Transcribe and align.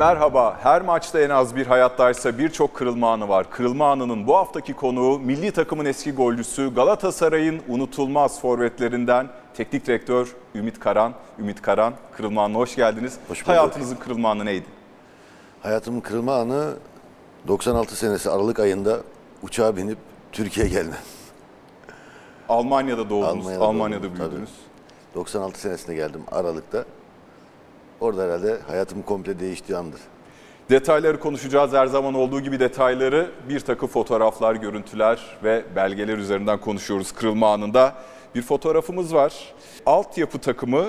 Merhaba. 0.00 0.56
Her 0.62 0.82
maçta 0.82 1.20
en 1.20 1.30
az 1.30 1.56
bir 1.56 1.66
hayattaysa 1.66 2.38
birçok 2.38 2.74
kırılma 2.74 3.12
anı 3.12 3.28
var. 3.28 3.50
Kırılma 3.50 3.90
anının 3.90 4.26
bu 4.26 4.36
haftaki 4.36 4.74
konuğu 4.74 5.18
milli 5.18 5.52
takımın 5.52 5.84
eski 5.84 6.12
golcüsü 6.12 6.74
Galatasaray'ın 6.74 7.60
unutulmaz 7.68 8.40
forvetlerinden 8.40 9.28
teknik 9.54 9.86
direktör 9.86 10.34
Ümit 10.54 10.80
Karan. 10.80 11.14
Ümit 11.38 11.62
Karan, 11.62 11.94
kırılma 12.16 12.44
anına 12.44 12.58
hoş 12.58 12.76
geldiniz. 12.76 13.18
Hoş 13.28 13.38
bulduk. 13.38 13.48
Hayatınızın 13.48 13.96
kırılma 13.96 14.30
anı 14.30 14.44
neydi? 14.44 14.66
Hayatımın 15.62 16.00
kırılma 16.00 16.34
anı 16.34 16.74
96 17.48 17.96
senesi 17.96 18.30
Aralık 18.30 18.60
ayında 18.60 19.00
uçağa 19.42 19.76
binip 19.76 19.98
Türkiye'ye 20.32 20.72
gelmem. 20.72 21.00
Almanya'da 22.48 23.10
doğdunuz, 23.10 23.46
Almanya'da 23.46 23.64
Almanya'da, 23.64 24.02
doğdum, 24.02 24.18
büyüdünüz. 24.18 24.50
96 25.14 25.60
senesinde 25.60 25.94
geldim 25.94 26.22
Aralık'ta. 26.32 26.84
Orada 28.00 28.22
herhalde 28.22 28.58
hayatım 28.66 29.02
komple 29.02 29.40
değiştiği 29.40 29.78
andır. 29.78 30.00
Detayları 30.70 31.20
konuşacağız 31.20 31.72
her 31.72 31.86
zaman 31.86 32.14
olduğu 32.14 32.40
gibi 32.40 32.60
detayları 32.60 33.30
bir 33.48 33.60
takım 33.60 33.88
fotoğraflar, 33.88 34.54
görüntüler 34.54 35.38
ve 35.44 35.64
belgeler 35.76 36.18
üzerinden 36.18 36.60
konuşuyoruz 36.60 37.12
kırılma 37.12 37.52
anında. 37.52 37.94
Bir 38.34 38.42
fotoğrafımız 38.42 39.14
var. 39.14 39.54
Altyapı 39.86 40.38
takımı 40.38 40.84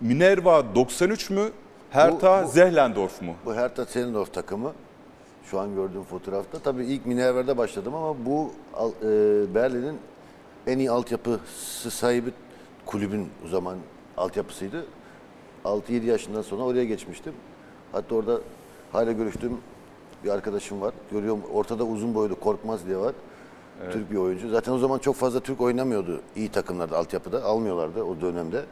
Minerva 0.00 0.74
93 0.74 1.30
mü? 1.30 1.42
Hertha 1.90 2.42
Bu- 2.42 2.46
bu- 2.46 2.50
Zehlendorf 2.50 3.22
mu? 3.22 3.34
Bu 3.44 3.54
Hertha 3.54 3.84
Zehlendorf 3.84 4.34
takımı 4.34 4.72
şu 5.50 5.60
an 5.60 5.74
gördüğüm 5.74 6.04
fotoğrafta. 6.04 6.58
Tabii 6.58 6.84
ilk 6.84 7.06
Minerver'de 7.06 7.58
başladım 7.58 7.94
ama 7.94 8.14
bu 8.26 8.50
e, 9.02 9.06
Berlin'in 9.54 9.98
en 10.66 10.78
iyi 10.78 10.90
altyapısı 10.90 11.90
sahibi 11.90 12.30
kulübün 12.86 13.28
o 13.46 13.48
zaman 13.48 13.76
altyapısıydı. 14.16 14.84
6-7 15.64 16.04
yaşından 16.04 16.42
sonra 16.42 16.62
oraya 16.62 16.84
geçmiştim. 16.84 17.32
Hatta 17.92 18.14
orada 18.14 18.40
hala 18.92 19.12
görüştüğüm 19.12 19.58
bir 20.24 20.30
arkadaşım 20.30 20.80
var. 20.80 20.94
Görüyorum 21.10 21.42
ortada 21.52 21.84
uzun 21.84 22.14
boylu 22.14 22.40
Korkmaz 22.40 22.86
diye 22.86 22.96
var. 22.96 23.14
Türk 23.92 24.10
bir 24.10 24.16
oyuncu. 24.16 24.48
Zaten 24.48 24.72
o 24.72 24.78
zaman 24.78 24.98
çok 24.98 25.16
fazla 25.16 25.40
Türk 25.40 25.60
oynamıyordu 25.60 26.20
iyi 26.36 26.48
takımlarda, 26.48 26.98
altyapıda. 26.98 27.44
Almıyorlardı 27.44 28.02
o 28.02 28.20
dönemde. 28.20 28.64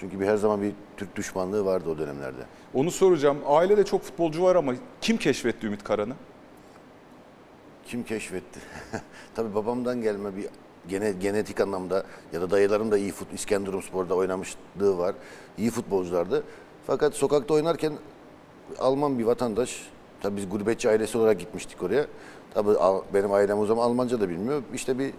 Çünkü 0.00 0.20
bir 0.20 0.26
her 0.26 0.36
zaman 0.36 0.62
bir 0.62 0.72
Türk 0.96 1.16
düşmanlığı 1.16 1.64
vardı 1.64 1.90
o 1.90 1.98
dönemlerde. 1.98 2.40
Onu 2.74 2.90
soracağım. 2.90 3.38
Ailede 3.46 3.84
çok 3.84 4.02
futbolcu 4.02 4.42
var 4.42 4.56
ama 4.56 4.74
kim 5.00 5.16
keşfetti 5.16 5.66
Ümit 5.66 5.84
Karan'ı? 5.84 6.14
Kim 7.86 8.02
keşfetti? 8.02 8.60
Tabii 9.34 9.54
babamdan 9.54 10.02
gelme 10.02 10.36
bir 10.36 10.46
gene, 10.88 11.12
genetik 11.12 11.60
anlamda 11.60 12.04
ya 12.32 12.40
da 12.40 12.50
dayılarım 12.50 12.90
da 12.90 12.98
iyi 12.98 13.12
fut 13.12 13.32
İskenderunspor'da 13.34 14.14
oynamışlığı 14.14 14.98
var. 14.98 15.14
İyi 15.58 15.70
futbolculardı. 15.70 16.42
Fakat 16.86 17.14
sokakta 17.14 17.54
oynarken 17.54 17.92
Alman 18.78 19.18
bir 19.18 19.24
vatandaş, 19.24 19.80
tabii 20.22 20.36
biz 20.36 20.50
gurbetçi 20.50 20.88
ailesi 20.88 21.18
olarak 21.18 21.40
gitmiştik 21.40 21.82
oraya. 21.82 22.06
Tabii 22.54 22.74
benim 23.14 23.32
ailem 23.32 23.58
o 23.58 23.66
zaman 23.66 23.82
Almanca 23.82 24.20
da 24.20 24.28
bilmiyor. 24.28 24.62
İşte 24.74 24.98
bir 24.98 25.12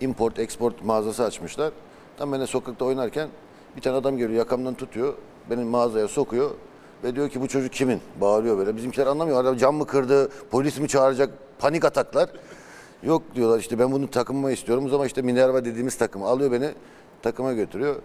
import 0.00 0.38
export 0.38 0.84
mağazası 0.84 1.24
açmışlar. 1.24 1.72
Tam 2.18 2.32
ben 2.32 2.40
de 2.40 2.46
sokakta 2.46 2.84
oynarken 2.84 3.28
bir 3.76 3.80
tane 3.82 3.96
adam 3.96 4.16
geliyor 4.16 4.38
yakamdan 4.38 4.74
tutuyor. 4.74 5.14
Benim 5.50 5.68
mağazaya 5.68 6.08
sokuyor 6.08 6.50
ve 7.04 7.16
diyor 7.16 7.28
ki 7.28 7.40
bu 7.40 7.48
çocuk 7.48 7.72
kimin? 7.72 8.00
Bağırıyor 8.20 8.58
böyle. 8.58 8.76
Bizimkiler 8.76 9.06
anlamıyor. 9.06 9.40
Adam 9.40 9.56
cam 9.56 9.74
mı 9.74 9.86
kırdı? 9.86 10.30
Polis 10.50 10.78
mi 10.78 10.88
çağıracak? 10.88 11.30
Panik 11.58 11.84
ataklar. 11.84 12.30
Yok 13.02 13.22
diyorlar 13.34 13.58
işte 13.58 13.78
ben 13.78 13.92
bunu 13.92 14.10
takımıma 14.10 14.50
istiyorum. 14.50 14.84
O 14.86 14.88
zaman 14.88 15.06
işte 15.06 15.22
Minerva 15.22 15.64
dediğimiz 15.64 15.98
takım 15.98 16.22
alıyor 16.22 16.52
beni 16.52 16.70
takıma 17.22 17.52
götürüyor. 17.52 17.96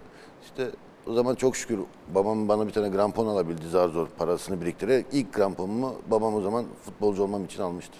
İşte 0.44 0.70
o 1.06 1.12
zaman 1.12 1.34
çok 1.34 1.56
şükür 1.56 1.78
babam 2.14 2.48
bana 2.48 2.66
bir 2.66 2.72
tane 2.72 2.88
grampon 2.88 3.26
alabildi 3.26 3.68
zar 3.68 3.88
zor 3.88 4.06
parasını 4.18 4.60
biriktirerek. 4.60 5.06
İlk 5.12 5.32
gramponumu 5.34 5.94
babam 6.10 6.34
o 6.34 6.40
zaman 6.40 6.64
futbolcu 6.84 7.22
olmam 7.22 7.44
için 7.44 7.62
almıştı. 7.62 7.92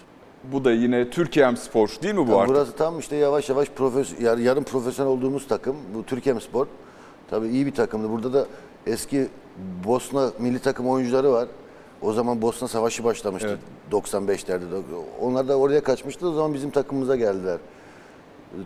Bu 0.51 0.63
da 0.65 0.71
yine 0.71 1.09
Türkiye'm 1.09 1.57
Spor 1.57 1.89
değil 2.03 2.13
mi 2.15 2.19
bu 2.21 2.25
Tabii 2.25 2.35
artık? 2.35 2.55
burası 2.55 2.71
tam 2.75 2.99
işte 2.99 3.15
yavaş 3.15 3.49
yavaş 3.49 3.69
profes 3.69 4.19
yar- 4.21 4.37
yarım 4.37 4.63
profesyonel 4.63 5.11
olduğumuz 5.11 5.47
takım. 5.47 5.75
Bu 5.95 6.03
Türkiye 6.03 6.39
Spor. 6.39 6.67
Tabii 7.29 7.47
iyi 7.47 7.65
bir 7.65 7.73
takımdı. 7.75 8.09
Burada 8.11 8.33
da 8.33 8.45
eski 8.87 9.27
Bosna 9.85 10.29
milli 10.39 10.59
takım 10.59 10.87
oyuncuları 10.89 11.31
var. 11.31 11.47
O 12.01 12.13
zaman 12.13 12.41
Bosna 12.41 12.67
Savaşı 12.67 13.03
başlamıştı 13.03 13.59
95'lerde. 13.91 14.81
Onlar 15.21 15.47
da 15.47 15.57
oraya 15.57 15.83
kaçmıştı. 15.83 16.29
O 16.29 16.33
zaman 16.33 16.53
bizim 16.53 16.69
takımımıza 16.71 17.15
geldiler. 17.15 17.57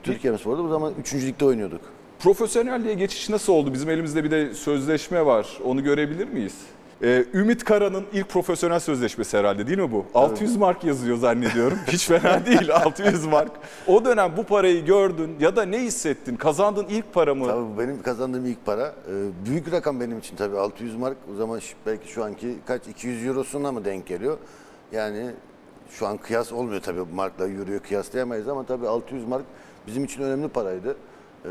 Türkiye 0.03 0.37
Spor'da 0.37 0.61
o 0.61 0.67
zaman 0.67 0.93
3. 0.99 1.13
ligde 1.13 1.45
oynuyorduk. 1.45 1.81
Profesyonelliğe 2.19 2.93
geçiş 2.93 3.29
nasıl 3.29 3.53
oldu? 3.53 3.73
Bizim 3.73 3.89
elimizde 3.89 4.23
bir 4.23 4.31
de 4.31 4.53
sözleşme 4.53 5.25
var. 5.25 5.59
Onu 5.65 5.83
görebilir 5.83 6.27
miyiz? 6.27 6.55
Ee, 7.03 7.25
Ümit 7.33 7.63
Kara'nın 7.63 8.05
ilk 8.13 8.29
profesyonel 8.29 8.79
sözleşmesi 8.79 9.37
herhalde 9.37 9.67
değil 9.67 9.77
mi 9.79 9.91
bu? 9.91 10.05
600 10.13 10.57
mark 10.57 10.83
yazıyor 10.83 11.17
zannediyorum. 11.17 11.77
Hiç 11.87 12.07
fena 12.07 12.45
değil 12.45 12.75
600 12.75 13.25
mark. 13.25 13.51
O 13.87 14.05
dönem 14.05 14.33
bu 14.37 14.43
parayı 14.43 14.85
gördün 14.85 15.35
ya 15.39 15.55
da 15.55 15.65
ne 15.65 15.79
hissettin? 15.79 16.35
Kazandığın 16.35 16.85
ilk 16.85 17.13
para 17.13 17.35
mı? 17.35 17.47
Tabii 17.47 17.75
bu 17.75 17.79
benim 17.79 18.01
kazandığım 18.01 18.45
ilk 18.45 18.65
para. 18.65 18.87
Ee, 18.87 19.11
büyük 19.45 19.71
rakam 19.71 19.99
benim 19.99 20.19
için 20.19 20.35
tabii 20.35 20.57
600 20.57 20.95
mark. 20.95 21.17
O 21.33 21.35
zaman 21.35 21.59
belki 21.85 22.07
şu 22.07 22.23
anki 22.23 22.55
kaç 22.67 22.87
200 22.87 23.27
eurosuna 23.27 23.71
mı 23.71 23.85
denk 23.85 24.07
geliyor? 24.07 24.37
Yani 24.91 25.31
şu 25.89 26.07
an 26.07 26.17
kıyas 26.17 26.51
olmuyor 26.51 26.81
tabii 26.81 27.01
markla 27.15 27.47
euroyu 27.47 27.81
kıyaslayamayız 27.83 28.47
ama 28.47 28.65
tabii 28.65 28.87
600 28.87 29.27
mark 29.27 29.43
bizim 29.87 30.03
için 30.03 30.21
önemli 30.21 30.47
paraydı. 30.47 30.95
Ee, 31.45 31.49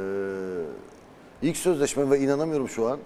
ilk 1.42 1.56
sözleşme 1.56 2.10
ve 2.10 2.18
inanamıyorum 2.18 2.68
şu 2.68 2.88
an. 2.88 2.98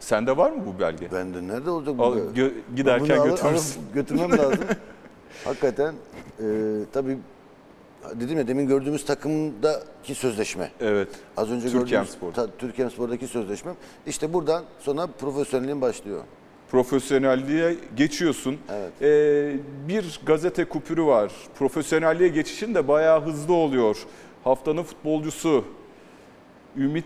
Sende 0.00 0.36
var 0.36 0.50
mı 0.50 0.62
bu 0.66 0.80
belge? 0.80 1.12
Bende 1.12 1.48
nerede 1.48 1.70
olacak 1.70 1.98
bu? 1.98 2.04
Al, 2.04 2.16
gö- 2.18 2.52
giderken 2.76 3.18
Bunu 3.18 3.30
götürürsün. 3.30 3.80
alıp 3.80 3.94
götürmem 3.94 4.32
lazım. 4.38 4.64
Hakikaten 5.44 5.94
e, 6.40 6.44
tabii 6.92 7.18
dedim 8.14 8.38
ya 8.38 8.48
demin 8.48 8.66
gördüğümüz 8.66 9.04
takımdaki 9.04 10.14
sözleşme. 10.14 10.70
Evet. 10.80 11.08
Az 11.36 11.50
önce 11.50 11.62
Türkiye 11.68 11.82
gördüğümüz 11.82 12.10
Spor. 12.10 12.32
ta- 12.32 12.48
Türkiye 12.58 12.90
Spor'daki 12.90 13.26
sözleşmem. 13.26 13.74
İşte 14.06 14.32
buradan 14.32 14.64
sonra 14.80 15.06
profesyonelliğim 15.06 15.80
başlıyor. 15.80 16.20
Profesyonelliğe 16.70 17.76
geçiyorsun. 17.96 18.56
Evet. 18.72 18.92
Ee, 19.02 19.56
bir 19.88 20.20
gazete 20.26 20.64
kupürü 20.64 21.04
var. 21.04 21.32
Profesyonelliğe 21.58 22.28
geçişin 22.28 22.74
de 22.74 22.88
bayağı 22.88 23.22
hızlı 23.26 23.54
oluyor. 23.54 23.96
Haftanın 24.44 24.82
futbolcusu 24.82 25.64
Ümit 26.76 27.04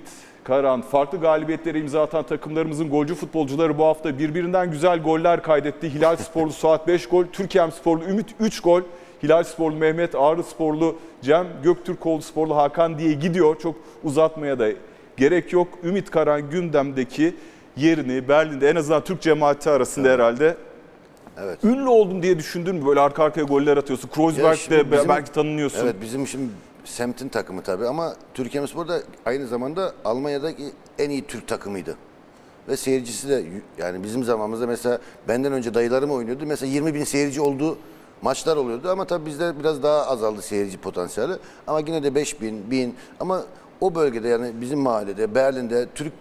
Karan. 0.49 0.83
Farklı 0.83 1.21
galibiyetlere 1.21 1.79
imza 1.81 2.03
atan 2.03 2.27
takımlarımızın 2.27 2.91
golcü 2.91 3.15
futbolcuları 3.15 3.79
bu 3.79 3.85
hafta 3.85 4.19
birbirinden 4.19 4.71
güzel 4.71 5.03
goller 5.03 5.43
kaydetti. 5.43 5.95
Hilal 5.95 6.17
Sporlu 6.17 6.53
Suat 6.53 6.87
5 6.89 7.07
gol, 7.07 7.25
Türkiye 7.33 7.71
Sporlu 7.71 8.05
Ümit 8.05 8.27
3 8.41 8.61
gol. 8.61 8.83
Hilal 9.23 9.45
Sporlu 9.45 9.77
Mehmet, 9.77 10.15
Ağrı 10.15 10.43
Sporlu 10.43 10.97
Cem, 11.23 11.47
Göktürkoğlu 11.63 12.23
Sporlu 12.23 12.57
Hakan 12.57 12.99
diye 12.99 13.13
gidiyor. 13.13 13.57
Çok 13.59 13.75
uzatmaya 14.05 14.59
da 14.59 14.69
gerek 15.17 15.53
yok. 15.53 15.69
Ümit 15.85 16.11
Karan 16.11 16.51
gündemdeki 16.51 17.35
yerini 17.77 18.29
Berlin'de 18.29 18.71
en 18.71 18.77
azından 18.77 19.05
Türk 19.05 19.21
cemaati 19.23 19.71
arasında 19.71 20.09
herhalde 20.09 20.57
Evet. 21.43 21.65
ünlü 21.65 21.89
oldum 21.89 22.23
diye 22.23 22.39
düşündün 22.39 22.75
mü? 22.77 22.87
Böyle 22.87 23.01
arka 23.01 23.25
arkaya 23.25 23.43
goller 23.43 23.77
atıyorsun. 23.77 24.09
Kreuzberg'de 24.09 25.09
belki 25.09 25.33
tanınıyorsun. 25.33 25.85
Evet 25.85 25.97
bizim 26.03 26.27
şimdi 26.27 26.49
semtin 26.89 27.29
takımı 27.29 27.63
tabii 27.63 27.87
ama 27.87 28.15
Türkiye 28.35 28.67
Spor 28.67 28.89
da 28.89 29.01
aynı 29.27 29.47
zamanda 29.47 29.93
Almanya'daki 30.05 30.65
en 30.99 31.11
iyi 31.11 31.27
Türk 31.27 31.49
takımıydı. 31.49 31.97
Ve 32.69 32.77
seyircisi 32.77 33.29
de 33.29 33.45
yani 33.79 34.03
bizim 34.03 34.25
zamanımızda 34.25 34.67
mesela 34.67 34.99
benden 35.29 35.53
önce 35.53 35.75
dayılarım 35.75 36.11
oynuyordu. 36.11 36.45
Mesela 36.47 36.73
20 36.73 36.95
bin 36.95 37.05
seyirci 37.05 37.41
olduğu 37.41 37.79
maçlar 38.23 38.57
oluyordu 38.57 38.91
ama 38.91 39.05
tabii 39.05 39.27
bizde 39.27 39.59
biraz 39.59 39.83
daha 39.83 40.07
azaldı 40.07 40.43
seyirci 40.43 40.79
potansiyeli. 40.79 41.33
Ama 41.67 41.81
yine 41.81 42.03
de 42.03 42.15
5 42.15 42.41
bin, 42.41 42.71
1000 42.71 42.95
ama 43.21 43.45
o 43.81 43.95
bölgede 43.95 44.29
yani 44.29 44.53
bizim 44.61 44.79
mahallede, 44.79 45.35
Berlin'de 45.35 45.87
Türk 45.95 46.13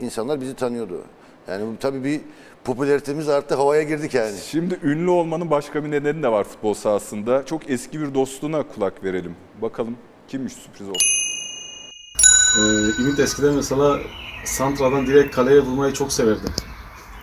insanlar 0.00 0.40
bizi 0.40 0.54
tanıyordu. 0.54 1.02
Yani 1.48 1.64
tabii 1.80 2.04
bir 2.04 2.20
popülaritemiz 2.68 3.28
arttı, 3.28 3.54
havaya 3.54 3.82
girdik 3.82 4.14
yani. 4.14 4.36
Şimdi 4.50 4.78
ünlü 4.82 5.10
olmanın 5.10 5.50
başka 5.50 5.84
bir 5.84 5.90
nedeni 5.90 6.22
de 6.22 6.28
var 6.28 6.44
futbol 6.44 6.74
sahasında. 6.74 7.46
Çok 7.46 7.70
eski 7.70 8.00
bir 8.00 8.14
dostluğuna 8.14 8.62
kulak 8.62 9.04
verelim. 9.04 9.34
Bakalım 9.62 9.96
kimmiş 10.28 10.52
sürpriz 10.52 10.88
olsun. 10.88 11.08
Ee, 12.58 13.02
Ümit 13.02 13.18
eskiden 13.18 13.54
mesela 13.54 13.98
Santra'dan 14.44 15.06
direkt 15.06 15.36
kaleye 15.36 15.60
vurmayı 15.60 15.92
çok 15.92 16.12
severdi. 16.12 16.46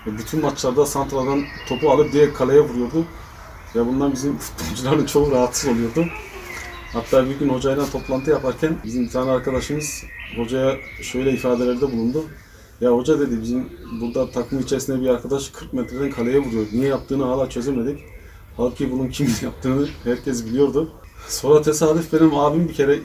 Ve 0.08 0.18
Bütün 0.18 0.42
maçlarda 0.42 0.86
Santra'dan 0.86 1.44
topu 1.70 1.92
alıp 1.92 2.14
direkt 2.14 2.38
kaleye 2.38 2.62
vuruyordu. 2.62 3.06
Ve 3.76 3.88
bundan 3.88 4.12
bizim 4.14 4.38
futbolcuların 4.38 5.06
çoğu 5.06 5.32
rahatsız 5.32 5.70
oluyordu. 5.70 6.06
Hatta 6.94 7.30
bir 7.30 7.40
gün 7.40 7.50
hocayla 7.50 7.90
toplantı 7.90 8.30
yaparken 8.30 8.78
bizim 8.84 9.06
bir 9.06 9.12
tane 9.12 9.32
arkadaşımız 9.32 10.04
hocaya 10.38 10.76
şöyle 11.02 11.32
ifadelerde 11.32 11.82
bulundu. 11.82 12.26
Ya 12.82 12.92
hoca 12.92 13.20
dedi 13.20 13.42
bizim 13.42 13.70
burada 14.02 14.32
takım 14.32 14.60
içerisinde 14.60 15.02
bir 15.02 15.08
arkadaş 15.08 15.50
40 15.50 15.74
metreden 15.74 16.12
kaleye 16.12 16.40
vuruyor. 16.40 16.66
Niye 16.74 16.88
yaptığını 16.88 17.24
hala 17.24 17.50
çözemedik. 17.50 18.00
Halbuki 18.58 18.92
bunun 18.92 19.10
kim 19.10 19.28
yaptığını 19.44 19.88
herkes 20.04 20.46
biliyordu. 20.46 20.92
Sonra 21.28 21.62
tesadüf 21.62 22.14
benim 22.14 22.36
abim 22.36 22.70
bir 22.70 22.74
kere 22.74 23.00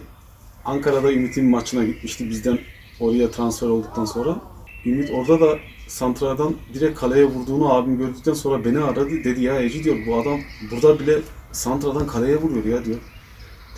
Ankara'da 0.65 1.13
Ümit'in 1.13 1.51
maçına 1.51 1.85
gitmişti 1.85 2.31
bizden 2.31 2.59
oraya 3.01 3.31
transfer 3.31 3.69
olduktan 3.69 4.05
sonra. 4.05 4.41
Ümit 4.87 5.11
orada 5.11 5.41
da 5.41 5.59
santradan 5.89 6.55
direkt 6.75 7.01
kaleye 7.01 7.25
vurduğunu 7.25 7.73
abim 7.73 7.99
gördükten 7.99 8.35
sonra 8.35 8.65
beni 8.65 8.79
aradı. 8.79 9.25
Dedi 9.25 9.43
ya 9.43 9.63
Eci 9.63 9.85
diyor 9.85 9.97
bu 10.07 10.17
adam 10.17 10.41
burada 10.71 11.01
bile 11.01 11.19
santradan 11.53 12.07
kaleye 12.07 12.37
vuruyor 12.37 12.65
ya 12.65 12.85
diyor. 12.85 12.99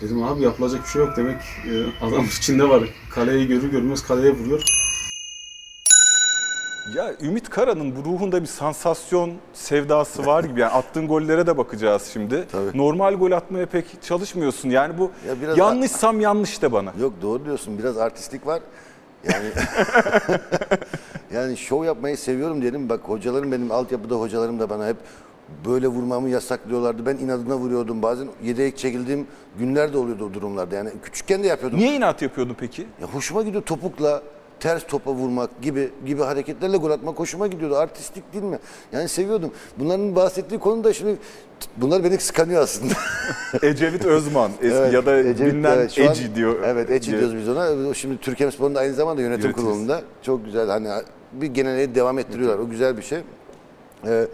Dedim 0.01 0.23
abi 0.23 0.41
yapılacak 0.41 0.83
bir 0.83 0.89
şey 0.89 1.01
yok 1.01 1.17
demek 1.17 1.41
e, 1.41 2.05
adam 2.05 2.25
içinde 2.25 2.69
var. 2.69 2.83
Kaleyi 3.11 3.47
görür 3.47 3.71
görmez 3.71 4.03
kaleye 4.03 4.31
vuruyor. 4.31 4.63
Ya 6.91 7.13
Ümit 7.21 7.49
Kara'nın 7.49 7.95
bu 7.95 8.09
ruhunda 8.09 8.41
bir 8.41 8.47
sansasyon 8.47 9.31
sevdası 9.53 10.25
var 10.25 10.43
gibi. 10.43 10.59
Yani 10.59 10.71
attığın 10.73 11.07
gollere 11.07 11.47
de 11.47 11.57
bakacağız 11.57 12.09
şimdi. 12.13 12.47
Tabii. 12.51 12.77
Normal 12.77 13.13
gol 13.13 13.31
atmaya 13.31 13.65
pek 13.65 13.85
çalışmıyorsun. 14.03 14.69
Yani 14.69 14.97
bu 14.97 15.11
Ya 15.27 15.41
biraz- 15.41 15.57
yanlışsam 15.57 16.21
yanlış 16.21 16.61
de 16.61 16.71
bana. 16.71 16.93
Yok 17.01 17.13
doğru 17.21 17.45
diyorsun. 17.45 17.77
Biraz 17.79 17.97
artistlik 17.97 18.47
var. 18.47 18.61
Yani 19.31 19.45
yani 21.33 21.57
şov 21.57 21.83
yapmayı 21.83 22.17
seviyorum 22.17 22.61
dedim. 22.61 22.89
Bak 22.89 22.99
hocalarım 23.03 23.51
benim 23.51 23.71
altyapıda 23.71 24.15
hocalarım 24.15 24.59
da 24.59 24.69
bana 24.69 24.87
hep 24.87 24.97
böyle 25.65 25.87
vurmamı 25.87 26.29
yasaklıyorlardı. 26.29 27.05
Ben 27.05 27.17
inadına 27.17 27.55
vuruyordum. 27.55 28.01
Bazen 28.01 28.27
yedek 28.43 28.77
çekildiğim 28.77 29.27
günler 29.59 29.93
de 29.93 29.97
oluyordu 29.97 30.25
o 30.29 30.33
durumlarda. 30.33 30.75
Yani 30.75 30.89
küçükken 31.03 31.43
de 31.43 31.47
yapıyordum. 31.47 31.79
Niye 31.79 31.95
inat 31.95 32.21
yapıyordun 32.21 32.55
peki? 32.59 32.87
Ya 33.01 33.07
hoşuma 33.07 33.41
gidiyor 33.43 33.63
topukla 33.63 34.21
ters 34.59 34.87
topa 34.87 35.11
vurmak 35.13 35.61
gibi 35.61 35.89
gibi 36.05 36.21
hareketlerle 36.23 36.77
gol 36.77 36.91
atmak 36.91 37.19
hoşuma 37.19 37.47
gidiyordu. 37.47 37.75
Artistik 37.77 38.33
değil 38.33 38.43
mi? 38.43 38.59
Yani 38.91 39.09
seviyordum. 39.09 39.51
Bunların 39.79 40.15
bahsettiği 40.15 40.59
konu 40.59 40.83
da 40.83 40.93
şimdi 40.93 41.17
bunlar 41.77 42.03
beni 42.03 42.17
kıskanıyor 42.17 42.61
aslında. 42.61 42.93
Ecevit 43.61 44.05
Özman 44.05 44.51
eski 44.61 44.75
Evet, 44.77 44.93
ya 44.93 45.05
da 45.05 45.17
Ecevit, 45.19 45.39
bilinen 45.53 45.77
evet, 45.77 45.99
an- 45.99 46.03
Eci 46.11 46.35
diyor. 46.35 46.55
Evet 46.65 46.91
Eci 46.91 47.11
diye. 47.11 47.19
diyoruz 47.21 47.37
biz 47.37 47.49
ona. 47.49 47.93
Şimdi 47.93 48.17
Türkiye 48.17 48.51
Spor'un 48.51 48.75
aynı 48.75 48.93
zamanda 48.93 49.21
yönetim 49.21 49.43
Yönetiriz. 49.43 49.65
kurulunda. 49.67 50.01
Çok 50.21 50.45
güzel 50.45 50.67
hani 50.69 50.89
bir 51.33 51.47
geneli 51.47 51.95
devam 51.95 52.19
ettiriyorlar. 52.19 52.59
O 52.59 52.69
güzel 52.69 52.97
bir 52.97 53.01
şey. 53.03 53.19
Ee, 54.07 54.25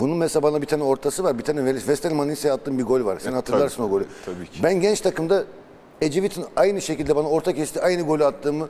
bunun 0.00 0.16
mesela 0.16 0.42
bana 0.42 0.62
bir 0.62 0.66
tane 0.66 0.82
ortası 0.82 1.24
var. 1.24 1.38
Bir 1.38 1.44
tane 1.44 1.64
Vestel 1.64 2.12
Manisa'ya 2.12 2.54
attığım 2.54 2.78
bir 2.78 2.84
gol 2.84 3.04
var. 3.04 3.18
Sen 3.18 3.32
hatırlarsın 3.32 3.76
tabii, 3.76 3.86
o 3.86 3.90
golü. 3.90 4.04
tabii 4.26 4.46
ki. 4.46 4.62
Ben 4.62 4.80
genç 4.80 5.00
takımda 5.00 5.44
Ecevit'in 6.00 6.44
aynı 6.56 6.80
şekilde 6.80 7.16
bana 7.16 7.28
orta 7.28 7.52
kesti 7.54 7.82
aynı 7.82 8.02
golü 8.02 8.24
attığımı 8.24 8.68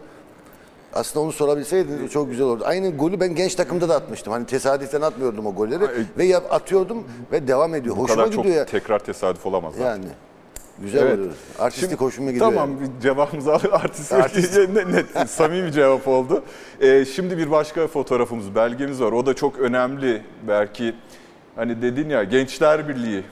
aslında 0.93 1.25
onu 1.25 1.33
sorabilseydiniz 1.33 2.11
çok 2.13 2.31
güzel 2.31 2.47
olurdu. 2.47 2.65
Aynı 2.67 2.97
golü 2.97 3.21
ben 3.21 3.35
genç 3.35 3.55
takımda 3.55 3.89
da 3.89 3.97
atmıştım. 3.97 4.33
Hani 4.33 4.47
tesadüfen 4.47 5.01
atmıyordum 5.01 5.47
o 5.47 5.55
golleri 5.55 5.85
ve 6.19 6.25
yap, 6.25 6.45
atıyordum 6.51 7.05
ve 7.33 7.49
devam 7.49 7.75
ediyor. 7.75 7.97
Bu 7.97 8.03
Hoşuma 8.03 8.23
kadar 8.23 8.33
çok 8.35 8.45
gidiyor 8.45 8.59
ya. 8.61 8.67
tekrar 8.67 8.99
tesadüf 8.99 9.47
olamaz 9.47 9.75
zaten. 9.79 9.91
Yani 9.91 10.05
güzel 10.79 11.03
Evet. 11.03 11.19
oluyor. 11.19 11.33
Artistik 11.59 11.91
Şimdi- 11.91 12.01
hoşuma 12.05 12.31
gidiyor. 12.31 12.51
Tamam 12.53 12.71
yani. 12.71 12.81
bir 12.97 13.01
cevabımızı 13.03 13.53
al. 13.53 13.59
Artist, 13.73 14.13
Artist. 14.13 14.59
net, 14.59 14.89
net, 15.15 15.31
samimi 15.31 15.67
bir 15.67 15.73
cevap 15.73 16.09
oldu. 16.09 16.43
Ee, 16.81 17.05
şimdi 17.05 17.39
bir 17.39 17.51
başka 17.51 17.87
fotoğrafımız, 17.87 18.55
belgemiz 18.55 19.01
var. 19.03 19.13
O 19.13 19.27
da 19.27 19.35
çok 19.35 19.59
önemli. 19.59 20.23
Belki 20.49 20.95
hani 21.57 21.83
dedin 21.83 22.09
ya 22.09 22.25
Gençler 22.25 22.89
Birliği 22.89 23.25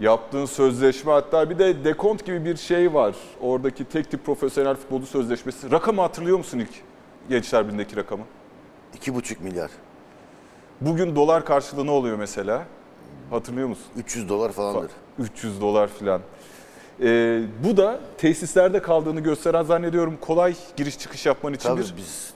yaptığın 0.00 0.46
sözleşme 0.46 1.12
hatta 1.12 1.50
bir 1.50 1.58
de 1.58 1.84
dekont 1.84 2.26
gibi 2.26 2.44
bir 2.44 2.56
şey 2.56 2.94
var. 2.94 3.14
Oradaki 3.40 3.84
tek 3.84 4.10
tip 4.10 4.24
profesyonel 4.24 4.74
futbolcu 4.76 5.06
sözleşmesi. 5.06 5.70
Rakamı 5.70 6.00
hatırlıyor 6.00 6.38
musun 6.38 6.58
ilk 6.58 6.70
Gençler 7.28 7.64
Birliği'ndeki 7.64 7.96
rakamı? 7.96 8.24
İki 8.94 9.14
buçuk 9.14 9.40
milyar. 9.40 9.70
Bugün 10.80 11.16
dolar 11.16 11.44
karşılığı 11.44 11.86
ne 11.86 11.90
oluyor 11.90 12.16
mesela? 12.16 12.64
Hatırlıyor 13.30 13.68
musun? 13.68 13.84
300 13.96 14.28
dolar 14.28 14.52
falandır. 14.52 14.90
300 15.18 15.60
dolar 15.60 15.88
filan. 15.88 16.20
Ee, 17.02 17.42
bu 17.64 17.76
da 17.76 18.00
tesislerde 18.18 18.82
kaldığını 18.82 19.20
gösteren 19.20 19.62
zannediyorum 19.62 20.18
kolay 20.20 20.54
giriş 20.76 20.98
çıkış 20.98 21.26
yapman 21.26 21.54
için 21.54 21.68
Tabii 21.68 21.80
bir 21.80 21.96
biz 21.96 22.30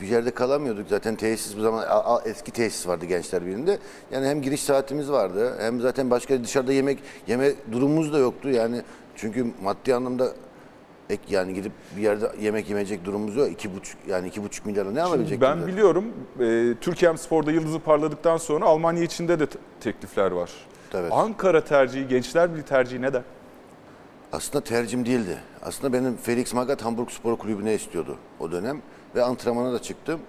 bir 0.00 0.06
yerde 0.08 0.30
kalamıyorduk 0.30 0.86
zaten 0.88 1.16
tesis 1.16 1.56
bu 1.56 1.60
zaman 1.60 1.82
a- 1.82 2.14
a- 2.16 2.22
eski 2.24 2.50
tesis 2.50 2.88
vardı 2.88 3.04
gençler 3.06 3.46
birinde. 3.46 3.78
Yani 4.10 4.26
hem 4.26 4.42
giriş 4.42 4.62
saatimiz 4.62 5.10
vardı 5.10 5.56
hem 5.60 5.80
zaten 5.80 6.10
başka 6.10 6.44
dışarıda 6.44 6.72
yemek 6.72 6.98
yeme 7.28 7.52
durumumuz 7.72 8.12
da 8.12 8.18
yoktu 8.18 8.48
yani 8.50 8.82
çünkü 9.16 9.46
maddi 9.62 9.94
anlamda 9.94 10.28
ek 11.10 11.22
yani 11.28 11.54
gidip 11.54 11.72
bir 11.96 12.02
yerde 12.02 12.32
yemek 12.40 12.68
yemeyecek 12.68 13.04
durumumuz 13.04 13.36
yok. 13.36 13.52
İki 13.52 13.76
buçuk 13.76 13.98
yani 14.08 14.28
iki 14.28 14.42
buçuk 14.44 14.66
milyara 14.66 14.90
ne 14.90 15.02
alabilecek? 15.02 15.40
ben 15.40 15.66
biliyorum 15.66 16.04
e, 16.40 16.74
Türkiye 16.80 17.16
Spor'da 17.16 17.52
yıldızı 17.52 17.78
parladıktan 17.78 18.36
sonra 18.36 18.64
Almanya 18.64 19.02
içinde 19.02 19.40
de 19.40 19.46
te- 19.46 19.58
teklifler 19.80 20.30
var. 20.30 20.50
Evet. 20.94 21.12
Ankara 21.12 21.64
tercihi, 21.64 22.08
Gençler 22.08 22.50
Birliği 22.52 22.62
tercihi 22.62 23.02
neden? 23.02 23.22
Aslında 24.32 24.64
tercihim 24.64 25.06
değildi. 25.06 25.38
Aslında 25.62 25.92
benim 25.92 26.16
Felix 26.16 26.54
Magath 26.54 26.84
Hamburg 26.84 27.10
Spor 27.10 27.36
Kulübü'ne 27.36 27.74
istiyordu 27.74 28.16
o 28.40 28.52
dönem. 28.52 28.82
Ve 29.14 29.22
antrenmana 29.22 29.72
da 29.72 29.82
çıktım. 29.82 30.20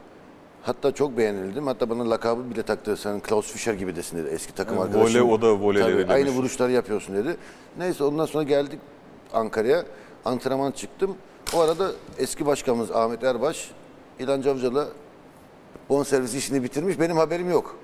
Hatta 0.64 0.92
çok 0.92 1.18
beğenildim. 1.18 1.68
Hatta 1.68 1.90
bana 1.90 2.10
lakabı 2.10 2.50
bile 2.50 2.64
taktı. 2.64 2.98
Sen 2.98 3.20
Klaus 3.20 3.52
Fischer 3.52 3.74
gibi 3.74 3.96
desin 3.96 4.18
dedi 4.18 4.30
eski 4.30 4.56
takım 4.56 4.78
Evet, 4.78 4.86
arkadaşım. 4.86 5.22
voley, 5.22 5.34
o 5.34 5.42
da 5.42 5.60
voleyleri 5.60 5.92
Tabii, 5.92 6.02
demiş. 6.02 6.14
Aynı 6.16 6.30
vuruşları 6.30 6.72
yapıyorsun 6.72 7.16
dedi. 7.16 7.38
Neyse 7.78 8.04
ondan 8.04 8.26
sonra 8.26 8.44
geldik 8.44 8.80
Ankara'ya. 9.34 9.86
Antrenman 10.26 10.72
çıktım. 10.72 11.18
O 11.56 11.60
arada 11.60 11.92
eski 12.18 12.46
başkanımız 12.46 12.92
Ahmet 12.92 13.24
Erbaş, 13.24 13.72
İlhan 14.20 14.42
Cavcı'la 14.42 14.88
bonservis 15.90 16.36
işini 16.36 16.64
bitirmiş. 16.64 17.00
Benim 17.00 17.18
haberim 17.18 17.50
yok. 17.52 17.76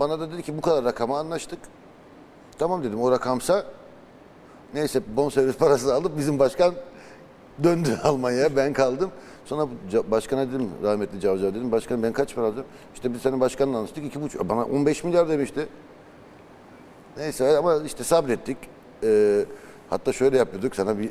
Bana 0.00 0.20
da 0.20 0.32
dedi 0.32 0.42
ki 0.42 0.56
bu 0.56 0.60
kadar 0.60 0.84
rakama 0.84 1.18
anlaştık. 1.18 1.58
Tamam 2.58 2.84
dedim 2.84 3.00
o 3.00 3.10
rakamsa 3.10 3.66
neyse 4.74 5.02
bonservis 5.16 5.56
parasını 5.56 5.92
alıp 5.94 6.18
bizim 6.18 6.38
başkan 6.38 6.74
döndü 7.62 7.98
Almanya'ya 8.02 8.56
ben 8.56 8.72
kaldım. 8.72 9.10
Sonra 9.44 9.68
başkana 10.10 10.48
dedim 10.48 10.70
rahmetli 10.82 11.20
Cavcav 11.20 11.54
dedim 11.54 11.72
başkanım 11.72 12.02
ben 12.02 12.12
kaç 12.12 12.34
para 12.34 12.46
aldım? 12.46 12.64
İşte 12.94 13.14
biz 13.14 13.22
senin 13.22 13.40
başkanla 13.40 13.76
anlaştık 13.76 14.04
iki 14.04 14.22
buçuk 14.22 14.48
bana 14.48 14.64
15 14.64 15.04
milyar 15.04 15.28
demişti. 15.28 15.68
Neyse 17.16 17.56
ama 17.56 17.82
işte 17.86 18.04
sabrettik. 18.04 18.56
Ee, 19.02 19.44
hatta 19.90 20.12
şöyle 20.12 20.38
yapıyorduk 20.38 20.76
sana 20.76 20.98
bir 20.98 21.10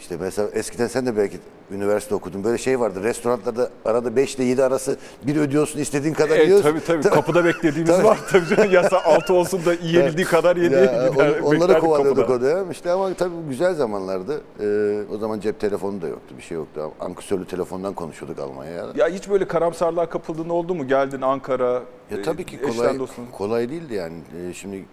işte 0.00 0.16
mesela 0.20 0.48
eskiden 0.52 0.86
sen 0.86 1.06
de 1.06 1.16
belki 1.16 1.38
üniversite 1.70 2.14
okudun. 2.14 2.44
Böyle 2.44 2.58
şey 2.58 2.80
vardı. 2.80 3.02
Restoranlarda 3.02 3.70
arada 3.84 4.16
5 4.16 4.34
ile 4.34 4.44
7 4.44 4.64
arası 4.64 4.96
bir 5.22 5.36
ödüyorsun 5.36 5.78
istediğin 5.80 6.14
kadar 6.14 6.36
E, 6.38 6.44
yiyorsun. 6.44 6.70
tabii 6.70 6.84
tabii 6.84 7.02
kapıda 7.14 7.44
beklediğimiz 7.44 7.96
Tabii. 7.96 8.04
var 8.04 8.18
tabii 8.32 8.46
canım. 8.56 8.72
Yasa 8.72 9.00
altı 9.04 9.34
olsun 9.34 9.64
da 9.64 9.72
yiyebildiği 9.82 10.26
kadar 10.26 10.56
yedi. 10.56 10.74
Ya, 10.74 11.08
gider, 11.12 11.40
on- 11.40 11.56
onları 11.56 11.78
kovalıyorduk 11.80 12.26
kapıda. 12.28 12.46
o 12.46 12.50
dönem. 12.50 12.70
İşte 12.70 12.90
ama 12.90 13.14
tabii 13.14 13.34
güzel 13.48 13.74
zamanlardı. 13.74 14.40
Ee, 14.60 15.14
o 15.14 15.18
zaman 15.18 15.40
cep 15.40 15.60
telefonu 15.60 16.02
da 16.02 16.08
yoktu. 16.08 16.34
Bir 16.38 16.42
şey 16.42 16.56
yoktu. 16.56 16.90
Ankesörlü 17.00 17.46
telefondan 17.46 17.94
konuşuyorduk 17.94 18.38
Almanya'ya. 18.38 18.86
Ya 18.96 19.08
hiç 19.08 19.28
böyle 19.30 19.48
karamsarlığa 19.48 20.08
kapıldığın 20.08 20.48
oldu 20.48 20.74
mu? 20.74 20.88
Geldin 20.88 21.20
Ankara, 21.20 21.72
Ya 22.10 22.18
e, 22.18 22.22
tabii 22.22 22.44
ki 22.46 22.60
kolay 22.62 22.98
kolay 23.32 23.68
değildi 23.70 23.94
yani. 23.94 24.14
Ee, 24.50 24.54
şimdi 24.54 24.84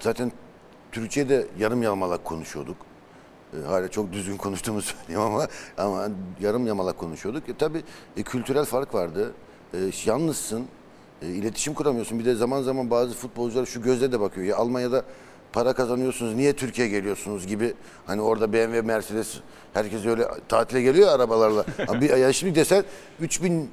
zaten 0.00 0.32
Türkçe'de 0.92 1.46
yarım 1.58 1.82
yamalak 1.82 2.24
konuşuyorduk. 2.24 2.76
Ee, 3.54 3.66
hala 3.66 3.88
çok 3.88 4.12
düzgün 4.12 4.36
konuştuğumu 4.36 4.82
söyleyeyim 4.82 5.20
ama 5.20 5.48
ama 5.78 6.08
yarım 6.40 6.66
yamalak 6.66 6.98
konuşuyorduk. 6.98 7.48
E, 7.48 7.56
tabii 7.56 7.82
e, 8.16 8.22
kültürel 8.22 8.64
fark 8.64 8.94
vardı. 8.94 9.32
E, 9.74 9.78
yalnızsın. 10.06 10.64
E, 11.22 11.26
iletişim 11.26 11.74
kuramıyorsun. 11.74 12.18
Bir 12.18 12.24
de 12.24 12.34
zaman 12.34 12.62
zaman 12.62 12.90
bazı 12.90 13.14
futbolcular 13.14 13.66
şu 13.66 13.82
gözle 13.82 14.12
de 14.12 14.20
bakıyor. 14.20 14.46
Ya 14.46 14.56
Almanya'da 14.56 15.02
para 15.52 15.72
kazanıyorsunuz. 15.72 16.34
Niye 16.34 16.52
Türkiye'ye 16.56 16.92
geliyorsunuz 16.92 17.46
gibi. 17.46 17.74
Hani 18.06 18.20
orada 18.20 18.52
BMW, 18.52 18.82
Mercedes 18.82 19.34
herkes 19.74 20.06
öyle 20.06 20.28
tatile 20.48 20.82
geliyor 20.82 21.08
arabalarla. 21.08 21.64
Ama 21.88 22.00
bir, 22.00 22.16
ya 22.16 22.32
şimdi 22.32 22.54
desen 22.54 22.84
3000 23.20 23.70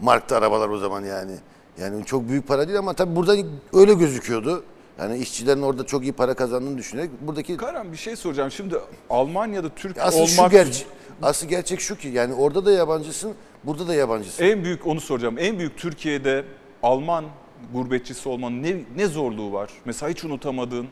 markta 0.00 0.36
arabalar 0.36 0.68
o 0.68 0.78
zaman 0.78 1.04
yani. 1.04 1.32
Yani 1.80 2.04
çok 2.04 2.28
büyük 2.28 2.48
para 2.48 2.68
değil 2.68 2.78
ama 2.78 2.92
tabii 2.92 3.16
burada 3.16 3.36
öyle 3.72 3.94
gözüküyordu. 3.94 4.64
Yani 4.98 5.18
işçilerin 5.18 5.62
orada 5.62 5.86
çok 5.86 6.02
iyi 6.02 6.12
para 6.12 6.34
kazandığını 6.34 6.78
düşünerek 6.78 7.10
buradaki 7.20 7.56
Karan 7.56 7.92
bir 7.92 7.96
şey 7.96 8.16
soracağım. 8.16 8.50
Şimdi 8.50 8.76
Almanya'da 9.10 9.68
Türk 9.68 9.98
asıl 9.98 10.26
şu 10.26 10.40
olmak 10.40 10.52
gerçek 10.52 10.86
asıl 11.22 11.48
gerçek 11.48 11.80
şu 11.80 11.96
ki 11.96 12.08
yani 12.08 12.34
orada 12.34 12.66
da 12.66 12.72
yabancısın, 12.72 13.34
burada 13.64 13.88
da 13.88 13.94
yabancısın. 13.94 14.44
en 14.44 14.64
büyük 14.64 14.86
onu 14.86 15.00
soracağım. 15.00 15.36
En 15.38 15.58
büyük 15.58 15.78
Türkiye'de 15.78 16.44
Alman 16.82 17.24
gurbetçisi 17.72 18.28
olmanın 18.28 18.62
ne, 18.62 18.76
ne 18.96 19.06
zorluğu 19.06 19.52
var? 19.52 19.70
Mesela 19.84 20.10
hiç 20.10 20.24
unutamadığın 20.24 20.88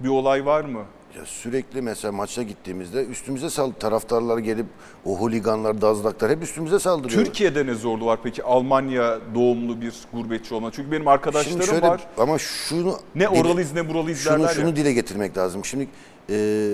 bir 0.00 0.08
olay 0.08 0.46
var 0.46 0.64
mı? 0.64 0.84
Ya 1.16 1.26
sürekli 1.26 1.82
mesela 1.82 2.12
maça 2.12 2.42
gittiğimizde 2.42 3.04
üstümüze 3.04 3.50
sal 3.50 3.70
taraftarlar 3.70 4.38
gelip 4.38 4.66
o 5.04 5.20
holiganlar, 5.20 5.80
dazlaklar 5.80 6.30
hep 6.30 6.42
üstümüze 6.42 6.78
saldırıyor. 6.78 7.24
Türkiye'de 7.24 7.66
ne 7.66 7.74
zorluğu 7.74 8.06
var 8.06 8.18
peki 8.22 8.42
Almanya 8.42 9.18
doğumlu 9.34 9.80
bir 9.80 9.94
gurbetçi 10.12 10.54
olma? 10.54 10.70
Çünkü 10.72 10.92
benim 10.92 11.08
arkadaşlarım 11.08 11.50
Şimdi 11.58 11.66
şöyle 11.70 11.86
var. 11.88 12.06
ama 12.18 12.38
şunu 12.38 12.98
Ne 13.14 13.28
oralıyız 13.28 13.72
ne 13.72 13.88
buralıyız 13.88 14.18
şunu 14.20 14.32
derler 14.38 14.48
şunu 14.54 14.68
ya. 14.68 14.76
dile 14.76 14.92
getirmek 14.92 15.36
lazım. 15.36 15.64
Şimdi 15.64 15.88
e, 16.30 16.70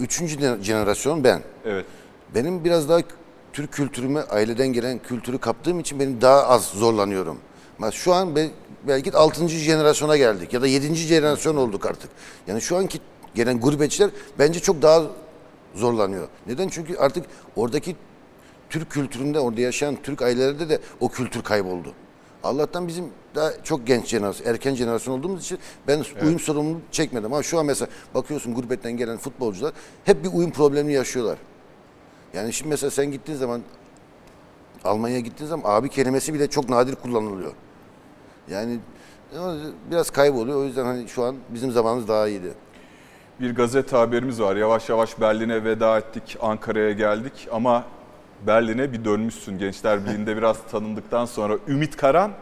üçüncü 0.00 0.62
jenerasyon 0.62 1.24
ben. 1.24 1.40
Evet. 1.64 1.84
Benim 2.34 2.64
biraz 2.64 2.88
daha 2.88 3.00
Türk 3.52 3.72
kültürüme, 3.72 4.20
aileden 4.20 4.68
gelen 4.68 4.98
kültürü 4.98 5.38
kaptığım 5.38 5.80
için 5.80 6.00
benim 6.00 6.20
daha 6.20 6.46
az 6.46 6.64
zorlanıyorum. 6.64 7.38
Şu 7.92 8.14
an 8.14 8.36
be- 8.36 8.50
belki 8.88 9.12
6. 9.12 9.48
jenerasyona 9.48 10.16
geldik 10.16 10.52
ya 10.52 10.62
da 10.62 10.66
7. 10.66 10.94
jenerasyon 10.94 11.56
olduk 11.56 11.86
artık. 11.86 12.10
Yani 12.46 12.60
şu 12.60 12.76
anki 12.76 12.98
gelen 13.34 13.60
gurbetçiler 13.60 14.10
bence 14.38 14.60
çok 14.60 14.82
daha 14.82 15.02
zorlanıyor. 15.74 16.28
Neden? 16.46 16.68
Çünkü 16.68 16.96
artık 16.96 17.26
oradaki 17.56 17.96
Türk 18.70 18.90
kültüründe 18.90 19.40
orada 19.40 19.60
yaşayan 19.60 19.96
Türk 20.02 20.22
ailelerde 20.22 20.68
de 20.68 20.80
o 21.00 21.08
kültür 21.08 21.42
kayboldu. 21.42 21.92
Allah'tan 22.42 22.88
bizim 22.88 23.04
daha 23.34 23.62
çok 23.62 23.86
genç 23.86 24.06
jenerasyon, 24.06 24.46
erken 24.46 24.74
jenerasyon 24.74 25.18
olduğumuz 25.18 25.42
için 25.44 25.58
ben 25.88 26.04
uyum 26.22 26.40
sorumluluğu 26.40 26.80
çekmedim. 26.90 27.32
Ama 27.32 27.42
şu 27.42 27.58
an 27.58 27.66
mesela 27.66 27.88
bakıyorsun 28.14 28.54
gurbetten 28.54 28.92
gelen 28.92 29.16
futbolcular 29.16 29.72
hep 30.04 30.24
bir 30.24 30.30
uyum 30.32 30.50
problemi 30.50 30.92
yaşıyorlar. 30.92 31.38
Yani 32.34 32.52
şimdi 32.52 32.68
mesela 32.68 32.90
sen 32.90 33.10
gittiğin 33.10 33.38
zaman 33.38 33.62
Almanya'ya 34.84 35.20
gittiğin 35.20 35.48
zaman 35.48 35.70
abi 35.76 35.88
kelimesi 35.88 36.34
bile 36.34 36.50
çok 36.50 36.68
nadir 36.68 36.94
kullanılıyor. 36.94 37.52
Yani 38.50 38.78
biraz 39.90 40.10
kayboluyor. 40.10 40.58
O 40.58 40.64
yüzden 40.64 40.84
hani 40.84 41.08
şu 41.08 41.24
an 41.24 41.36
bizim 41.48 41.70
zamanımız 41.72 42.08
daha 42.08 42.28
iyiydi. 42.28 42.52
Bir 43.40 43.54
gazete 43.54 43.96
haberimiz 43.96 44.40
var. 44.40 44.56
Yavaş 44.56 44.88
yavaş 44.88 45.20
Berlin'e 45.20 45.64
veda 45.64 45.98
ettik, 45.98 46.36
Ankara'ya 46.40 46.92
geldik 46.92 47.48
ama 47.52 47.84
Berlin'e 48.46 48.92
bir 48.92 49.04
dönmüşsün. 49.04 49.58
Gençler 49.58 50.04
Birliği'nde 50.04 50.36
biraz 50.36 50.58
tanındıktan 50.70 51.24
sonra 51.24 51.54
Ümit 51.68 51.96
Karan 51.96 52.32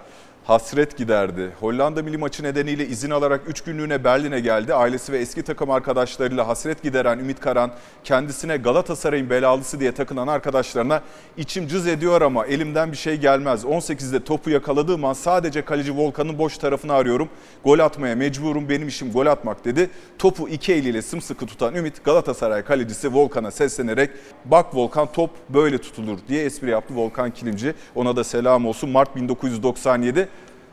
hasret 0.49 0.97
giderdi. 0.97 1.51
Hollanda 1.61 2.03
milli 2.03 2.19
maçı 2.19 2.43
nedeniyle 2.43 2.87
izin 2.87 3.11
alarak 3.11 3.41
3 3.47 3.61
günlüğüne 3.61 4.05
Berlin'e 4.05 4.41
geldi. 4.41 4.75
Ailesi 4.75 5.13
ve 5.13 5.19
eski 5.19 5.43
takım 5.43 5.71
arkadaşlarıyla 5.71 6.49
hasret 6.49 6.83
gideren 6.83 7.19
Ümit 7.19 7.41
Karan 7.41 7.71
kendisine 8.05 8.57
Galatasaray'ın 8.57 9.31
belalısı 9.31 9.81
diye 9.81 9.93
takınan 9.93 10.27
arkadaşlarına 10.27 11.03
içim 11.37 11.67
cız 11.67 11.87
ediyor 11.87 12.21
ama 12.23 12.47
elimden 12.47 12.93
bir 12.93 12.97
şey 12.97 13.17
gelmez. 13.17 13.65
18'de 13.65 14.25
topu 14.25 14.51
yakaladığım 14.51 15.05
an 15.05 15.13
sadece 15.13 15.63
kaleci 15.65 15.97
Volkan'ın 15.97 16.39
boş 16.39 16.59
tarafını 16.59 16.93
arıyorum. 16.93 17.29
Gol 17.65 17.79
atmaya 17.79 18.17
mecburum 18.17 18.69
benim 18.69 18.89
işim 18.89 19.13
gol 19.13 19.27
atmak 19.27 19.65
dedi. 19.65 19.91
Topu 20.19 20.49
iki 20.49 20.73
eliyle 20.73 21.03
sımsıkı 21.03 21.47
tutan 21.47 21.75
Ümit 21.75 22.05
Galatasaray 22.05 22.65
kalecisi 22.65 23.15
Volkan'a 23.15 23.51
seslenerek 23.51 24.11
bak 24.45 24.75
Volkan 24.75 25.13
top 25.13 25.31
böyle 25.49 25.79
tutulur 25.79 26.19
diye 26.29 26.45
espri 26.45 26.71
yaptı 26.71 26.97
Volkan 26.97 27.31
Kilimci. 27.31 27.75
Ona 27.95 28.17
da 28.17 28.25
selam 28.25 28.67
olsun. 28.67 28.91
Mart 28.91 29.17
1997 29.17 30.29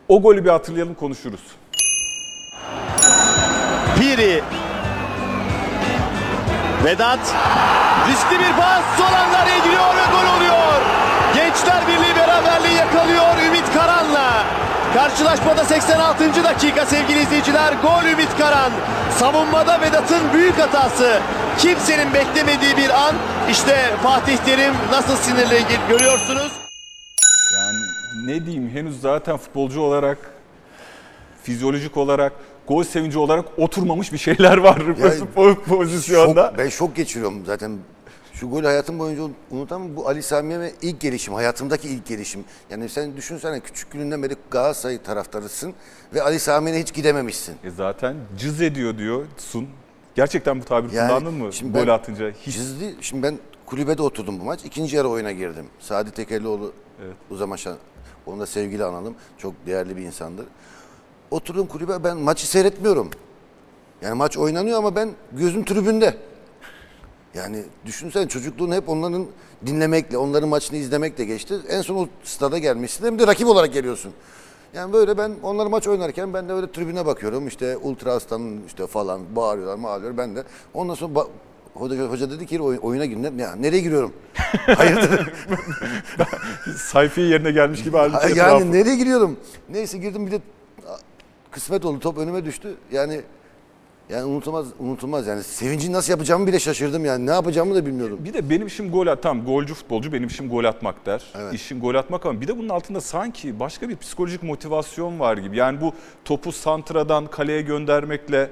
o 0.08 0.22
golü 0.22 0.46
bir 0.46 0.50
hatırlayalım 0.50 0.94
konuşuruz. 0.94 1.40
Piri. 4.00 4.44
Vedat. 6.86 7.20
Riskli 8.10 8.40
bir 8.40 8.54
pas. 8.58 8.84
Son 8.98 9.14
anlar 9.14 9.48
ediliyor 9.48 9.96
ve 9.96 10.06
gol 10.12 10.38
oluyor. 10.38 10.82
Gençler 11.36 11.88
Birliği 11.88 12.16
beraberliği 12.16 12.76
yakalıyor 12.76 13.38
Ümit 13.48 13.74
Karan'la. 13.74 14.44
Karşılaşmada 14.94 15.64
86. 15.66 16.44
dakika 16.44 16.86
sevgili 16.86 17.22
izleyiciler. 17.22 17.74
Gol 17.82 18.10
Ümit 18.12 18.38
Karan. 18.38 18.72
Savunmada 19.20 19.82
Vedat'ın 19.82 20.34
büyük 20.34 20.60
hatası. 20.60 21.20
Kimsenin 21.58 22.14
beklemediği 22.14 22.78
bir 22.78 22.90
an. 22.90 23.16
İşte 23.52 23.94
Fatih 24.04 24.38
Terim 24.38 24.74
nasıl 24.92 25.16
sinirli 25.16 25.64
görüyorsunuz. 25.90 26.65
Yani 28.28 28.42
ne 28.42 28.46
diyeyim 28.46 28.70
henüz 28.70 29.02
zaten 29.02 29.38
futbolcu 29.38 29.82
olarak, 29.82 30.18
fizyolojik 31.44 31.98
olarak, 31.98 32.34
gol 32.68 32.84
sevinci 32.84 33.20
olarak 33.20 33.46
oturmamış 33.60 34.14
bir 34.14 34.18
şeyler 34.18 34.58
var 34.58 34.84
bu 34.88 35.56
pozisyonda. 35.64 36.48
Şok, 36.50 36.58
ben 36.58 36.70
şok 36.70 36.96
geçiriyorum 36.96 37.46
zaten. 37.46 37.78
Şu 38.34 38.50
golü 38.50 38.66
hayatım 38.66 39.00
boyunca 39.00 39.34
unutamam. 39.52 39.96
Bu 39.96 40.08
Ali 40.08 40.24
Sami'ye 40.24 40.74
ilk 40.82 41.00
gelişim, 41.00 41.34
hayatımdaki 41.34 41.90
ilk 41.90 42.06
gelişim. 42.06 42.44
Yani 42.70 42.90
sen 42.90 43.18
düşünsene 43.18 43.60
küçük 43.60 43.92
gününden 43.92 44.24
beri 44.24 44.36
Galatasaray 44.52 45.02
taraftarısın 45.02 45.74
ve 46.14 46.22
Ali 46.22 46.40
Sami'ye 46.40 46.80
hiç 46.80 46.94
gidememişsin. 46.94 47.56
E 47.64 47.70
zaten 47.70 48.16
cız 48.38 48.62
ediyor 48.62 48.98
diyor 48.98 49.26
Sun. 49.38 49.68
Gerçekten 50.16 50.62
bu 50.62 50.66
tabir 50.66 50.92
Yani 50.92 51.08
kullandın 51.08 51.34
mı? 51.34 51.54
şimdi 51.54 51.74
Gol 51.80 51.88
ben- 51.88 51.94
atınca 51.94 52.32
hiç 52.32 52.56
Cizdi. 52.56 52.96
Şimdi 53.02 53.24
ben 53.24 53.40
kulübede 53.66 54.02
oturdum 54.02 54.40
bu 54.40 54.44
maç. 54.44 54.66
İkinci 54.66 54.96
yarı 54.96 55.08
oyuna 55.10 55.32
girdim. 55.32 55.66
Sadi 55.80 56.12
Tekelioğlu 56.12 56.74
Uzamaşan. 57.30 57.76
Onu 58.28 58.40
da 58.40 58.46
sevgili 58.46 58.84
analım. 58.84 59.16
Çok 59.38 59.54
değerli 59.66 59.98
bir 59.98 60.02
insandır. 60.02 60.46
Oturdum 61.32 61.68
kulübe 61.68 62.04
ben 62.04 62.18
maçı 62.18 62.48
seyretmiyorum. 62.50 63.10
Yani 64.02 64.14
maç 64.14 64.38
oynanıyor 64.38 64.78
ama 64.78 64.96
ben 64.96 65.10
gözüm 65.32 65.66
tribünde. 65.66 66.18
Yani 67.34 67.64
düşünsene 67.86 68.28
çocukluğun 68.28 68.72
hep 68.72 68.90
onların 68.90 69.26
dinlemekle, 69.66 70.18
onların 70.18 70.50
maçını 70.50 70.78
izlemekle 70.78 71.26
geçti. 71.26 71.56
En 71.70 71.82
son 71.82 71.96
o 71.96 72.08
stada 72.24 72.58
gelmişsin 72.58 73.06
hem 73.06 73.20
de 73.20 73.28
rakip 73.28 73.48
olarak 73.48 73.74
geliyorsun. 73.74 74.12
Yani 74.74 74.94
böyle 74.94 75.18
ben 75.18 75.32
onların 75.44 75.72
maç 75.72 75.88
oynarken 75.88 76.34
ben 76.34 76.50
de 76.50 76.54
öyle 76.54 76.72
tribüne 76.72 77.06
bakıyorum. 77.06 77.48
İşte 77.48 77.78
Ultra 77.78 78.14
Aslan'ın 78.14 78.62
işte 78.68 78.88
falan 78.88 79.36
bağırıyorlar, 79.36 79.84
bağırıyor. 79.84 80.18
Ben 80.18 80.36
de 80.36 80.44
ondan 80.74 80.94
sonra 80.94 81.26
hoca, 81.74 82.06
hoca 82.08 82.32
dedi 82.32 82.46
ki 82.46 82.62
"Oy- 82.62 82.80
oyuna 82.82 83.06
girin. 83.06 83.38
Ya, 83.38 83.56
nereye 83.56 83.82
giriyorum? 83.82 84.14
Hayırdır? 84.78 85.30
sayfiye 86.78 87.28
yerine 87.28 87.52
gelmiş 87.52 87.84
gibi 87.84 87.98
halde 87.98 88.14
Ha, 88.18 88.30
etrafı. 88.30 88.40
yani 88.40 88.72
nereye 88.72 88.96
giriyorum? 88.96 89.40
Neyse 89.70 89.98
girdim 89.98 90.26
bir 90.28 90.32
de 90.32 90.40
kısmet 91.52 91.86
oldu 91.86 92.00
top 92.00 92.18
önüme 92.18 92.46
düştü. 92.46 92.76
Yani 92.92 93.22
yani 94.10 94.24
unutulmaz 94.26 94.66
unutulmaz 94.80 95.28
yani 95.28 95.44
sevinci 95.44 95.92
nasıl 95.92 96.12
yapacağımı 96.12 96.48
bile 96.48 96.60
şaşırdım 96.60 97.06
yani 97.06 97.26
ne 97.26 97.32
yapacağımı 97.32 97.76
da 97.76 97.86
bilmiyordum. 97.86 98.20
Bir 98.26 98.34
de 98.34 98.50
benim 98.50 98.68
işim 98.68 98.92
gol 98.92 99.08
at. 99.08 99.24
Tamam 99.24 99.46
golcü 99.46 99.74
futbolcu 99.74 100.14
benim 100.14 100.28
işim 100.28 100.50
gol 100.50 100.64
atmak 100.64 101.06
der. 101.06 101.24
İşim 101.54 101.80
gol 101.80 101.96
atmak 101.96 102.26
ama 102.26 102.42
bir 102.42 102.48
de 102.48 102.58
bunun 102.58 102.70
altında 102.70 103.02
sanki 103.02 103.60
başka 103.60 103.90
bir 103.90 103.98
psikolojik 103.98 104.44
motivasyon 104.44 105.20
var 105.20 105.38
gibi. 105.38 105.58
Yani 105.58 105.82
bu 105.82 105.94
topu 106.26 106.52
santradan 106.52 107.28
kaleye 107.28 107.62
göndermekle 107.62 108.50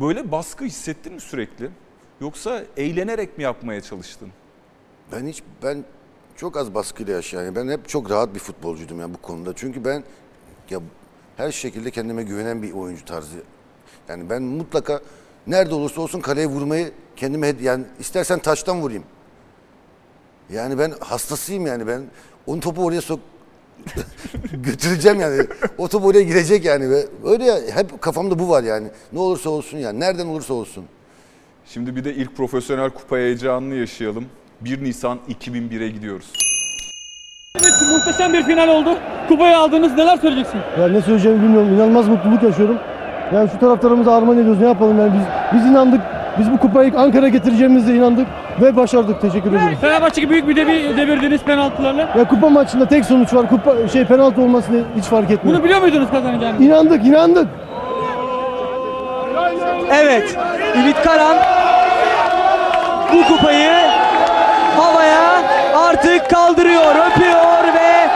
böyle 0.00 0.32
baskı 0.32 0.64
hissettin 0.64 1.12
mi 1.14 1.20
sürekli? 1.20 1.70
Yoksa 2.20 2.62
eğlenerek 2.76 3.38
mi 3.38 3.44
yapmaya 3.44 3.80
çalıştın? 3.80 4.28
Ben 5.12 5.26
hiç 5.26 5.42
ben 5.62 5.84
çok 6.36 6.56
az 6.56 6.74
baskıyla 6.74 7.14
yaşayan. 7.14 7.42
yani 7.42 7.56
Ben 7.56 7.68
hep 7.68 7.88
çok 7.88 8.10
rahat 8.10 8.34
bir 8.34 8.40
futbolcuydum 8.40 9.00
yani 9.00 9.14
bu 9.14 9.18
konuda. 9.18 9.52
Çünkü 9.56 9.84
ben 9.84 10.04
ya 10.70 10.80
her 11.36 11.52
şekilde 11.52 11.90
kendime 11.90 12.22
güvenen 12.22 12.62
bir 12.62 12.72
oyuncu 12.72 13.04
tarzı. 13.04 13.36
Yani 14.08 14.30
ben 14.30 14.42
mutlaka 14.42 15.00
nerede 15.46 15.74
olursa 15.74 16.00
olsun 16.00 16.20
kaleye 16.20 16.46
vurmayı 16.46 16.92
kendime 17.16 17.54
yani 17.62 17.84
istersen 17.98 18.38
taştan 18.38 18.80
vurayım. 18.80 19.04
Yani 20.52 20.78
ben 20.78 20.92
hastasıyım 21.00 21.66
yani 21.66 21.86
ben 21.86 22.02
onu 22.46 22.60
topu 22.60 22.84
oraya 22.84 23.00
sok 23.00 23.20
götüreceğim 24.52 25.20
yani. 25.20 25.46
O 25.78 25.88
top 25.88 26.04
oraya 26.04 26.22
girecek 26.22 26.64
yani 26.64 26.90
ve 26.90 27.06
öyle 27.24 27.44
ya, 27.44 27.60
hep 27.74 28.02
kafamda 28.02 28.38
bu 28.38 28.48
var 28.48 28.62
yani. 28.62 28.88
Ne 29.12 29.18
olursa 29.18 29.50
olsun 29.50 29.78
yani 29.78 30.00
nereden 30.00 30.26
olursa 30.26 30.54
olsun. 30.54 30.84
Şimdi 31.66 31.96
bir 31.96 32.04
de 32.04 32.14
ilk 32.14 32.36
profesyonel 32.36 32.90
kupa 32.90 33.16
heyecanını 33.16 33.74
yaşayalım. 33.74 34.26
1 34.60 34.84
Nisan 34.84 35.18
2001'e 35.28 35.88
gidiyoruz. 35.88 36.26
Evet, 37.54 37.72
muhteşem 37.90 38.32
bir 38.32 38.42
final 38.42 38.68
oldu. 38.68 38.90
Kupayı 39.28 39.58
aldınız. 39.58 39.94
Neler 39.94 40.16
söyleyeceksin? 40.16 40.60
Ya 40.80 40.88
ne 40.88 41.00
söyleyeceğimi 41.00 41.42
bilmiyorum. 41.42 41.74
İnanılmaz 41.74 42.08
mutluluk 42.08 42.42
yaşıyorum. 42.42 42.78
Yani 43.34 43.50
şu 43.52 43.58
taraftarımıza 43.58 44.16
armağan 44.16 44.38
ediyoruz. 44.38 44.60
Ne 44.60 44.66
yapalım 44.68 44.98
yani 44.98 45.12
biz 45.12 45.22
biz 45.60 45.66
inandık. 45.70 46.00
Biz 46.38 46.50
bu 46.52 46.58
kupayı 46.58 46.92
Ankara'ya 46.96 47.28
getireceğimize 47.28 47.94
inandık 47.94 48.26
ve 48.60 48.76
başardık. 48.76 49.20
Teşekkür 49.20 49.48
ediyoruz. 49.48 49.78
Fenerbahçe 49.80 50.20
gibi 50.20 50.30
büyük 50.32 50.48
bir 50.48 50.56
devi 50.56 50.96
devirdiniz 50.96 51.42
penaltılarla. 51.42 52.02
Ya 52.18 52.28
kupa 52.28 52.48
maçında 52.48 52.86
tek 52.86 53.04
sonuç 53.04 53.34
var. 53.34 53.48
Kupa 53.48 53.88
şey 53.88 54.04
penaltı 54.04 54.42
olmasını 54.42 54.82
hiç 54.96 55.04
fark 55.04 55.30
etmiyor. 55.30 55.56
Bunu 55.56 55.64
biliyor 55.64 55.80
muydunuz 55.80 56.10
kazanacağını? 56.10 56.64
İnandık, 56.64 57.06
inandık. 57.06 57.48
Evet, 59.92 60.38
Ümit 60.76 61.02
Karan 61.02 61.36
bu 63.12 63.34
kupayı 63.36 63.70
artık 65.90 66.30
kaldırıyor, 66.30 66.94
öpüyor 67.10 67.74
ve 67.74 68.08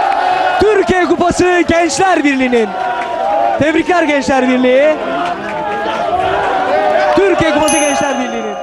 Türkiye 0.60 1.04
Kupası 1.04 1.64
Gençler 1.68 2.24
Birliği'nin. 2.24 2.68
Tebrikler 3.58 4.02
Gençler 4.02 4.48
Birliği. 4.48 4.96
Türkiye 7.16 7.54
Kupası 7.54 7.78
Gençler 7.78 8.18
Birliği'nin. 8.18 8.54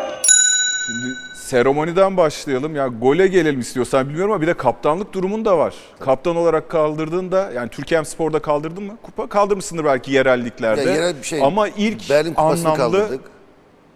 Şimdi 0.86 1.16
seremoniden 1.34 2.18
başlayalım. 2.18 2.76
Ya 2.76 2.88
gole 2.88 3.28
gelelim 3.28 3.60
istiyorsan 3.60 4.10
bilmiyorum 4.10 4.32
ama 4.34 4.42
bir 4.42 4.48
de 4.48 4.54
kaptanlık 4.54 5.14
durumun 5.14 5.46
da 5.46 5.58
var. 5.58 5.74
Kaptan 6.00 6.36
olarak 6.36 6.70
kaldırdığında 6.70 7.52
yani 7.56 7.70
Türkiye 7.70 8.06
Spor'da 8.06 8.40
kaldırdın 8.40 8.84
mı? 8.84 8.98
Kupa 9.04 9.28
kaldırmışsındır 9.28 9.86
belki 9.86 10.12
yerelliklerde. 10.12 10.82
Ya 10.82 10.96
yerel 10.96 11.18
bir 11.18 11.24
şey. 11.24 11.44
Ama 11.44 11.68
ilk 11.68 12.10
Berlin 12.10 12.34
anlamlı 12.38 12.78
kaldırdık. 12.78 13.22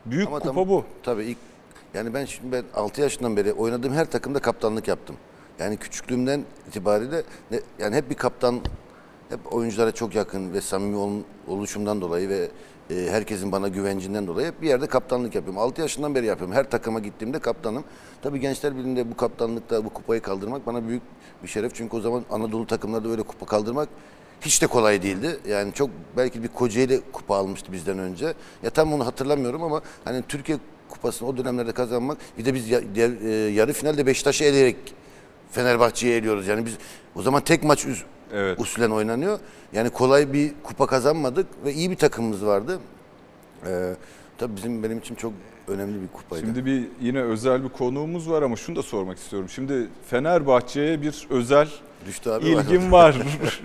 büyük 0.05 0.27
Ama 0.27 0.39
kupa 0.39 0.53
tam- 0.53 0.67
bu. 0.69 0.85
Tabii 1.03 1.23
ilk 1.23 1.37
yani 1.95 2.13
ben 2.13 2.25
şimdi 2.25 2.51
ben 2.51 2.63
6 2.75 3.01
yaşından 3.01 3.37
beri 3.37 3.53
oynadığım 3.53 3.93
her 3.93 4.05
takımda 4.11 4.39
kaptanlık 4.39 4.87
yaptım. 4.87 5.15
Yani 5.59 5.77
küçüklüğümden 5.77 6.45
itibariyle 6.67 7.23
ne- 7.51 7.59
yani 7.79 7.95
hep 7.95 8.09
bir 8.09 8.15
kaptan 8.15 8.61
hep 9.29 9.53
oyunculara 9.53 9.91
çok 9.91 10.15
yakın 10.15 10.53
ve 10.53 10.61
samimi 10.61 10.95
ol- 10.97 11.21
oluşumdan 11.47 12.01
dolayı 12.01 12.29
ve 12.29 12.49
e, 12.89 13.07
herkesin 13.09 13.51
bana 13.51 13.67
güvencinden 13.67 14.27
dolayı 14.27 14.47
hep 14.47 14.61
bir 14.61 14.67
yerde 14.67 14.87
kaptanlık 14.87 15.35
yapıyorum. 15.35 15.61
6 15.61 15.81
yaşından 15.81 16.15
beri 16.15 16.25
yapıyorum. 16.25 16.55
Her 16.55 16.69
takıma 16.69 16.99
gittiğimde 16.99 17.39
kaptanım. 17.39 17.83
Tabii 18.21 18.39
Gençler 18.39 18.77
Birliği'nde 18.77 19.11
bu 19.11 19.17
kaptanlıkta 19.17 19.85
bu 19.85 19.89
kupayı 19.89 20.21
kaldırmak 20.21 20.65
bana 20.67 20.87
büyük 20.87 21.01
bir 21.43 21.47
şeref. 21.47 21.75
Çünkü 21.75 21.97
o 21.97 22.01
zaman 22.01 22.23
Anadolu 22.31 22.67
takımlarda 22.67 23.09
böyle 23.09 23.23
kupa 23.23 23.45
kaldırmak 23.45 23.89
hiç 24.41 24.61
de 24.61 24.67
kolay 24.67 25.01
değildi. 25.01 25.39
Yani 25.49 25.73
çok 25.73 25.89
belki 26.17 26.43
bir 26.43 26.47
Kocaeli 26.47 27.01
kupa 27.13 27.35
almıştı 27.35 27.71
bizden 27.71 27.99
önce. 27.99 28.33
Ya 28.63 28.69
tam 28.69 28.93
onu 28.93 29.05
hatırlamıyorum 29.05 29.63
ama 29.63 29.81
hani 30.05 30.21
Türkiye 30.27 30.57
kupasını 31.05 31.27
o 31.29 31.37
dönemlerde 31.37 31.71
kazanmak 31.71 32.17
bir 32.37 32.45
de 32.45 32.53
biz 32.53 32.71
e, 32.71 33.31
yarı 33.53 33.73
finalde 33.73 34.05
Beşiktaş'ı 34.05 34.43
eleyerek 34.43 34.75
Fenerbahçe'yi 35.51 36.13
eliyoruz. 36.13 36.47
Yani 36.47 36.65
biz 36.65 36.73
o 37.15 37.21
zaman 37.21 37.41
tek 37.41 37.63
maç 37.63 37.85
üz- 37.85 38.03
Evet. 38.33 38.59
usulen 38.59 38.89
oynanıyor. 38.91 39.39
Yani 39.73 39.89
kolay 39.89 40.33
bir 40.33 40.51
kupa 40.63 40.87
kazanmadık 40.87 41.47
ve 41.65 41.73
iyi 41.73 41.91
bir 41.91 41.95
takımımız 41.95 42.45
vardı. 42.45 42.79
Ee, 43.67 43.93
tabii 44.37 44.55
bizim 44.55 44.83
benim 44.83 44.97
için 44.97 45.15
çok 45.15 45.33
önemli 45.67 46.01
bir 46.01 46.07
kupaydı. 46.07 46.45
Şimdi 46.45 46.65
bir 46.65 46.83
yine 47.01 47.21
özel 47.21 47.63
bir 47.63 47.69
konuğumuz 47.69 48.29
var 48.29 48.41
ama 48.41 48.55
şunu 48.55 48.75
da 48.75 48.83
sormak 48.83 49.17
istiyorum. 49.17 49.49
Şimdi 49.49 49.87
Fenerbahçe'ye 50.09 51.01
bir 51.01 51.27
özel 51.29 51.67
Rüştü 52.07 52.29
abi 52.29 52.55
var. 52.55 52.63
ilgim 52.63 52.91
var. 52.91 53.15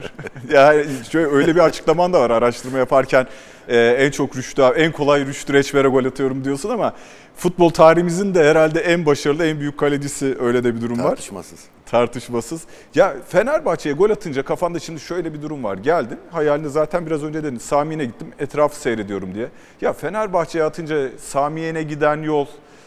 yani 0.50 0.84
şöyle 1.10 1.26
öyle 1.28 1.54
bir 1.54 1.60
açıklaman 1.60 2.12
da 2.12 2.20
var 2.20 2.30
araştırma 2.30 2.78
yaparken 2.78 3.26
e, 3.68 3.76
en 3.78 4.10
çok 4.10 4.36
Rüştü 4.36 4.62
abi, 4.62 4.78
en 4.80 4.92
kolay 4.92 5.26
Rüştü 5.26 5.52
Reçber'e 5.52 5.88
gol 5.88 6.04
atıyorum 6.04 6.44
diyorsun 6.44 6.70
ama 6.70 6.92
futbol 7.36 7.70
tarihimizin 7.70 8.34
de 8.34 8.44
herhalde 8.50 8.80
en 8.80 9.06
başarılı 9.06 9.46
en 9.46 9.60
büyük 9.60 9.78
kalecisi 9.78 10.36
öyle 10.40 10.64
de 10.64 10.74
bir 10.76 10.80
durum 10.80 10.98
var. 10.98 11.08
Tartışmasız. 11.08 11.60
Tartışmasız. 11.86 12.62
Ya 12.94 13.14
Fenerbahçe'ye 13.28 13.94
gol 13.94 14.10
atınca 14.10 14.42
kafanda 14.44 14.78
şimdi 14.78 15.00
şöyle 15.00 15.34
bir 15.34 15.42
durum 15.42 15.64
var. 15.64 15.76
Geldin 15.76 16.18
hayalini 16.30 16.68
zaten 16.68 17.06
biraz 17.06 17.24
önce 17.24 17.44
dedin. 17.44 17.58
Samiye'ne 17.58 18.04
gittim 18.04 18.28
etrafı 18.38 18.76
seyrediyorum 18.80 19.34
diye. 19.34 19.48
Ya 19.80 19.92
Fenerbahçe'ye 19.92 20.64
atınca 20.64 21.08
Samiye'ne 21.18 21.82
giden 21.82 22.22
yol, 22.22 22.46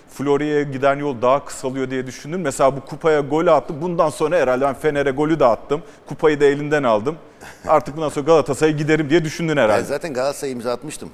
Florya'ya 0.09 0.63
giden 0.63 0.95
yol 0.99 1.21
daha 1.21 1.45
kısalıyor 1.45 1.89
diye 1.89 2.07
düşündün. 2.07 2.39
Mesela 2.39 2.75
bu 2.77 2.81
kupaya 2.81 3.19
gol 3.19 3.47
attım. 3.47 3.81
Bundan 3.81 4.09
sonra 4.09 4.37
herhalde 4.37 4.65
ben 4.65 4.73
Fener'e 4.73 5.11
golü 5.11 5.39
de 5.39 5.45
attım. 5.45 5.81
Kupayı 6.05 6.41
da 6.41 6.45
elinden 6.45 6.83
aldım. 6.83 7.15
Artık 7.67 7.95
bundan 7.97 8.09
sonra 8.09 8.25
Galatasaray'a 8.25 8.77
giderim 8.77 9.09
diye 9.09 9.23
düşündün 9.25 9.55
Ben 9.57 9.61
herhalde. 9.61 9.83
zaten 9.83 10.13
Galatasaray'a 10.13 10.53
imza 10.55 10.71
atmıştım. 10.73 11.09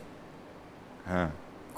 He. 1.05 1.27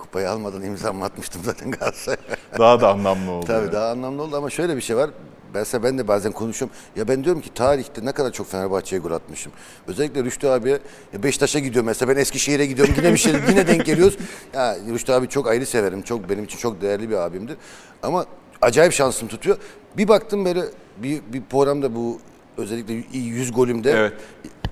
Kupayı 0.02 0.30
almadan 0.30 0.64
imzamı 0.64 1.06
atmıştım 1.06 1.42
zaten 1.46 1.72
Galatasaray'a. 1.72 2.38
Daha 2.60 2.82
da 2.82 2.90
anlamlı 2.90 3.32
oldu. 3.32 3.46
Tabii 3.46 3.64
yani. 3.64 3.74
daha 3.74 3.92
anlamlı 3.92 4.22
oldu 4.24 4.38
ama 4.38 4.50
şöyle 4.50 4.76
bir 4.76 4.82
şey 4.82 4.98
var. 4.98 5.10
Mesela 5.54 5.84
ben 5.84 5.98
de 5.98 6.08
bazen 6.08 6.32
konuşuyorum. 6.32 6.78
Ya 6.96 7.08
ben 7.08 7.24
diyorum 7.24 7.42
ki 7.42 7.54
tarihte 7.54 8.06
ne 8.06 8.12
kadar 8.12 8.32
çok 8.32 8.48
Fenerbahçe'ye 8.48 9.02
gol 9.02 9.12
atmışım. 9.12 9.52
Özellikle 9.88 10.24
Rüştü 10.24 10.48
abiye 10.48 10.80
Beşiktaş'a 11.14 11.60
gidiyorum 11.60 11.86
mesela 11.88 12.16
ben 12.16 12.22
Eskişehir'e 12.22 12.66
gidiyorum 12.66 12.94
yine 12.98 13.14
bir 13.14 13.18
şey 13.18 13.34
yine 13.50 13.68
denk 13.68 13.86
geliyoruz. 13.86 14.18
Ya 14.54 14.78
Rüştü 14.90 15.12
abi 15.12 15.30
çok 15.30 15.48
ayrı 15.48 15.66
severim. 15.66 16.02
Çok 16.02 16.30
benim 16.30 16.44
için 16.44 16.58
çok 16.58 16.82
değerli 16.82 17.10
bir 17.10 17.16
abimdi. 17.16 17.58
Ama 18.04 18.26
acayip 18.62 18.94
şansım 18.94 19.28
tutuyor. 19.28 19.58
Bir 19.98 20.08
baktım 20.08 20.46
böyle 20.46 20.64
bir, 20.98 21.22
bir 21.34 21.42
programda 21.42 21.96
bu 21.96 22.20
özellikle 22.62 23.18
100 23.18 23.52
golümde 23.52 23.92
Evet. 23.92 24.14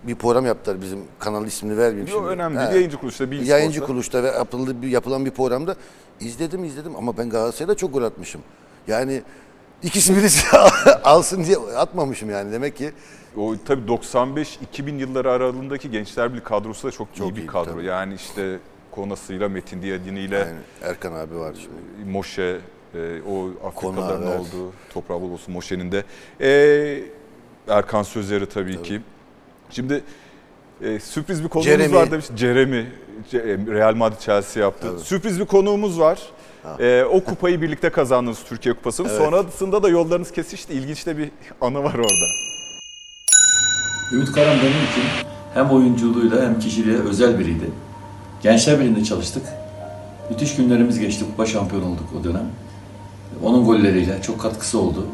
bir 0.03 0.15
program 0.15 0.45
yaptılar 0.45 0.81
bizim 0.81 0.99
kanal 1.19 1.45
ismini 1.45 1.77
vermeyeyim 1.77 2.07
Yok, 2.07 2.17
şimdi. 2.17 2.29
önemli 2.29 2.59
değil. 2.59 2.71
Yayıncı 2.71 2.97
kuruluşta, 2.97 3.31
Bilgi 3.31 3.49
Yayıncı 3.49 3.81
kuruluşta 3.81 4.23
ve 4.23 4.27
yapıldı, 4.27 4.81
bir, 4.81 4.87
yapılan 4.87 5.25
bir 5.25 5.31
programda 5.31 5.75
izledim 6.19 6.63
izledim 6.63 6.95
ama 6.95 7.17
ben 7.17 7.29
Galatasaray'da 7.29 7.75
çok 7.75 7.93
gol 7.93 8.03
atmışım. 8.03 8.41
Yani 8.87 9.21
ikisi 9.83 10.15
birisi 10.15 10.57
alsın 11.03 11.43
diye 11.43 11.57
atmamışım 11.57 12.29
yani 12.29 12.51
demek 12.51 12.75
ki 12.77 12.91
O 13.37 13.55
tabii 13.65 13.91
95-2000 13.91 14.97
yılları 14.97 15.31
aralığındaki 15.31 15.91
Gençler 15.91 16.29
Birliği 16.29 16.43
kadrosu 16.43 16.87
da 16.87 16.91
çok, 16.91 17.07
iyi 17.07 17.17
Çok 17.17 17.35
bir 17.35 17.41
iyi, 17.41 17.47
kadro. 17.47 17.71
tabii. 17.71 17.85
Yani 17.85 18.13
işte 18.13 18.59
Konası'yla, 18.91 19.49
Metin 19.49 19.81
Diyadini'yle, 19.81 20.37
yani 20.37 20.51
Erkan 20.81 21.13
abi 21.13 21.35
var 21.35 21.53
şimdi. 21.55 22.11
Moşe, 22.11 22.59
e, 22.95 23.21
o 23.29 23.49
Afrikalıların 23.67 24.27
evet. 24.27 24.39
olduğu, 24.39 24.73
toprağı 24.93 25.21
bol 25.21 25.31
olsun 25.31 25.53
Moşe'nin 25.53 25.91
de. 25.91 26.03
E, 26.41 26.49
Erkan 27.69 28.03
Sözleri 28.03 28.45
tabii, 28.45 28.81
ki. 28.81 29.01
Şimdi 29.69 30.03
e, 30.81 30.99
sürpriz 30.99 31.43
bir 31.43 31.49
konuğumuz 31.49 31.71
Jeremy. 31.71 31.93
var 31.93 32.11
demiş. 32.11 32.25
Jeremy, 32.35 32.85
Ce- 33.31 33.67
Real 33.75 33.95
Madrid 33.95 34.19
Chelsea 34.19 34.63
yaptı. 34.63 34.99
Sürpriz 34.99 35.39
bir 35.39 35.45
konuğumuz 35.45 35.99
var. 35.99 36.19
E, 36.79 37.03
o 37.03 37.23
kupayı 37.23 37.61
birlikte 37.61 37.89
kazandınız 37.89 38.43
Türkiye 38.43 38.75
Kupası'nı. 38.75 39.09
Sonrasında 39.09 39.83
da 39.83 39.89
yollarınız 39.89 40.31
kesişti. 40.31 40.73
İlginç 40.73 41.05
de 41.05 41.17
bir 41.17 41.31
anı 41.61 41.83
var 41.83 41.93
orada. 41.93 42.25
Ümit 44.13 44.31
Karan 44.31 44.57
benim 44.57 44.71
için 44.91 45.03
hem 45.53 45.69
oyunculuğuyla 45.69 46.41
hem 46.43 46.59
kişiliğe 46.59 46.97
özel 46.97 47.39
biriydi. 47.39 47.71
Gençler 48.43 48.79
Birliği'nde 48.79 49.03
çalıştık. 49.03 49.43
Müthiş 50.29 50.55
günlerimiz 50.55 50.99
geçti. 50.99 51.25
Kupa 51.25 51.45
şampiyon 51.45 51.81
olduk 51.83 52.09
o 52.21 52.23
dönem. 52.23 52.45
Onun 53.43 53.65
golleriyle 53.65 54.21
çok 54.21 54.41
katkısı 54.41 54.79
oldu. 54.79 55.05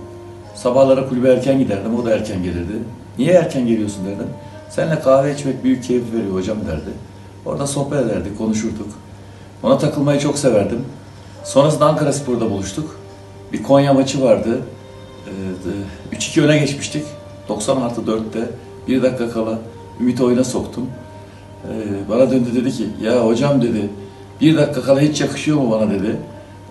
Sabahlara 0.65 1.09
kulübe 1.09 1.29
erken 1.29 1.59
giderdim, 1.59 1.95
o 1.95 2.05
da 2.05 2.11
erken 2.11 2.43
gelirdi. 2.43 2.73
Niye 3.17 3.33
erken 3.33 3.67
geliyorsun 3.67 4.05
derdim. 4.05 4.27
Seninle 4.69 4.99
kahve 4.99 5.33
içmek 5.33 5.63
büyük 5.63 5.83
keyif 5.83 6.13
veriyor 6.13 6.33
hocam 6.33 6.57
derdi. 6.67 6.89
Orada 7.45 7.67
sohbet 7.67 7.99
ederdik, 7.99 8.37
konuşurduk. 8.37 8.87
Ona 9.63 9.77
takılmayı 9.77 10.19
çok 10.19 10.37
severdim. 10.37 10.85
Sonrasında 11.43 11.85
Ankara 11.85 12.13
Spor'da 12.13 12.49
buluştuk. 12.49 12.99
Bir 13.53 13.63
Konya 13.63 13.93
maçı 13.93 14.23
vardı. 14.23 14.59
Ee, 16.11 16.15
3-2 16.15 16.41
öne 16.41 16.57
geçmiştik. 16.57 17.03
90 17.49 17.81
artı 17.81 18.01
4'te 18.01 18.49
bir 18.87 19.03
dakika 19.03 19.29
kala 19.29 19.59
Ümit'i 19.99 20.23
oyuna 20.23 20.43
soktum. 20.43 20.87
Ee, 21.67 22.09
bana 22.09 22.31
döndü 22.31 22.55
dedi 22.55 22.71
ki 22.71 22.87
ya 23.01 23.25
hocam 23.25 23.61
dedi 23.61 23.89
bir 24.41 24.57
dakika 24.57 24.81
kala 24.81 25.01
hiç 25.01 25.21
yakışıyor 25.21 25.57
mu 25.57 25.71
bana 25.71 25.91
dedi. 25.91 26.17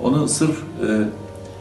Onu 0.02 0.28
sırf 0.28 0.56
e, 0.58 0.88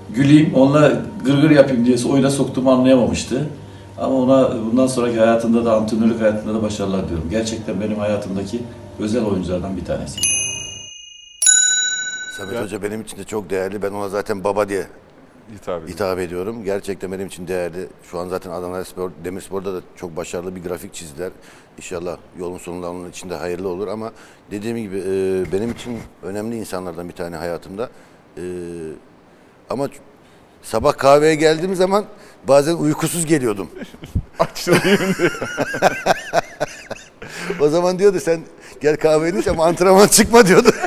güleyim 0.10 0.54
onunla 0.56 0.92
gırgır 1.26 1.50
yapayım 1.50 1.86
diye 1.86 1.98
oyuna 2.12 2.30
soktuğumu 2.30 2.72
anlayamamıştı. 2.72 3.50
Ama 3.98 4.16
ona 4.16 4.52
bundan 4.66 4.88
sonraki 4.88 5.20
hayatında 5.20 5.66
da 5.66 5.76
antrenörlük 5.76 6.22
hayatında 6.22 6.54
da 6.54 6.62
başarılar 6.62 7.10
diyorum. 7.10 7.28
Gerçekten 7.30 7.82
benim 7.82 7.98
hayatımdaki 8.00 8.60
özel 9.00 9.26
oyunculardan 9.26 9.78
bir 9.78 9.86
tanesi. 9.86 10.20
Samet 12.38 12.62
Hoca 12.62 12.82
benim 12.82 13.02
için 13.02 13.18
de 13.18 13.24
çok 13.24 13.50
değerli. 13.50 13.82
Ben 13.82 13.92
ona 13.92 14.10
zaten 14.10 14.44
baba 14.44 14.70
diye 14.70 14.88
Hitap 15.56 15.90
hitap 15.90 16.20
ediyorum. 16.20 16.64
Gerçekten 16.64 17.12
benim 17.12 17.28
için 17.28 17.48
değerli. 17.48 17.88
Şu 18.04 18.20
an 18.20 18.28
zaten 18.28 18.52
Adana 18.52 18.84
Spor, 18.84 19.12
Demirspor'da 19.24 19.74
da 19.74 19.82
çok 19.96 20.18
başarılı 20.18 20.56
bir 20.56 20.64
grafik 20.64 20.94
çizdiler. 20.94 21.32
İnşallah 21.78 22.18
yolun 22.40 22.58
sonunda 22.58 22.90
onun 22.92 23.10
için 23.10 23.30
de 23.30 23.36
hayırlı 23.36 23.68
olur 23.70 23.88
ama 23.88 24.12
dediğim 24.52 24.78
gibi 24.78 24.98
e, 24.98 25.44
benim 25.52 25.72
için 25.72 26.00
önemli 26.24 26.58
insanlardan 26.58 27.10
bir 27.10 27.14
tane 27.14 27.36
hayatımda. 27.36 27.90
E, 28.38 28.42
ama 29.74 29.88
sabah 30.64 30.98
kahveye 30.98 31.36
geldiğim 31.36 31.76
zaman 31.76 32.06
bazen 32.48 32.76
uykusuz 32.76 33.26
geliyordum. 33.26 33.70
Açılayım 34.40 35.16
diye. 35.20 35.30
O 37.62 37.70
zaman 37.70 38.00
diyordu 38.00 38.20
sen 38.20 38.42
gel 38.82 38.98
kahveni 38.98 39.40
iç 39.40 39.48
ama 39.48 39.66
antrenman 39.66 40.08
çıkma 40.08 40.48
diyordu. 40.48 40.70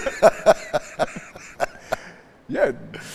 Ya, 2.48 2.72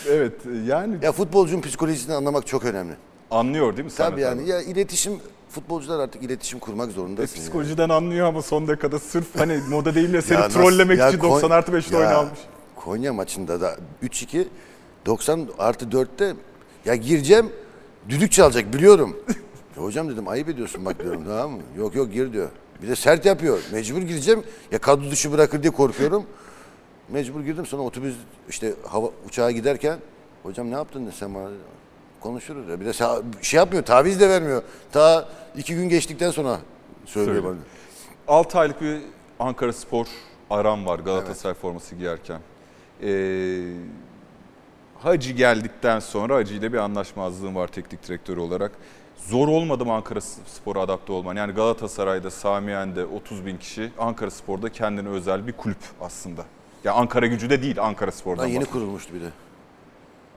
evet 0.09 0.33
yani 0.67 0.95
ya 1.01 1.11
futbolcunun 1.11 1.61
psikolojisini 1.61 2.13
anlamak 2.15 2.47
çok 2.47 2.65
önemli. 2.65 2.93
anlıyor 3.31 3.77
değil 3.77 3.85
mi 3.85 3.91
Tabii 3.97 4.21
yani 4.21 4.41
abi? 4.41 4.49
ya 4.49 4.61
iletişim 4.61 5.13
futbolcular 5.49 5.99
artık 5.99 6.23
iletişim 6.23 6.59
kurmak 6.59 6.91
zorundasın. 6.91 7.35
yani. 7.35 7.43
Psikolojiden 7.43 7.89
anlıyor 7.89 8.27
ama 8.27 8.41
son 8.41 8.67
dakikada 8.67 8.99
sırf 8.99 9.25
hani 9.37 9.59
moda 9.69 9.95
değil 9.95 10.13
de 10.13 10.21
seni 10.21 10.39
Ya 10.39 10.49
trollemek 10.49 10.99
ya 10.99 11.09
için 11.09 11.19
Kon- 11.19 11.29
90 11.29 11.49
artı 11.51 11.71
5'te 11.71 11.95
ya 11.95 12.01
oyunu 12.01 12.17
almış. 12.17 12.39
Konya 12.75 13.13
maçında 13.13 13.61
da 13.61 13.75
3-2 14.03 14.47
90 15.05 15.47
artı 15.57 15.85
4'te 15.85 16.35
ya 16.85 16.95
gireceğim 16.95 17.49
düdük 18.09 18.31
çalacak 18.31 18.73
biliyorum. 18.73 19.17
Ya 19.77 19.83
hocam 19.83 20.09
dedim 20.09 20.27
ayıp 20.27 20.49
ediyorsun 20.49 20.85
bak 20.85 21.03
diyorum 21.03 21.23
tamam 21.25 21.51
mı? 21.51 21.61
Yok 21.77 21.95
yok 21.95 22.13
gir 22.13 22.33
diyor. 22.33 22.49
Bir 22.81 22.87
de 22.87 22.95
sert 22.95 23.25
yapıyor. 23.25 23.59
Mecbur 23.71 24.01
gireceğim. 24.01 24.43
Ya 24.71 24.79
kadro 24.79 25.11
dışı 25.11 25.31
bırakır 25.31 25.63
diye 25.63 25.71
korkuyorum. 25.71 26.25
Mecbur 27.09 27.41
girdim 27.41 27.65
sonra 27.65 27.81
otobüs 27.81 28.15
işte 28.49 28.73
hava 28.87 29.09
uçağa 29.27 29.51
giderken 29.51 29.97
hocam 30.43 30.71
ne 30.71 30.73
yaptın 30.73 31.05
dedi 31.05 31.15
sen 31.15 31.35
bana 31.35 31.49
konuşuruz 32.19 32.69
ya. 32.69 32.79
Bir 32.79 32.85
de 32.85 32.93
şey 33.41 33.57
yapmıyor 33.57 33.83
taviz 33.85 34.19
de 34.19 34.29
vermiyor. 34.29 34.63
Ta 34.91 35.29
iki 35.57 35.75
gün 35.75 35.89
geçtikten 35.89 36.31
sonra 36.31 36.59
söylüyor 37.05 37.35
Söyle. 37.35 37.47
bana. 38.27 38.37
6 38.37 38.59
aylık 38.59 38.81
bir 38.81 39.01
Ankara 39.39 39.73
Spor 39.73 40.07
aram 40.49 40.85
var 40.85 40.99
Galatasaray 40.99 41.53
forması 41.53 41.95
giyerken. 41.95 42.39
Ee, 43.03 43.07
Hacı 45.03 45.31
geldikten 45.33 45.99
sonra 45.99 46.35
Hacı 46.35 46.53
ile 46.53 46.73
bir 46.73 46.77
anlaşmazlığım 46.77 47.55
var 47.55 47.67
teknik 47.67 48.07
direktör 48.07 48.37
olarak. 48.37 48.71
Zor 49.17 49.47
olmadı 49.47 49.85
mı 49.85 49.93
Ankara 49.93 50.21
Spor'a 50.21 50.79
adapte 50.81 51.13
olman? 51.13 51.35
Yani 51.35 51.53
Galatasaray'da, 51.53 52.31
Samiyen'de 52.31 53.05
30 53.05 53.45
bin 53.45 53.57
kişi, 53.57 53.91
Ankara 53.99 54.31
Spor'da 54.31 54.69
kendine 54.69 55.09
özel 55.09 55.47
bir 55.47 55.53
kulüp 55.53 55.77
aslında. 56.01 56.45
Ya 56.83 56.93
Ankara 56.93 57.25
gücü 57.27 57.49
de 57.49 57.61
değil 57.61 57.81
Ankara 57.83 58.11
Spor'dan 58.11 58.37
Daha 58.37 58.47
yeni 58.47 58.65
kurulmuştu 58.65 59.13
bir 59.13 59.21
de. 59.21 59.29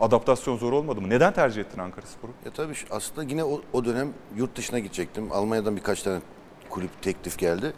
Adaptasyon 0.01 0.57
zor 0.57 0.73
olmadı 0.73 1.01
mı? 1.01 1.11
Neden 1.11 1.33
tercih 1.33 1.61
ettin 1.61 1.79
Ankara 1.81 2.07
Spor'u? 2.07 2.33
Ya 2.45 2.51
tabii 2.53 2.75
aslında 2.91 3.23
yine 3.23 3.45
o, 3.45 3.61
o 3.73 3.85
dönem 3.85 4.13
yurt 4.37 4.57
dışına 4.57 4.79
gidecektim. 4.79 5.33
Almanya'dan 5.33 5.77
birkaç 5.77 6.03
tane 6.03 6.21
kulüp 6.71 7.03
teklif 7.03 7.39
geldi. 7.39 7.73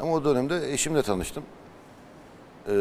Ama 0.00 0.12
o 0.12 0.24
dönemde 0.24 0.72
eşimle 0.72 1.02
tanıştım. 1.02 1.44
Ee, 2.68 2.72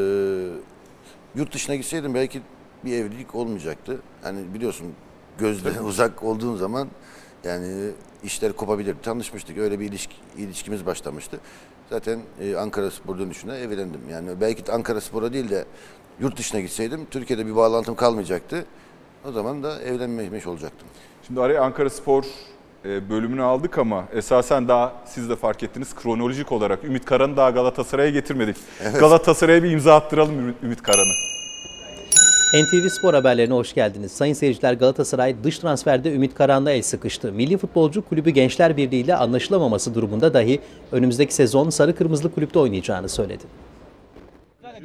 yurt 1.35 1.53
dışına 1.53 1.75
gitseydim 1.75 2.13
belki 2.13 2.41
bir 2.85 2.93
evlilik 2.93 3.35
olmayacaktı. 3.35 3.99
Hani 4.23 4.53
biliyorsun 4.53 4.87
gözden 5.37 5.83
uzak 5.83 6.23
olduğun 6.23 6.55
zaman 6.55 6.87
yani 7.43 7.89
işler 8.23 8.53
kopabilir. 8.53 8.95
Tanışmıştık. 9.03 9.57
Öyle 9.57 9.79
bir 9.79 9.85
ilişki, 9.85 10.15
ilişkimiz 10.37 10.85
başlamıştı. 10.85 11.39
Zaten 11.89 12.19
e, 12.41 12.55
Ankara 12.55 12.91
Spor 12.91 13.19
dönüşüne 13.19 13.55
evlendim. 13.55 14.01
Yani 14.11 14.29
belki 14.41 14.65
de 14.67 14.71
Ankara 14.71 15.01
Spor'a 15.01 15.33
değil 15.33 15.49
de 15.49 15.65
yurt 16.19 16.37
dışına 16.37 16.59
gitseydim 16.59 17.07
Türkiye'de 17.11 17.45
bir 17.45 17.55
bağlantım 17.55 17.95
kalmayacaktı. 17.95 18.65
O 19.25 19.31
zaman 19.31 19.63
da 19.63 19.81
evlenmemiş 19.81 20.47
olacaktım. 20.47 20.87
Şimdi 21.27 21.41
araya 21.41 21.61
Ankara 21.61 21.89
Spor 21.89 22.23
e, 22.85 23.09
bölümünü 23.09 23.43
aldık 23.43 23.77
ama 23.77 24.05
esasen 24.13 24.67
daha 24.67 24.93
siz 25.05 25.29
de 25.29 25.35
fark 25.35 25.63
ettiniz 25.63 25.95
kronolojik 25.95 26.51
olarak 26.51 26.83
Ümit 26.83 27.05
Karan'ı 27.05 27.37
daha 27.37 27.49
Galatasaray'a 27.49 28.09
getirmedik. 28.09 28.57
Galatasaray'a 28.99 29.63
bir 29.63 29.71
imza 29.71 29.95
attıralım 29.95 30.55
Ümit 30.63 30.81
Karan'ı. 30.81 31.36
NTV 32.53 32.87
Spor 32.89 33.13
haberlerine 33.13 33.53
hoş 33.53 33.73
geldiniz. 33.73 34.11
Sayın 34.11 34.33
seyirciler 34.33 34.73
Galatasaray 34.73 35.35
dış 35.43 35.59
transferde 35.59 36.13
Ümit 36.13 36.35
Karan'la 36.35 36.71
el 36.71 36.81
sıkıştı. 36.81 37.31
Milli 37.31 37.57
Futbolcu 37.57 38.05
Kulübü 38.05 38.29
Gençler 38.29 38.77
Birliği 38.77 39.01
ile 39.03 39.15
anlaşılamaması 39.15 39.95
durumunda 39.95 40.33
dahi 40.33 40.59
önümüzdeki 40.91 41.33
sezon 41.33 41.69
sarı 41.69 41.95
kırmızılı 41.95 42.31
kulüpte 42.31 42.59
oynayacağını 42.59 43.09
söyledi. 43.09 43.43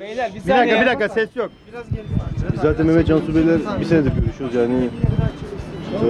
Beyler 0.00 0.34
bir 0.34 0.40
saniye. 0.40 0.80
Bir 0.80 0.86
dakika 0.86 1.08
ses 1.08 1.36
yok. 1.36 1.50
Biz 2.52 2.60
zaten 2.60 2.86
Mehmet 2.86 3.06
Cansu 3.06 3.34
Bey'le 3.34 3.58
bir 3.80 3.84
senedir 3.84 4.12
görüşüyoruz 4.12 4.54
yani. 4.54 4.88
Ee, 5.94 6.06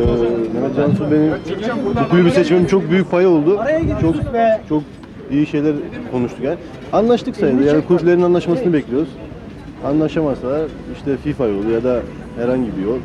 Mehmet 0.55 0.77
Cansu 0.77 1.11
benim 1.11 1.35
bu 1.85 2.09
kulübü 2.09 2.31
seçmem 2.31 2.67
çok 2.67 2.91
büyük 2.91 3.11
payı 3.11 3.29
oldu. 3.29 3.61
Çok 4.01 4.15
çok 4.69 4.83
iyi 5.31 5.47
şeyler 5.47 5.75
konuştuk 6.11 6.45
yani. 6.45 6.59
Anlaştık 6.93 7.37
sayılır 7.37 7.65
yani 7.65 7.85
kulüplerin 7.87 8.23
anlaşmasını 8.23 8.73
bekliyoruz. 8.73 9.09
Anlaşamazsa 9.85 10.67
işte 10.97 11.17
FIFA 11.17 11.47
yolu 11.47 11.71
ya 11.71 11.85
da 11.85 12.03
herhangi 12.37 12.77
bir 12.77 12.83
yol. 12.83 12.99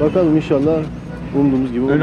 Bakalım 0.00 0.36
inşallah 0.36 0.82
umduğumuz 1.36 1.72
gibi 1.72 1.84
olur. 1.84 2.00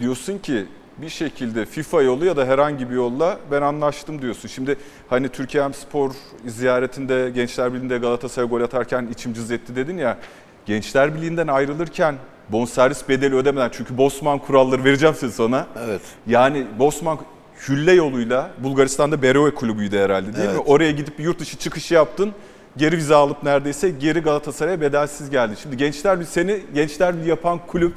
Diyorsun 0.00 0.38
ki 0.38 0.66
bir 0.98 1.08
şekilde 1.08 1.66
FIFA 1.66 2.02
yolu 2.02 2.24
ya 2.24 2.36
da 2.36 2.46
herhangi 2.46 2.90
bir 2.90 2.94
yolla 2.94 3.38
ben 3.50 3.62
anlaştım 3.62 4.22
diyorsun. 4.22 4.48
Şimdi 4.48 4.76
hani 5.10 5.28
Türkiye 5.28 5.72
Spor 5.72 6.10
ziyaretinde 6.46 7.30
Gençler 7.34 7.74
Birliği'nde 7.74 7.98
Galatasaray'a 7.98 8.48
gol 8.48 8.60
atarken 8.60 9.08
içim 9.12 9.32
cız 9.32 9.50
etti 9.50 9.76
dedin 9.76 9.98
ya. 9.98 10.18
Gençler 10.66 11.14
Birliği'nden 11.14 11.46
ayrılırken 11.46 12.14
bonservis 12.48 13.08
bedeli 13.08 13.34
ödemeden 13.34 13.70
çünkü 13.72 13.98
Bosman 13.98 14.38
kuralları 14.38 14.84
vereceğim 14.84 15.14
size 15.14 15.32
sonra. 15.32 15.66
Evet. 15.86 16.02
Yani 16.26 16.66
Bosman 16.78 17.18
hülle 17.68 17.92
yoluyla 17.92 18.50
Bulgaristan'da 18.58 19.22
Beroe 19.22 19.54
kulübüydü 19.54 19.98
herhalde 19.98 20.36
değil 20.36 20.48
mi? 20.48 20.54
Evet. 20.54 20.62
Oraya 20.66 20.90
gidip 20.90 21.18
bir 21.18 21.24
yurt 21.24 21.38
dışı 21.38 21.58
çıkışı 21.58 21.94
yaptın. 21.94 22.32
Geri 22.76 22.96
vize 22.96 23.14
alıp 23.14 23.42
neredeyse 23.42 23.90
geri 23.90 24.20
Galatasaray'a 24.20 24.80
bedelsiz 24.80 25.30
geldin. 25.30 25.56
Şimdi 25.62 25.76
Gençler 25.76 26.20
Birliği 26.20 26.30
seni 26.30 26.60
Gençler 26.74 27.16
Birliği 27.16 27.28
yapan 27.28 27.66
kulüp 27.66 27.94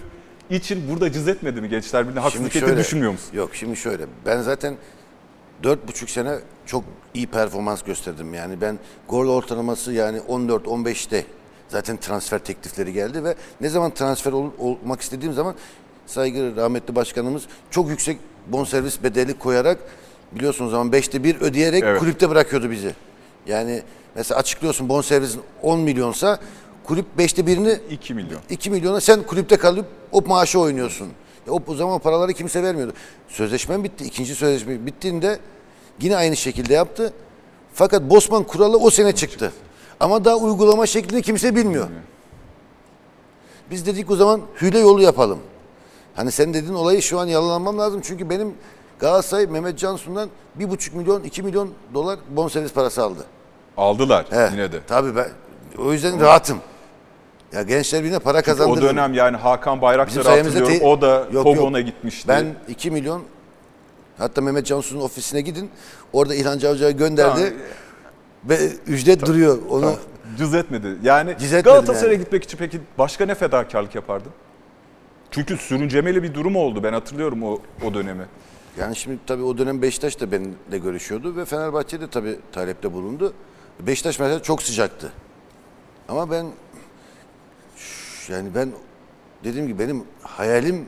için 0.50 0.84
burada 0.92 1.12
cız 1.12 1.28
etmedi 1.28 1.62
mi 1.62 1.70
Gençler 1.70 2.04
Birliği'ne? 2.04 2.20
Haksızlık 2.20 2.56
ettiğini 2.56 2.78
düşünmüyor 2.78 3.12
musun? 3.12 3.30
Yok 3.34 3.50
şimdi 3.56 3.76
şöyle. 3.76 4.06
Ben 4.26 4.42
zaten 4.42 4.76
dört 5.64 5.88
buçuk 5.88 6.10
sene 6.10 6.36
çok 6.66 6.84
iyi 7.14 7.28
performans 7.28 7.84
gösterdim. 7.84 8.34
Yani 8.34 8.62
ben 8.62 8.80
gol 9.10 9.28
ortalaması 9.28 9.92
yani 9.94 10.18
14-15'te 10.18 11.26
zaten 11.68 11.98
transfer 11.98 12.40
teklifleri 12.40 12.94
geldi 12.94 13.24
ve 13.24 13.36
ne 13.62 13.70
zaman 13.70 13.92
transfer 13.94 14.32
ol- 14.32 14.52
olmak 14.58 15.02
istediğim 15.02 15.34
zaman 15.34 15.56
saygı 16.08 16.56
rahmetli 16.56 16.96
başkanımız 16.96 17.44
çok 17.72 17.90
yüksek 17.90 18.18
bonservis 18.48 19.04
bedeli 19.04 19.40
koyarak 19.40 19.78
biliyorsunuz 20.32 20.72
zaman 20.72 20.88
5'te 20.92 21.24
1 21.24 21.42
ödeyerek 21.42 21.84
Evet. 21.84 22.00
kulüpte 22.00 22.30
bırakıyordu 22.30 22.72
bizi. 22.72 22.96
Yani 23.48 23.82
mesela 24.16 24.40
açıklıyorsun 24.40 24.90
bonservisin 24.90 25.42
10 25.62 25.80
milyonsa 25.80 26.40
kulüp 26.84 27.06
5'te 27.18 27.42
1'ini 27.42 27.80
2 27.90 28.14
milyon. 28.14 28.40
2 28.50 28.70
milyona 28.70 29.02
sen 29.02 29.24
kulüpte 29.24 29.58
kalıp 29.58 29.86
o 30.12 30.22
maaşı 30.22 30.60
oynuyorsun. 30.60 31.08
Ya 31.48 31.54
o, 31.54 31.62
o 31.68 31.76
zaman 31.76 32.00
paraları 32.00 32.34
kimse 32.34 32.64
vermiyordu. 32.64 32.94
Sözleşmem 33.28 33.84
bitti. 33.84 34.04
İkinci 34.04 34.36
sözleşme 34.36 34.86
bittiğinde 34.86 35.40
yine 36.02 36.16
aynı 36.16 36.36
şekilde 36.36 36.74
yaptı. 36.74 37.14
Fakat 37.74 38.02
Bosman 38.02 38.44
kuralı 38.44 38.78
o 38.78 38.90
sene 38.90 39.16
çıktı. 39.16 39.52
Ama 40.00 40.26
daha 40.26 40.36
uygulama 40.36 40.86
şeklini 40.86 41.22
kimse 41.22 41.56
bilmiyor. 41.56 41.88
Biz 43.72 43.86
dedik 43.86 44.12
o 44.12 44.16
zaman 44.16 44.42
hüle 44.62 44.80
yolu 44.80 45.02
yapalım. 45.02 45.40
Hani 46.18 46.32
sen 46.32 46.54
dediğin 46.54 46.74
olayı 46.74 47.02
şu 47.02 47.20
an 47.20 47.28
yalanlamam 47.28 47.78
lazım. 47.80 48.02
Çünkü 48.04 48.30
benim 48.30 48.54
Galatasaray 49.00 49.48
Mehmet 49.48 49.80
Cansu'ndan 49.80 50.30
1,5 50.60 50.96
milyon 50.96 51.24
2 51.24 51.44
milyon 51.44 51.70
dolar 51.94 52.20
bonservis 52.30 52.74
parası 52.74 53.04
aldı. 53.04 53.26
Aldılar 53.78 54.26
He, 54.30 54.50
yine 54.52 54.72
de. 54.72 54.80
Tabii 54.88 55.16
ben 55.16 55.28
o 55.78 55.94
yüzden 55.94 56.22
rahatım. 56.22 56.58
Ya 57.54 57.62
gençler 57.62 58.04
birine 58.04 58.20
para 58.20 58.40
O 58.40 58.42
kazandırdım. 58.42 58.84
dönem 58.84 59.14
yani 59.14 59.38
Hakan 59.38 59.82
Bayraktar 59.82 60.08
Bizim 60.08 60.24
sayemizde 60.24 60.60
hatırlıyorum. 60.60 60.98
te- 60.98 60.98
O 60.98 61.02
da 61.02 61.28
yok. 61.32 61.86
gitmişti. 61.86 62.28
Ben 62.28 62.46
2 62.68 62.92
milyon 62.92 63.24
hatta 64.18 64.42
Mehmet 64.42 64.66
Cansu'nun 64.66 65.02
ofisine 65.02 65.42
gidin. 65.42 65.70
Orada 66.14 66.36
İlhan 66.36 66.58
Cavcı'ya 66.60 66.92
gönderdi. 66.92 67.36
Tamam. 67.40 67.54
Ve 68.50 68.58
ücret 68.88 69.26
duruyor. 69.26 69.58
Onu 69.70 69.94
Cız 70.38 70.54
etmedi. 70.54 70.88
Yani 71.04 71.36
Galatasaray'a 71.64 72.14
yani. 72.14 72.24
gitmek 72.24 72.44
için 72.44 72.58
peki 72.58 72.82
başka 72.98 73.26
ne 73.26 73.36
fedakarlık 73.36 73.96
yapardın? 73.96 74.32
Çünkü 75.32 75.58
sürüncemeli 75.58 76.24
bir 76.24 76.34
durum 76.34 76.56
oldu. 76.56 76.84
Ben 76.84 76.94
hatırlıyorum 76.94 77.44
o, 77.44 77.60
o 77.86 77.94
dönemi. 77.94 78.26
yani 78.80 78.96
şimdi 78.96 79.20
tabii 79.28 79.44
o 79.44 79.58
dönem 79.58 79.82
Beşiktaş 79.82 80.20
da 80.20 80.32
benimle 80.32 80.78
görüşüyordu 80.84 81.36
ve 81.36 81.46
Fenerbahçe 81.46 82.02
de 82.02 82.10
tabii 82.10 82.40
talepte 82.52 82.94
bulundu. 82.94 83.34
Beşiktaş 83.80 84.20
mesela 84.20 84.44
çok 84.44 84.64
sıcaktı. 84.64 85.12
Ama 86.08 86.32
ben 86.32 86.46
yani 88.30 88.50
ben 88.56 88.72
dediğim 89.44 89.68
gibi 89.68 89.80
benim 89.80 90.04
hayalim 90.22 90.86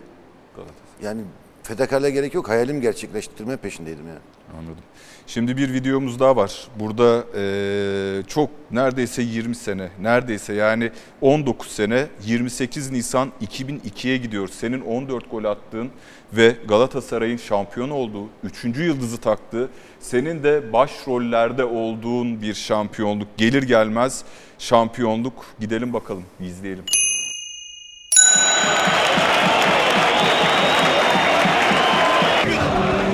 yani 1.04 1.22
fedakarlığa 1.64 2.10
gerek 2.10 2.34
yok. 2.34 2.50
Hayalim 2.50 2.82
gerçekleştirme 2.82 3.58
peşindeydim 3.58 4.08
yani. 4.08 4.20
Anladım. 4.60 4.84
Şimdi 5.34 5.58
bir 5.58 5.74
videomuz 5.74 6.20
daha 6.20 6.36
var. 6.36 6.68
Burada 6.80 7.26
eee, 7.38 8.24
çok 8.28 8.50
neredeyse 8.72 9.22
20 9.22 9.56
sene, 9.56 9.90
neredeyse 10.02 10.54
yani 10.54 10.92
19 11.22 11.68
sene 11.72 12.08
28 12.26 12.92
Nisan 12.92 13.32
2002'ye 13.42 14.18
gidiyoruz. 14.18 14.54
Senin 14.54 14.82
14 14.82 15.32
gol 15.32 15.44
attığın 15.44 15.90
ve 16.34 16.56
Galatasaray'ın 16.68 17.38
şampiyon 17.38 17.90
olduğu, 17.90 18.28
3. 18.44 18.64
yıldızı 18.80 19.18
taktığı, 19.18 19.70
senin 20.00 20.44
de 20.44 20.74
başrollerde 20.74 21.64
olduğun 21.64 22.42
bir 22.42 22.54
şampiyonluk. 22.54 23.28
Gelir 23.38 23.64
gelmez 23.64 24.24
şampiyonluk. 24.60 25.46
Gidelim 25.60 25.94
bakalım, 25.94 26.24
izleyelim. 26.40 26.86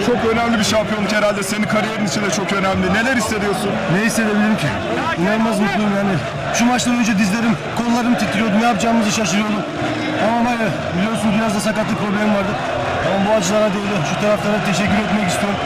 Çok 0.05 0.31
önemli 0.31 0.59
bir 0.59 0.63
şampiyonluk 0.63 1.11
herhalde. 1.13 1.43
Senin 1.43 1.63
kariyerin 1.63 2.05
için 2.07 2.21
de 2.23 2.29
çok 2.31 2.53
önemli. 2.53 2.93
Neler 2.93 3.15
hissediyorsun? 3.15 3.71
Ne 3.93 4.05
hissedebilirim 4.05 4.57
ki? 4.57 4.67
İnanılmaz 5.21 5.59
mutluyum 5.59 5.91
yani. 5.99 6.15
Şu 6.57 6.65
maçtan 6.65 6.95
önce 6.95 7.17
dizlerim, 7.17 7.57
kollarım 7.77 8.15
titriyordu. 8.15 8.53
Ne 8.61 8.65
yapacağımızı 8.65 9.11
şaşırıyordum. 9.11 9.63
Ama 10.27 10.49
hayır, 10.49 10.71
biliyorsun 10.97 11.29
biraz 11.37 11.55
da 11.55 11.59
sakatlık 11.59 11.97
problemi 11.99 12.33
vardı. 12.37 12.53
Ama 13.07 13.29
bu 13.29 13.33
acılara 13.37 13.69
değdi. 13.69 13.95
Şu 14.09 14.21
taraflara 14.21 14.57
teşekkür 14.65 14.99
etmek 15.05 15.27
istiyorum. 15.27 15.59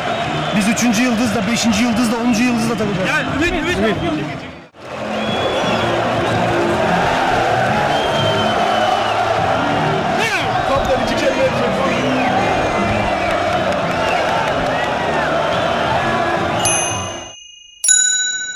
Biz 0.58 0.68
üçüncü 0.68 1.02
yıldız 1.04 1.36
da, 1.36 1.48
beşinci 1.52 1.84
yıldız 1.84 2.12
da, 2.12 2.16
onuncu 2.24 2.44
yıldız 2.44 2.70
da 2.70 2.76
takacağız. 2.78 3.10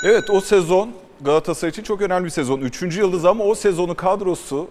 Evet 0.04 0.30
o 0.30 0.42
sezon 0.42 0.90
Galatasaray 1.22 1.70
için 1.70 1.84
çok 1.84 2.02
önemli 2.02 2.26
bir 2.26 2.30
sezon. 2.30 2.60
Üçüncü 2.62 3.00
yıldız 3.00 3.26
ama 3.26 3.44
o 3.44 3.56
sezonun 3.56 3.94
kadrosu 3.94 4.68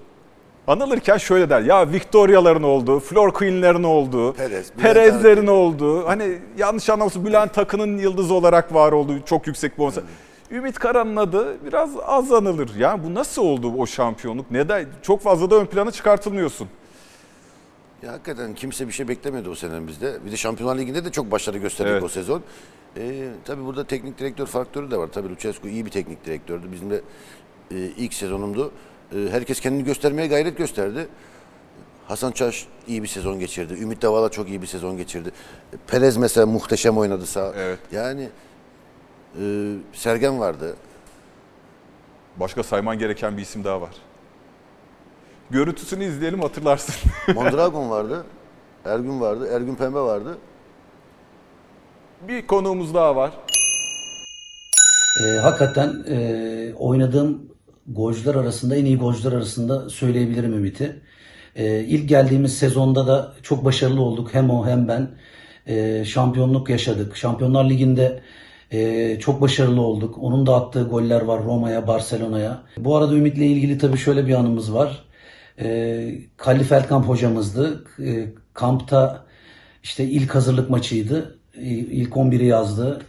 anılırken 0.67 1.17
şöyle 1.17 1.51
der. 1.51 1.61
Ya 1.61 1.93
Victoria'ların 1.93 2.63
olduğu, 2.63 3.01
Flor 3.01 3.31
Queen'lerin 3.33 3.83
olduğu, 3.83 4.33
Perez, 4.33 4.73
Perez'lerin 4.73 5.47
olduğu. 5.47 6.09
Hani 6.09 6.39
yanlış 6.59 6.91
anlamasın 6.91 7.27
Bülent 7.27 7.55
Takın'ın 7.55 7.99
yıldızı 7.99 8.35
olarak 8.35 8.75
var 8.75 8.93
olduğu 8.93 9.23
çok 9.25 9.47
yüksek 9.47 9.73
bir 9.73 9.79
bonservis. 9.79 10.11
Ümit 10.51 10.79
Karan'ın 10.79 11.17
adı 11.17 11.65
biraz 11.67 11.91
az 12.07 12.33
anılır. 12.33 12.71
Yani 12.79 13.05
bu 13.05 13.15
nasıl 13.15 13.43
oldu 13.43 13.73
o 13.79 13.87
şampiyonluk? 13.87 14.51
Neden? 14.51 14.87
Çok 15.03 15.21
fazla 15.21 15.51
da 15.51 15.57
ön 15.57 15.67
plana 15.67 15.91
çıkartılmıyorsun. 15.91 16.69
Ya 18.03 18.13
hakikaten 18.13 18.55
kimse 18.55 18.89
bir 18.89 18.93
şey 18.93 19.09
beklemedi 19.09 19.49
o 19.49 19.55
sene 19.55 19.87
bizde. 19.87 20.19
Bir 20.27 20.33
de 20.33 20.37
Şampiyonlar 20.37 20.79
Ligi'nde 20.79 21.05
de 21.05 21.11
çok 21.13 21.31
başarı 21.31 21.59
gösterdik 21.59 21.93
Evet. 21.93 22.03
o 22.03 22.09
sezon. 22.09 22.43
Ee, 22.97 23.29
tabii 23.45 23.65
burada 23.65 23.85
teknik 23.87 24.19
direktör 24.19 24.47
faktörü 24.47 24.91
de 24.91 24.97
var. 24.97 25.07
Tabii 25.07 25.29
Lucescu 25.29 25.69
iyi 25.69 25.87
bir 25.87 25.91
teknik 25.91 26.25
direktördü. 26.27 26.73
Bizim 26.73 26.91
de 26.91 27.01
e, 27.71 27.77
ilk 27.77 28.15
sezonumdu. 28.15 28.73
E, 29.15 29.17
herkes 29.31 29.61
kendini 29.61 29.85
göstermeye 29.85 30.29
gayret 30.29 30.59
gösterdi. 30.59 31.09
Hasan 32.09 32.33
Çaş 32.33 32.67
iyi 32.87 33.03
bir 33.03 33.09
sezon 33.09 33.39
geçirdi. 33.39 33.75
Ümit 33.75 34.03
Davala 34.03 34.29
çok 34.29 34.49
iyi 34.49 34.63
bir 34.63 34.67
sezon 34.67 34.97
geçirdi. 34.97 35.31
E, 35.73 35.77
Perez 35.87 36.17
mesela 36.17 36.47
muhteşem 36.47 36.99
oynadı 36.99 37.27
sağ. 37.27 37.53
Evet. 37.57 37.79
Yani 37.93 38.29
e, 39.41 39.75
Sergen 39.93 40.41
vardı. 40.41 40.77
Başka 42.37 42.63
sayman 42.63 42.99
gereken 42.99 43.37
bir 43.37 43.43
isim 43.43 43.65
daha 43.65 43.81
var. 43.81 43.91
Görüntüsünü 45.51 46.05
izleyelim 46.05 46.41
hatırlarsın. 46.41 46.95
Mondragon 47.35 47.91
vardı. 47.91 48.25
Ergün 48.85 49.21
vardı. 49.21 49.49
Ergün 49.53 49.75
Pembe 49.75 49.99
vardı. 50.01 50.39
Bir 52.29 52.47
konuğumuz 52.47 52.95
daha 52.95 53.17
var. 53.17 53.33
Ee, 55.25 55.39
hakikaten 55.39 56.05
e, 56.09 56.75
oynadığım 56.75 57.53
golcüler 57.87 58.35
arasında 58.35 58.77
en 58.77 58.85
iyi 58.85 58.99
golcüler 58.99 59.33
arasında 59.33 59.89
söyleyebilirim 59.89 60.53
Ümit'i. 60.53 61.03
Ee, 61.57 61.81
ilk 61.81 62.09
geldiğimiz 62.09 62.59
sezonda 62.59 63.07
da 63.07 63.35
çok 63.43 63.65
başarılı 63.65 64.03
olduk. 64.03 64.35
Hem 64.35 64.51
o 64.51 64.67
hem 64.67 64.89
ben. 64.89 65.11
Ee, 65.67 66.05
şampiyonluk 66.07 66.71
yaşadık. 66.71 67.17
Şampiyonlar 67.17 67.71
Ligi'nde 67.71 68.23
e, 68.71 69.19
çok 69.21 69.41
başarılı 69.41 69.81
olduk. 69.81 70.19
Onun 70.21 70.47
da 70.47 70.55
attığı 70.55 70.83
goller 70.83 71.23
var 71.23 71.45
Roma'ya, 71.45 71.87
Barcelona'ya. 71.87 72.63
Bu 72.79 72.97
arada 72.97 73.15
Ümit'le 73.15 73.39
ilgili 73.39 73.79
tabii 73.79 73.99
şöyle 73.99 74.27
bir 74.27 74.35
anımız 74.35 74.75
var. 74.75 75.05
Ee, 75.61 76.15
Kalli 76.37 76.65
Feldkamp 76.65 77.09
hocamızdı. 77.09 77.85
Ee, 78.05 78.33
kampta 78.55 79.25
işte 79.83 80.05
ilk 80.05 80.35
hazırlık 80.35 80.71
maçıydı. 80.71 81.39
İlk 81.55 82.13
11'i 82.13 82.47
yazdı. 82.47 83.03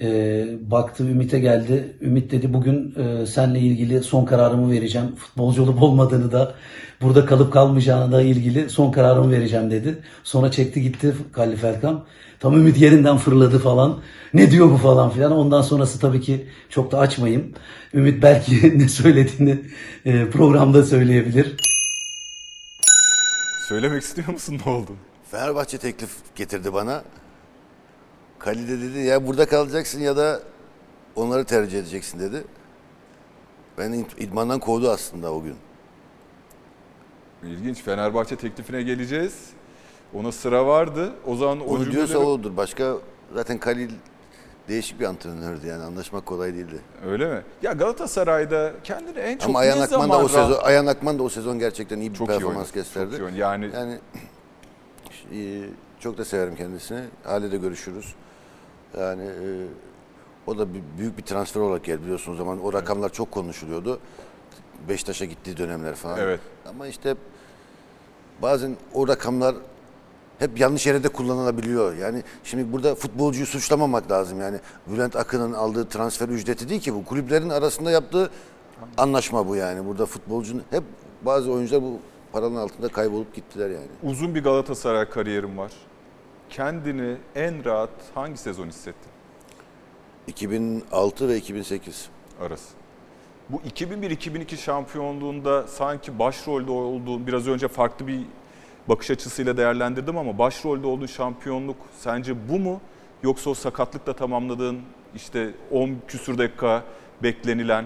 Ee, 0.00 0.46
baktı 0.70 1.04
Ümit'e 1.04 1.38
geldi. 1.38 1.96
Ümit 2.00 2.30
dedi 2.30 2.52
bugün 2.54 2.94
e, 2.98 3.26
seninle 3.26 3.58
ilgili 3.60 4.02
son 4.02 4.24
kararımı 4.24 4.70
vereceğim. 4.70 5.16
Futbolcu 5.16 5.62
olup 5.62 5.82
olmadığını 5.82 6.32
da 6.32 6.54
burada 7.02 7.26
kalıp 7.26 7.52
kalmayacağına 7.52 8.12
da 8.12 8.22
ilgili 8.22 8.70
son 8.70 8.92
kararımı 8.92 9.32
vereceğim 9.32 9.70
dedi. 9.70 9.98
Sonra 10.24 10.50
çekti 10.50 10.82
gitti 10.82 11.14
Kalli 11.32 11.56
Felkam. 11.56 12.04
Tam 12.40 12.54
Ümit 12.54 12.78
yerinden 12.78 13.16
fırladı 13.16 13.58
falan. 13.58 13.98
Ne 14.34 14.50
diyor 14.50 14.70
bu 14.70 14.76
falan 14.76 15.10
filan. 15.10 15.32
Ondan 15.32 15.62
sonrası 15.62 16.00
tabii 16.00 16.20
ki 16.20 16.46
çok 16.68 16.92
da 16.92 16.98
açmayayım. 16.98 17.52
Ümit 17.94 18.22
belki 18.22 18.78
ne 18.78 18.88
söylediğini 18.88 19.60
e, 20.04 20.30
programda 20.30 20.82
söyleyebilir. 20.82 21.56
Söylemek 23.68 24.02
istiyor 24.02 24.28
musun 24.28 24.60
ne 24.66 24.72
oldu? 24.72 24.90
Fenerbahçe 25.30 25.78
teklif 25.78 26.10
getirdi 26.36 26.72
bana. 26.72 27.02
Kali 28.44 28.68
de 28.68 28.80
dedi 28.80 28.98
ya 28.98 29.26
burada 29.26 29.46
kalacaksın 29.46 30.00
ya 30.00 30.16
da 30.16 30.40
onları 31.16 31.44
tercih 31.44 31.78
edeceksin 31.78 32.20
dedi. 32.20 32.44
Ben 33.78 33.92
idmandan 34.18 34.58
kovdu 34.60 34.90
aslında 34.90 35.32
o 35.32 35.42
gün. 35.42 35.56
İlginç. 37.42 37.82
Fenerbahçe 37.82 38.36
teklifine 38.36 38.82
geleceğiz. 38.82 39.50
Ona 40.14 40.32
sıra 40.32 40.66
vardı. 40.66 41.12
O 41.26 41.36
zaman 41.36 41.60
o 41.60 41.64
Onu 41.64 41.92
diyorsa 41.92 42.12
cümleleri- 42.14 42.26
odur. 42.26 42.56
Başka 42.56 42.94
zaten 43.34 43.58
Kalil 43.58 43.90
değişik 44.68 45.00
bir 45.00 45.04
antrenördü 45.04 45.66
yani 45.66 45.82
anlaşmak 45.82 46.26
kolay 46.26 46.54
değildi. 46.54 46.80
Öyle 47.06 47.26
mi? 47.34 47.42
Ya 47.62 47.72
Galatasaray'da 47.72 48.72
kendini 48.84 49.18
en 49.18 49.38
çok 49.38 49.48
Ama 49.48 49.58
Ayhan 49.58 49.78
ne 49.78 49.82
Akman 49.82 50.10
da 50.10 50.18
o 50.18 50.28
sezon 50.28 50.50
rahat- 50.50 50.64
Ayhan 50.66 50.86
Akman 50.86 51.18
da 51.18 51.22
o 51.22 51.28
sezon 51.28 51.58
gerçekten 51.58 52.00
iyi 52.00 52.10
bir 52.10 52.16
Çok 52.18 52.28
iyi 52.28 52.32
performans 52.32 52.56
oynadı, 52.56 52.74
gösterdi. 52.74 53.18
çok 53.18 53.30
iyi. 53.30 53.38
Yani- 53.38 53.70
yani 53.74 53.98
çok 56.00 56.18
da 56.18 56.24
severim 56.24 56.56
kendisini. 56.56 57.00
Hale 57.24 57.52
de 57.52 57.56
görüşürüz. 57.56 58.14
Yani 59.00 59.22
e, 59.22 59.66
o 60.46 60.58
da 60.58 60.74
bir, 60.74 60.82
büyük 60.98 61.18
bir 61.18 61.22
transfer 61.22 61.60
olarak 61.60 61.84
geldi 61.84 62.02
biliyorsunuz 62.02 62.38
zaman. 62.38 62.64
O 62.64 62.72
rakamlar 62.72 63.12
çok 63.12 63.30
konuşuluyordu. 63.30 63.98
Beşiktaş'a 64.88 65.24
gittiği 65.24 65.56
dönemler 65.56 65.94
falan. 65.94 66.18
Evet. 66.18 66.40
Ama 66.66 66.86
işte 66.86 67.14
bazen 68.42 68.76
o 68.94 69.08
rakamlar 69.08 69.54
hep 70.38 70.60
yanlış 70.60 70.86
yere 70.86 71.04
de 71.04 71.08
kullanılabiliyor. 71.08 71.96
Yani 71.96 72.22
şimdi 72.44 72.72
burada 72.72 72.94
futbolcuyu 72.94 73.46
suçlamamak 73.46 74.10
lazım. 74.10 74.40
Yani 74.40 74.58
Bülent 74.86 75.16
Akın'ın 75.16 75.52
aldığı 75.52 75.88
transfer 75.88 76.28
ücreti 76.28 76.68
değil 76.68 76.80
ki 76.80 76.94
bu. 76.94 77.04
Kulüplerin 77.04 77.48
arasında 77.48 77.90
yaptığı 77.90 78.30
anlaşma 78.98 79.48
bu 79.48 79.56
yani. 79.56 79.86
Burada 79.86 80.06
futbolcunun 80.06 80.62
hep 80.70 80.82
bazı 81.22 81.52
oyuncular 81.52 81.82
bu 81.82 81.98
paranın 82.32 82.56
altında 82.56 82.88
kaybolup 82.88 83.34
gittiler 83.34 83.70
yani. 83.70 83.86
Uzun 84.02 84.34
bir 84.34 84.44
Galatasaray 84.44 85.08
kariyerim 85.08 85.58
var. 85.58 85.72
Kendini 86.52 87.16
en 87.34 87.64
rahat 87.64 87.90
hangi 88.14 88.36
sezon 88.36 88.68
hissettin 88.68 89.12
2006 90.26 91.28
ve 91.28 91.36
2008. 91.36 92.08
arası? 92.40 92.74
Bu 93.48 93.56
2001-2002 93.56 94.56
şampiyonluğunda 94.56 95.66
sanki 95.66 96.18
başrolde 96.18 96.70
olduğun, 96.70 97.26
biraz 97.26 97.48
önce 97.48 97.68
farklı 97.68 98.06
bir 98.06 98.20
bakış 98.88 99.10
açısıyla 99.10 99.56
değerlendirdim 99.56 100.18
ama 100.18 100.38
başrolde 100.38 100.86
olduğun 100.86 101.06
şampiyonluk 101.06 101.76
sence 101.98 102.48
bu 102.48 102.58
mu? 102.58 102.80
Yoksa 103.22 103.50
o 103.50 103.54
sakatlıkla 103.54 104.12
tamamladığın 104.12 104.80
işte 105.14 105.50
10 105.70 105.96
küsür 106.08 106.38
dakika 106.38 106.84
beklenilen 107.22 107.84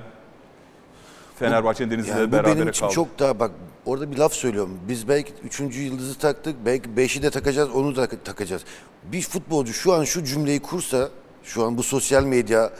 Fenerbahçe'nin 1.38 1.90
Denizli'yle 1.90 2.18
Yani 2.18 2.28
bu 2.28 2.32
berabere 2.32 2.56
benim 2.56 2.68
için 2.68 2.80
kaldı. 2.80 2.94
çok 2.94 3.18
daha 3.18 3.40
bak 3.40 3.50
orada 3.86 4.10
bir 4.12 4.16
laf 4.16 4.32
söylüyorum. 4.32 4.78
Biz 4.88 5.08
belki 5.08 5.32
üçüncü 5.44 5.80
yıldızı 5.82 6.18
taktık. 6.18 6.56
Belki 6.66 6.96
beşi 6.96 7.22
de 7.22 7.30
takacağız 7.30 7.70
onu 7.70 7.96
da 7.96 8.06
takacağız. 8.06 8.62
Bir 9.12 9.22
futbolcu 9.22 9.72
şu 9.72 9.92
an 9.92 10.04
şu 10.04 10.24
cümleyi 10.24 10.60
kursa 10.60 11.08
şu 11.44 11.64
an 11.64 11.78
bu 11.78 11.82
sosyal 11.82 12.24
medya 12.24 12.70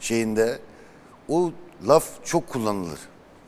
şeyinde 0.00 0.58
o 1.28 1.50
laf 1.88 2.04
çok 2.24 2.48
kullanılır. 2.48 2.98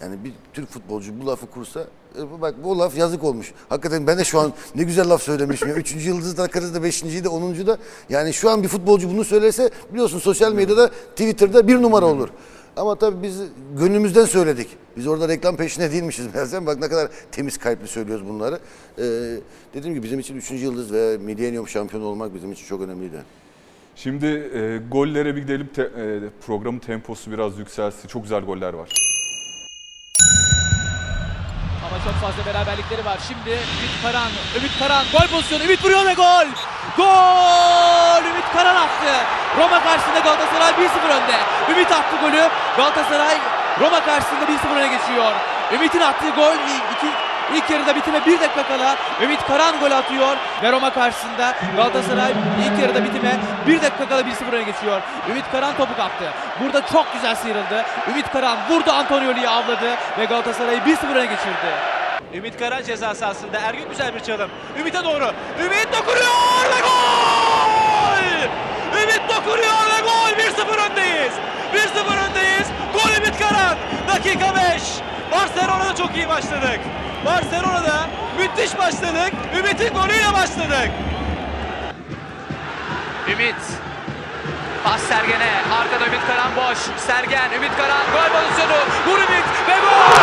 Yani 0.02 0.24
bir 0.24 0.32
Türk 0.52 0.70
futbolcu 0.70 1.20
bu 1.20 1.26
lafı 1.26 1.46
kursa 1.46 1.84
e, 2.18 2.30
bu 2.30 2.40
bak 2.40 2.54
bu 2.64 2.78
laf 2.78 2.96
yazık 2.96 3.24
olmuş. 3.24 3.52
Hakikaten 3.68 4.06
ben 4.06 4.18
de 4.18 4.24
şu 4.24 4.40
an 4.40 4.52
ne 4.74 4.82
güzel 4.82 5.10
laf 5.10 5.22
söylemişim. 5.22 5.68
ya. 5.68 5.74
Üçüncü 5.74 6.08
yıldızı 6.08 6.36
takarız 6.36 6.74
da 6.74 6.82
beşinciyi 6.82 7.24
de 7.24 7.28
onuncu 7.28 7.66
da. 7.66 7.78
Yani 8.08 8.32
şu 8.34 8.50
an 8.50 8.62
bir 8.62 8.68
futbolcu 8.68 9.10
bunu 9.10 9.24
söylerse 9.24 9.70
biliyorsun 9.92 10.18
sosyal 10.18 10.52
medyada 10.52 10.88
Twitter'da 10.88 11.68
bir 11.68 11.82
numara 11.82 12.06
olur. 12.06 12.28
Ama 12.76 12.94
tabii 12.94 13.22
biz 13.22 13.40
gönlümüzden 13.78 14.24
söyledik. 14.24 14.68
Biz 14.96 15.06
orada 15.06 15.28
reklam 15.28 15.56
peşine 15.56 15.92
değilmişiz 15.92 16.26
meğersem. 16.34 16.66
Bak 16.66 16.80
ne 16.80 16.88
kadar 16.88 17.08
temiz 17.32 17.58
kalpli 17.58 17.88
söylüyoruz 17.88 18.28
bunları. 18.28 18.58
Ee, 18.98 19.02
dediğim 19.74 19.94
gibi 19.94 20.02
bizim 20.04 20.18
için 20.18 20.36
3. 20.36 20.50
yıldız 20.50 20.92
ve 20.92 21.16
Millennium 21.18 21.68
şampiyonu 21.68 22.04
olmak 22.04 22.34
bizim 22.34 22.52
için 22.52 22.66
çok 22.66 22.80
önemliydi. 22.80 23.22
Şimdi 23.96 24.26
e, 24.26 24.80
gollere 24.90 25.36
bir 25.36 25.42
gidelim. 25.42 25.68
Te- 25.74 25.82
e, 25.82 26.20
programın 26.46 26.78
temposu 26.78 27.30
biraz 27.32 27.58
yükselsin. 27.58 28.08
Çok 28.08 28.22
güzel 28.22 28.40
goller 28.44 28.72
var. 28.74 28.88
Çok 32.04 32.14
fazla 32.14 32.42
beraberlikleri 32.46 33.04
var. 33.04 33.18
Şimdi 33.28 33.50
Ümit 33.50 33.94
Karan, 34.02 34.30
Ümit 34.56 34.78
Karan 34.78 35.04
gol 35.12 35.26
pozisyonu. 35.34 35.64
Ümit 35.64 35.84
vuruyor 35.84 36.06
ve 36.06 36.14
gol! 36.14 36.46
Gol! 36.96 38.22
Ümit 38.30 38.48
Karan 38.56 38.76
attı. 38.76 39.12
Roma 39.58 39.82
karşısında 39.82 40.18
Galatasaray 40.18 40.70
1-0 40.70 40.76
önde. 41.18 41.36
Ümit 41.72 41.92
attı 41.92 42.16
golü. 42.22 42.48
Galatasaray 42.76 43.36
Roma 43.80 44.04
karşısında 44.04 44.44
1-0 44.44 44.76
öne 44.76 44.88
geçiyor. 44.88 45.32
Ümit'in 45.72 46.00
attığı 46.00 46.30
gol 46.30 46.54
iki, 46.94 47.06
ilk 47.54 47.70
yarıda 47.70 47.96
bitime 47.96 48.26
1 48.26 48.40
dakika 48.40 48.62
kala 48.68 48.96
Ümit 49.22 49.46
Karan 49.46 49.80
gol 49.80 49.90
atıyor 49.90 50.36
ve 50.62 50.72
Roma 50.72 50.92
karşısında 50.92 51.54
Galatasaray 51.76 52.32
ilk 52.64 52.82
yarıda 52.82 53.04
bitime 53.04 53.36
1 53.66 53.82
dakika 53.82 54.08
kala 54.08 54.20
1-0 54.20 54.52
öne 54.52 54.62
geçiyor. 54.62 55.00
Ümit 55.30 55.44
Karan 55.52 55.76
topu 55.76 55.96
kaptı. 55.96 56.24
Burada 56.60 56.86
çok 56.86 57.12
güzel 57.12 57.34
sıyrıldı. 57.34 57.84
Ümit 58.10 58.32
Karan 58.32 58.58
vurdu 58.70 58.92
Antonioli'yi 58.92 59.48
avladı 59.48 59.96
ve 60.18 60.24
Galatasaray'ı 60.24 60.80
1-0 60.80 61.06
öne 61.14 61.26
geçirdi. 61.26 61.93
Ümit 62.34 62.58
Karan 62.58 62.82
ceza 62.82 63.14
sahasında. 63.14 63.58
Ergün 63.58 63.88
güzel 63.88 64.14
bir 64.14 64.20
çalım. 64.20 64.50
Ümit'e 64.80 65.04
doğru. 65.04 65.32
Ümit 65.64 65.88
dokunuyor 65.92 66.64
ve 66.76 66.80
gol! 66.80 68.48
Ümit 69.02 69.22
dokunuyor 69.28 69.84
ve 69.96 70.00
gol! 70.00 70.30
1-0 70.38 70.90
öndeyiz. 70.90 71.32
1-0 71.74 72.28
öndeyiz. 72.28 72.66
Gol 72.92 73.10
Ümit 73.16 73.38
Karan. 73.38 73.76
Dakika 74.08 74.54
5. 74.74 74.82
Barcelona'da 75.32 75.94
çok 75.96 76.16
iyi 76.16 76.28
başladık. 76.28 76.80
Barcelona'da 77.26 78.08
müthiş 78.38 78.78
başladık. 78.78 79.32
Ümit'in 79.58 79.94
golüyle 79.94 80.32
başladık. 80.34 80.90
Ümit. 83.28 83.54
Pas 84.84 85.00
Sergen'e. 85.00 85.50
Arkada 85.80 86.06
Ümit 86.06 86.26
Karan 86.26 86.56
boş. 86.56 86.78
Sergen, 87.06 87.52
Ümit 87.56 87.76
Karan 87.76 88.04
gol 88.12 88.38
pozisyonu. 88.38 88.78
Vur 89.06 89.18
Ümit 89.18 89.44
ve 89.68 89.74
gol 89.80 90.14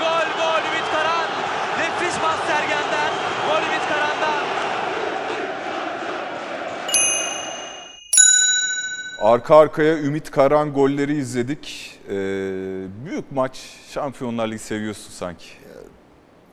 gol, 0.00 0.26
gol 0.38 0.62
Ümit 0.68 0.88
Karan. 0.92 1.28
Nefis 1.78 2.18
pas 2.22 2.38
Sergen'den. 2.46 3.12
Gol 3.48 3.62
Ümit 3.68 3.88
Karan'dan. 3.88 4.42
Arka 9.20 9.56
arkaya 9.56 9.98
Ümit 9.98 10.30
Karan 10.30 10.72
golleri 10.72 11.16
izledik. 11.16 11.98
Ee, 12.08 12.12
büyük 13.06 13.32
maç 13.32 13.58
Şampiyonlar 13.90 14.48
Ligi 14.48 14.58
seviyorsun 14.58 15.10
sanki. 15.10 15.46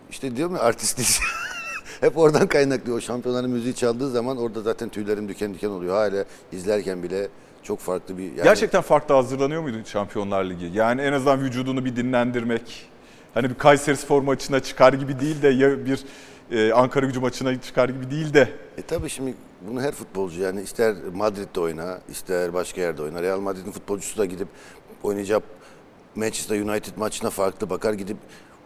İşte 0.09 0.35
diyorum 0.35 0.55
ya. 0.55 0.71
Hep 2.01 2.17
oradan 2.17 2.47
kaynaklıyor. 2.47 2.97
O 2.97 3.01
şampiyonların 3.01 3.49
müziği 3.49 3.75
çaldığı 3.75 4.09
zaman 4.09 4.37
orada 4.37 4.61
zaten 4.61 4.89
tüylerim 4.89 5.29
diken 5.29 5.53
diken 5.53 5.69
oluyor. 5.69 5.95
Hala 5.95 6.25
izlerken 6.51 7.03
bile 7.03 7.27
çok 7.63 7.79
farklı 7.79 8.17
bir... 8.17 8.23
Yani 8.23 8.43
Gerçekten 8.43 8.81
farklı 8.81 9.15
hazırlanıyor 9.15 9.61
muydun 9.61 9.83
Şampiyonlar 9.83 10.45
Ligi? 10.45 10.71
Yani 10.73 11.01
en 11.01 11.13
azından 11.13 11.41
vücudunu 11.41 11.85
bir 11.85 11.95
dinlendirmek. 11.95 12.89
Hani 13.33 13.49
bir 13.49 13.55
Kayseri 13.55 13.97
Spor 13.97 14.21
maçına 14.21 14.59
çıkar 14.59 14.93
gibi 14.93 15.19
değil 15.19 15.41
de 15.41 15.47
ya 15.47 15.85
bir 15.85 16.05
e, 16.51 16.73
Ankara 16.73 17.05
gücü 17.05 17.19
maçına 17.19 17.61
çıkar 17.61 17.89
gibi 17.89 18.11
değil 18.11 18.33
de. 18.33 18.49
E 18.77 18.81
tabii 18.81 19.09
şimdi 19.09 19.33
bunu 19.67 19.81
her 19.81 19.91
futbolcu 19.91 20.41
yani 20.41 20.61
ister 20.61 20.95
Madrid'de 21.13 21.59
oyna, 21.59 21.99
ister 22.09 22.53
başka 22.53 22.81
yerde 22.81 23.01
oyna. 23.03 23.21
Real 23.21 23.39
Madrid'in 23.39 23.71
futbolcusu 23.71 24.17
da 24.17 24.25
gidip 24.25 24.47
oynayacak 25.03 25.43
Manchester 26.15 26.61
United 26.61 26.97
maçına 26.97 27.29
farklı 27.29 27.69
bakar. 27.69 27.93
Gidip 27.93 28.17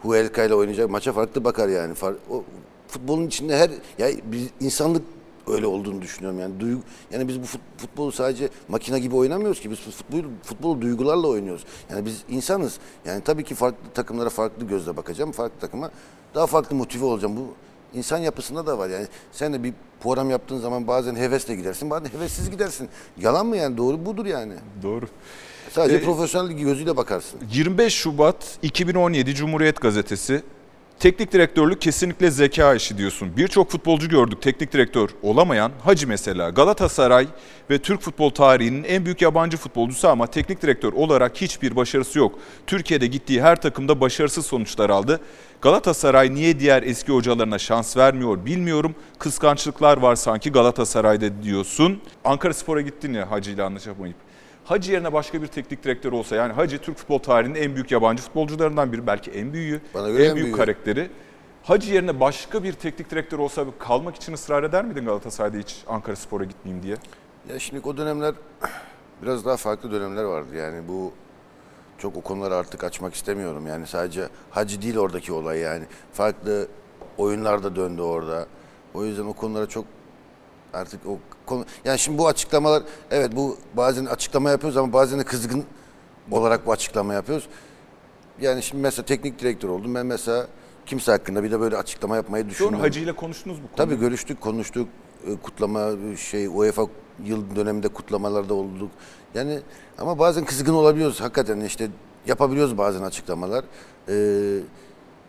Huelca 0.01 0.43
ile 0.43 0.53
oynayacak 0.53 0.89
maça 0.89 1.13
farklı 1.13 1.43
bakar 1.43 1.67
yani. 1.69 1.93
O 2.29 2.43
futbolun 2.88 3.27
içinde 3.27 3.57
her 3.57 3.69
ya 3.97 4.21
biz 4.31 4.47
insanlık 4.59 5.03
öyle 5.47 5.67
olduğunu 5.67 6.01
düşünüyorum. 6.01 6.39
Yani 6.39 6.59
duygu, 6.59 6.81
yani 7.12 7.27
biz 7.27 7.41
bu 7.41 7.45
fut- 7.45 7.77
futbolu 7.77 8.12
sadece 8.12 8.49
makine 8.67 8.99
gibi 8.99 9.15
oynamıyoruz 9.15 9.59
ki. 9.59 9.71
Biz 9.71 9.79
futbolu, 9.79 10.23
futbolu 10.43 10.81
duygularla 10.81 11.27
oynuyoruz. 11.27 11.65
Yani 11.89 12.05
biz 12.05 12.23
insanız. 12.29 12.79
Yani 13.05 13.23
tabii 13.23 13.43
ki 13.43 13.55
farklı 13.55 13.89
takımlara 13.93 14.29
farklı 14.29 14.67
gözle 14.67 14.97
bakacağım. 14.97 15.31
Farklı 15.31 15.59
takıma 15.59 15.91
daha 16.35 16.47
farklı 16.47 16.75
motive 16.75 17.05
olacağım. 17.05 17.38
Bu 17.38 17.47
insan 17.97 18.17
yapısında 18.17 18.67
da 18.67 18.77
var. 18.77 18.89
Yani 18.89 19.07
sen 19.31 19.53
de 19.53 19.63
bir 19.63 19.73
program 20.03 20.29
yaptığın 20.29 20.57
zaman 20.59 20.88
bazen 20.88 21.15
hevesle 21.15 21.55
gidersin, 21.55 21.89
bazen 21.89 22.09
hevessiz 22.17 22.49
gidersin. 22.51 22.89
Yalan 23.17 23.45
mı 23.45 23.57
yani? 23.57 23.77
Doğru 23.77 24.05
budur 24.05 24.25
yani. 24.25 24.53
Doğru. 24.83 25.05
Sadece 25.71 25.95
Ee, 25.95 26.01
profesyonel 26.03 26.51
gözüyle 26.51 26.97
bakarsın. 26.97 27.39
25 27.53 27.93
Şubat 27.93 28.57
2017 28.62 29.35
Cumhuriyet 29.35 29.81
Gazetesi. 29.81 30.43
Teknik 30.99 31.31
direktörlük 31.31 31.81
kesinlikle 31.81 32.31
zeka 32.31 32.75
işi 32.75 32.97
diyorsun. 32.97 33.38
Birçok 33.38 33.71
futbolcu 33.71 34.09
gördük 34.09 34.41
teknik 34.41 34.73
direktör 34.73 35.09
olamayan. 35.21 35.71
Hacı 35.83 36.07
mesela 36.07 36.49
Galatasaray 36.49 37.27
ve 37.69 37.77
Türk 37.77 38.01
futbol 38.01 38.29
tarihinin 38.29 38.83
en 38.83 39.05
büyük 39.05 39.21
yabancı 39.21 39.57
futbolcusu 39.57 40.07
ama 40.07 40.27
teknik 40.27 40.62
direktör 40.62 40.93
olarak 40.93 41.41
hiçbir 41.41 41.75
başarısı 41.75 42.19
yok. 42.19 42.39
Türkiye'de 42.67 43.07
gittiği 43.07 43.41
her 43.41 43.62
takımda 43.62 44.01
başarısız 44.01 44.45
sonuçlar 44.45 44.89
aldı. 44.89 45.19
Galatasaray 45.62 46.35
niye 46.35 46.59
diğer 46.59 46.83
eski 46.83 47.12
hocalarına 47.12 47.59
şans 47.59 47.97
vermiyor 47.97 48.45
bilmiyorum. 48.45 48.95
Kıskançlıklar 49.19 49.97
var 49.97 50.15
sanki 50.15 50.51
Galatasaray'da 50.51 51.43
diyorsun. 51.43 52.01
Ankara 52.25 52.53
Spor'a 52.53 52.81
gittin 52.81 53.13
ya 53.13 53.31
Hacı 53.31 53.51
ile 53.51 53.63
anlaşamayıp. 53.63 54.28
Hacı 54.69 54.91
yerine 54.91 55.13
başka 55.13 55.41
bir 55.41 55.47
teknik 55.47 55.84
direktör 55.84 56.12
olsa 56.12 56.36
yani 56.36 56.53
Hacı 56.53 56.77
Türk 56.77 56.97
futbol 56.97 57.19
tarihinin 57.19 57.55
en 57.55 57.75
büyük 57.75 57.91
yabancı 57.91 58.23
futbolcularından 58.23 58.91
biri 58.91 59.08
belki 59.08 59.32
en 59.32 59.53
büyüğü, 59.53 59.82
en 59.95 60.03
en 60.03 60.15
büyük 60.15 60.36
büyüğü. 60.36 60.51
karakteri. 60.51 61.10
Hacı 61.63 61.93
yerine 61.93 62.19
başka 62.19 62.63
bir 62.63 62.73
teknik 62.73 63.12
direktör 63.12 63.39
olsa 63.39 63.65
kalmak 63.79 64.15
için 64.15 64.34
ısrar 64.34 64.63
eder 64.63 64.86
miydin 64.86 65.05
Galatasaray'da 65.05 65.58
hiç 65.58 65.84
Ankara 65.88 66.15
Spor'a 66.15 66.43
gitmeyeyim 66.43 66.84
diye? 66.84 66.95
Ya 67.49 67.60
şimdi 67.60 67.88
o 67.88 67.97
dönemler 67.97 68.34
biraz 69.21 69.45
daha 69.45 69.58
farklı 69.58 69.91
dönemler 69.91 70.23
vardı. 70.23 70.55
Yani 70.55 70.88
bu 70.88 71.13
çok 71.97 72.17
o 72.17 72.21
konuları 72.21 72.55
artık 72.55 72.84
açmak 72.84 73.13
istemiyorum. 73.13 73.67
Yani 73.67 73.88
sadece 73.88 74.29
hacı 74.49 74.82
değil 74.82 74.97
oradaki 74.97 75.34
olay 75.34 75.60
yani. 75.60 75.86
Farklı 76.13 76.67
oyunlar 77.17 77.63
da 77.63 77.75
döndü 77.75 78.01
orada. 78.01 78.45
O 78.93 79.05
yüzden 79.05 79.25
o 79.25 79.34
konulara 79.34 79.67
çok 79.67 79.86
artık 80.73 81.05
o 81.05 81.19
konu 81.49 81.65
yani 81.85 81.99
şimdi 81.99 82.17
bu 82.17 82.27
açıklamalar 82.27 82.83
evet 83.12 83.35
bu 83.35 83.57
bazen 83.77 84.05
açıklama 84.05 84.49
yapıyoruz 84.49 84.77
ama 84.77 84.93
bazen 84.93 85.19
de 85.19 85.23
kızgın 85.23 85.63
olarak 86.31 86.65
bu 86.65 86.71
açıklama 86.71 87.13
yapıyoruz. 87.13 87.47
Yani 88.41 88.63
şimdi 88.63 88.83
mesela 88.83 89.05
teknik 89.05 89.39
direktör 89.39 89.69
oldum. 89.69 89.95
Ben 89.95 90.05
mesela 90.05 90.47
kimse 90.85 91.12
hakkında 91.12 91.43
bir 91.43 91.51
de 91.51 91.59
böyle 91.59 91.77
açıklama 91.77 92.15
yapmayı 92.15 92.49
düşünmüyorum. 92.49 92.79
Hacı 92.79 92.99
ile 92.99 93.13
konuştunuz 93.15 93.57
bu 93.57 93.62
konuyu. 93.62 93.75
Tabii 93.75 93.99
görüştük, 93.99 94.41
konuştuk. 94.41 94.88
E, 95.27 95.35
Kutlama 95.35 95.89
şey 96.17 96.47
UEFA 96.47 96.88
yıl 97.25 97.55
döneminde 97.55 97.88
kutlamalarda 97.88 98.53
olduk. 98.53 98.91
Yani 99.35 99.59
ama 99.97 100.19
bazen 100.19 100.45
kızgın 100.45 100.73
olabiliyoruz 100.73 101.21
hakikaten 101.21 101.59
işte 101.59 101.89
yapabiliyoruz 102.27 102.77
bazen 102.77 103.01
açıklamalar. 103.01 103.65
Ee, 104.09 104.59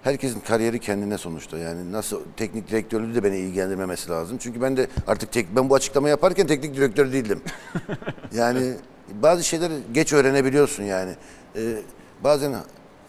herkesin 0.03 0.41
kariyeri 0.41 0.79
kendine 0.79 1.19
sonuçta. 1.19 1.59
Yani 1.59 1.93
nasıl 1.93 2.21
teknik 2.37 2.69
direktörlüğü 2.69 3.15
de 3.15 3.25
beni 3.25 3.37
ilgilendirmemesi 3.37 4.11
lazım. 4.11 4.39
Çünkü 4.39 4.63
ben 4.63 4.77
de 4.77 4.87
artık 5.07 5.33
tek, 5.33 5.57
ben 5.57 5.71
bu 5.71 5.75
açıklama 5.75 6.09
yaparken 6.09 6.47
teknik 6.47 6.77
direktör 6.77 7.13
değildim. 7.13 7.43
yani 8.35 8.75
bazı 9.15 9.45
şeyleri 9.45 9.73
geç 9.93 10.13
öğrenebiliyorsun 10.13 10.83
yani. 10.83 11.15
Ee, 11.57 11.77
bazen 12.25 12.55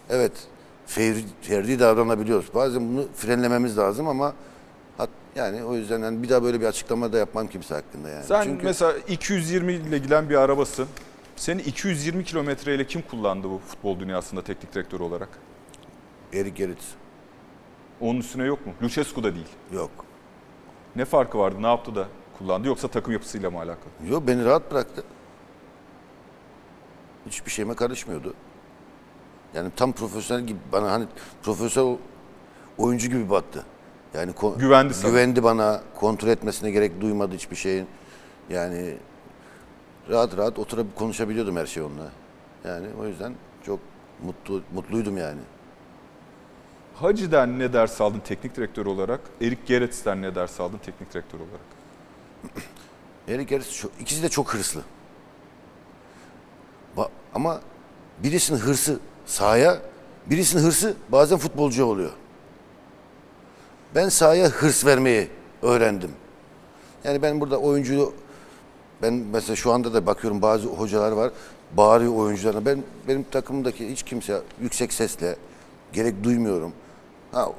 evet 0.09 0.31
fevri, 0.85 1.23
ferdi 1.41 1.79
davranabiliyoruz. 1.79 2.53
Bazen 2.55 2.89
bunu 2.89 3.07
frenlememiz 3.15 3.77
lazım 3.77 4.07
ama 4.07 4.33
hat, 4.97 5.09
yani 5.35 5.63
o 5.63 5.75
yüzden 5.75 5.99
yani 5.99 6.23
bir 6.23 6.29
daha 6.29 6.43
böyle 6.43 6.61
bir 6.61 6.65
açıklama 6.65 7.13
da 7.13 7.17
yapmam 7.17 7.47
kimse 7.47 7.75
hakkında 7.75 8.09
yani. 8.09 8.25
Sen 8.25 8.43
Çünkü 8.43 8.65
mesela 8.65 8.93
220 9.07 9.73
ile 9.73 9.97
giden 9.97 10.29
bir 10.29 10.35
arabasın. 10.35 10.87
Seni 11.35 11.61
220 11.61 12.23
kilometreyle 12.23 12.87
kim 12.87 13.01
kullandı 13.01 13.49
bu 13.49 13.61
futbol 13.67 13.99
dünyasında 13.99 14.41
teknik 14.41 14.73
direktör 14.73 14.99
olarak? 14.99 15.29
Erik 16.33 16.55
Gerrit 16.55 16.83
Onun 18.01 18.19
üstüne 18.19 18.43
yok 18.43 18.65
mu? 18.65 18.73
Lucescu 18.83 19.23
da 19.23 19.35
değil. 19.35 19.47
yok. 19.73 19.91
Ne 20.95 21.05
farkı 21.05 21.39
vardı? 21.39 21.61
Ne 21.61 21.67
yaptı 21.67 21.95
da 21.95 22.07
kullandı? 22.37 22.67
Yoksa 22.67 22.87
takım 22.87 23.13
yapısıyla 23.13 23.51
mı 23.51 23.57
alakalı? 23.57 24.09
Yok 24.09 24.27
beni 24.27 24.45
rahat 24.45 24.71
bıraktı. 24.71 25.03
Hiçbir 27.25 27.51
şeyime 27.51 27.73
karışmıyordu. 27.75 28.33
Yani 29.53 29.71
tam 29.75 29.91
profesyonel 29.91 30.43
gibi 30.45 30.59
bana 30.71 30.91
hani 30.91 31.05
profesyonel 31.43 31.97
oyuncu 32.77 33.07
gibi 33.09 33.29
baktı. 33.29 33.65
Yani 34.13 34.33
Güvendi 34.57 34.93
sana. 34.93 35.09
Güvendi 35.11 35.43
bana. 35.43 35.81
Kontrol 35.95 36.29
etmesine 36.29 36.71
gerek 36.71 37.01
duymadı 37.01 37.35
hiçbir 37.35 37.55
şeyin. 37.55 37.87
Yani 38.49 38.97
rahat 40.09 40.37
rahat 40.37 40.59
oturup 40.59 40.95
konuşabiliyordum 40.95 41.57
her 41.57 41.65
şey 41.65 41.83
onunla. 41.83 42.09
Yani 42.65 42.87
o 43.01 43.05
yüzden 43.07 43.33
çok 43.65 43.79
mutlu 44.23 44.61
mutluydum 44.73 45.17
yani. 45.17 45.39
Hacı'den 47.01 47.59
ne 47.59 47.73
ders 47.73 48.01
aldın 48.01 48.19
teknik 48.19 48.55
direktör 48.55 48.85
olarak? 48.85 49.19
Erik 49.41 49.67
Gerets'ten 49.67 50.21
ne 50.21 50.35
ders 50.35 50.59
aldın 50.59 50.77
teknik 50.77 51.13
direktör 51.13 51.39
olarak? 51.39 51.61
Erik 53.27 53.71
çok- 53.73 53.91
ikisi 53.99 54.23
de 54.23 54.29
çok 54.29 54.53
hırslı. 54.53 54.81
Ama 57.35 57.61
birisinin 58.23 58.59
hırsı 58.59 58.99
sahaya, 59.25 59.79
birisinin 60.29 60.63
hırsı 60.63 60.95
bazen 61.09 61.37
futbolcu 61.37 61.85
oluyor. 61.85 62.11
Ben 63.95 64.09
sahaya 64.09 64.47
hırs 64.47 64.85
vermeyi 64.85 65.29
öğrendim. 65.61 66.11
Yani 67.03 67.21
ben 67.21 67.41
burada 67.41 67.57
oyuncuyu 67.57 68.13
ben 69.01 69.13
mesela 69.13 69.55
şu 69.55 69.71
anda 69.71 69.93
da 69.93 70.05
bakıyorum 70.05 70.41
bazı 70.41 70.67
hocalar 70.67 71.11
var 71.11 71.31
bağırıyor 71.77 72.15
oyuncularına. 72.15 72.65
Ben 72.65 72.83
benim 73.07 73.23
takımdaki 73.23 73.91
hiç 73.91 74.03
kimse 74.03 74.41
yüksek 74.61 74.93
sesle 74.93 75.35
gerek 75.93 76.23
duymuyorum. 76.23 76.73
Ha, 77.31 77.49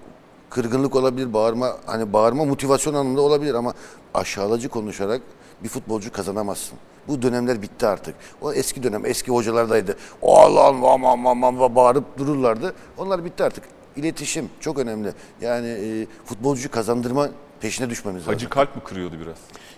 kırgınlık 0.50 0.96
olabilir, 0.96 1.32
bağırma 1.32 1.76
hani 1.86 2.12
bağırma 2.12 2.44
motivasyon 2.44 2.94
anlamında 2.94 3.20
olabilir 3.20 3.54
ama 3.54 3.74
aşağılacı 4.14 4.68
konuşarak 4.68 5.22
bir 5.64 5.68
futbolcu 5.68 6.12
kazanamazsın. 6.12 6.78
Bu 7.08 7.22
dönemler 7.22 7.62
bitti 7.62 7.86
artık. 7.86 8.14
O 8.42 8.52
eski 8.52 8.82
dönem, 8.82 9.06
eski 9.06 9.30
hocalardaydı. 9.30 9.96
Allah'ım 10.22 10.84
aman 10.84 11.12
aman 11.12 11.30
aman 11.30 11.74
bağırıp 11.74 12.18
dururlardı. 12.18 12.74
Onlar 12.98 13.24
bitti 13.24 13.44
artık. 13.44 13.64
İletişim 13.96 14.50
çok 14.60 14.78
önemli. 14.78 15.12
Yani 15.40 15.68
e, 15.68 16.06
futbolcuyu 16.24 16.70
kazandırma 16.70 17.28
peşine 17.60 17.90
düşmemiz 17.90 18.22
lazım. 18.22 18.32
Hacı 18.32 18.48
kalp 18.48 18.76
mi 18.76 18.82
kırıyordu 18.84 19.16
biraz? 19.20 19.36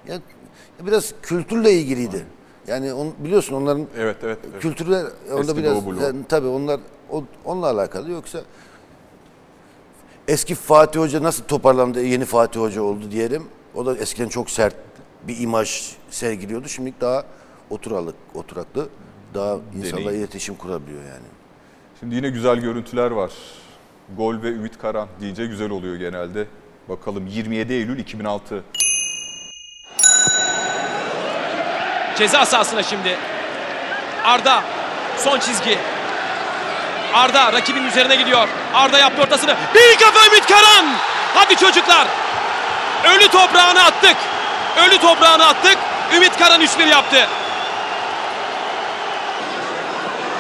Ya, 0.09 0.21
biraz 0.87 1.15
kültürle 1.23 1.73
ilgiliydi. 1.73 2.27
Yani 2.67 2.93
on, 2.93 3.13
biliyorsun 3.19 3.55
onların 3.55 3.87
Evet, 3.99 4.17
evet. 4.23 4.39
evet. 4.51 4.63
kültürler 4.63 5.07
orada 5.33 5.57
biraz 5.57 6.03
yani, 6.03 6.25
tabii 6.29 6.47
onlar 6.47 6.81
o, 7.11 7.25
onunla 7.45 7.67
alakalı 7.67 8.11
yoksa 8.11 8.41
eski 10.29 10.55
Fatih 10.55 11.01
Hoca 11.01 11.23
nasıl 11.23 11.45
toparlandı 11.45 12.03
yeni 12.05 12.25
Fatih 12.25 12.61
Hoca 12.61 12.83
oldu 12.83 13.11
diyelim. 13.11 13.47
O 13.75 13.87
da 13.87 13.97
eskiden 13.97 14.29
çok 14.29 14.51
sert 14.51 14.75
bir 15.23 15.41
imaj 15.41 15.93
sergiliyordu. 16.11 16.69
Şimdi 16.69 16.95
daha 17.01 17.25
oturalık, 17.71 18.15
oturaklı 18.35 18.89
daha 19.35 19.57
insanla 19.77 20.05
Deneyim. 20.05 20.21
iletişim 20.21 20.55
kurabiliyor 20.55 21.03
yani. 21.03 21.27
Şimdi 22.01 22.15
yine 22.15 22.29
güzel 22.31 22.57
görüntüler 22.57 23.11
var. 23.11 23.33
Gol 24.17 24.43
ve 24.43 24.49
Ümit 24.49 24.79
Karan 24.79 25.09
deyince 25.21 25.47
güzel 25.47 25.71
oluyor 25.71 25.97
genelde. 25.97 26.47
Bakalım 26.89 27.27
27 27.27 27.73
Eylül 27.73 27.99
2006. 27.99 28.65
Ceza 32.19 32.47
sahasına 32.47 32.83
şimdi. 32.83 33.17
Arda 34.25 34.63
son 35.19 35.39
çizgi. 35.39 35.79
Arda 37.15 37.53
rakibin 37.53 37.85
üzerine 37.85 38.17
gidiyor. 38.17 38.49
Arda 38.75 38.99
yaptı 38.99 39.23
ortasını. 39.23 39.57
Bir 39.75 39.99
kafa 39.99 40.27
Ümit 40.27 40.47
Karan. 40.47 40.87
Hadi 41.35 41.57
çocuklar. 41.57 42.07
Ölü 43.05 43.29
toprağını 43.29 43.85
attık. 43.85 44.17
Ölü 44.77 44.99
toprağını 44.99 45.47
attık. 45.47 45.79
Ümit 46.15 46.39
Karan 46.39 46.61
3-1 46.61 46.89
yaptı. 46.89 47.29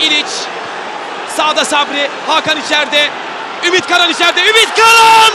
İliç. 0.01 0.26
Sağda 1.36 1.64
Sabri. 1.64 2.11
Hakan 2.28 2.59
içeride. 2.59 3.11
Ümit 3.66 3.86
Karan 3.86 4.11
içeride. 4.11 4.40
Ümit 4.40 4.68
Karan! 4.76 5.32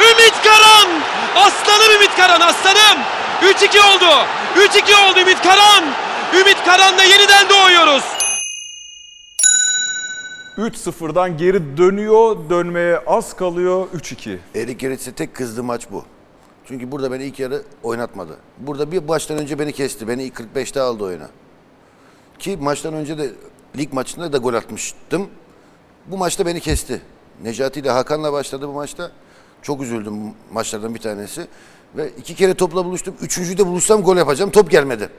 Ümit 0.00 0.34
Karan! 0.44 0.88
Aslanım 1.36 1.92
Ümit 1.94 2.16
Karan 2.16 2.40
aslanım. 2.40 2.98
3-2 3.42 3.80
oldu. 3.80 4.26
3-2 4.56 4.96
oldu 4.96 5.20
Ümit 5.20 5.42
Karan. 5.42 5.84
Ümit 6.34 6.64
Karan'la 6.64 7.02
yeniden 7.02 7.48
doğuyoruz. 7.48 8.02
3-0'dan 10.58 11.36
geri 11.36 11.76
dönüyor, 11.76 12.36
dönmeye 12.50 12.98
az 12.98 13.36
kalıyor 13.36 13.86
3-2. 13.94 14.38
Erik 14.54 14.80
Gerets'e 14.80 15.12
tek 15.12 15.34
kızdığı 15.34 15.62
maç 15.62 15.86
bu. 15.90 16.04
Çünkü 16.64 16.92
burada 16.92 17.12
beni 17.12 17.24
ilk 17.24 17.38
yarı 17.38 17.62
oynatmadı. 17.82 18.36
Burada 18.58 18.92
bir 18.92 19.08
baştan 19.08 19.38
önce 19.38 19.58
beni 19.58 19.72
kesti. 19.72 20.08
Beni 20.08 20.22
ilk 20.22 20.34
45'te 20.34 20.80
aldı 20.80 21.04
oyuna. 21.04 21.28
Ki 22.38 22.56
maçtan 22.60 22.94
önce 22.94 23.18
de 23.18 23.30
lig 23.78 23.92
maçında 23.92 24.32
da 24.32 24.38
gol 24.38 24.54
atmıştım. 24.54 25.28
Bu 26.06 26.16
maçta 26.16 26.46
beni 26.46 26.60
kesti. 26.60 27.02
Necati 27.42 27.80
ile 27.80 27.90
Hakan'la 27.90 28.32
başladı 28.32 28.68
bu 28.68 28.72
maçta. 28.72 29.10
Çok 29.62 29.82
üzüldüm 29.82 30.14
maçlardan 30.52 30.94
bir 30.94 31.00
tanesi. 31.00 31.46
Ve 31.96 32.10
iki 32.18 32.34
kere 32.34 32.54
topla 32.54 32.84
buluştum. 32.84 33.14
Üçüncüyü 33.22 33.58
de 33.58 33.66
buluşsam 33.66 34.02
gol 34.02 34.16
yapacağım. 34.16 34.50
Top 34.50 34.70
gelmedi. 34.70 35.10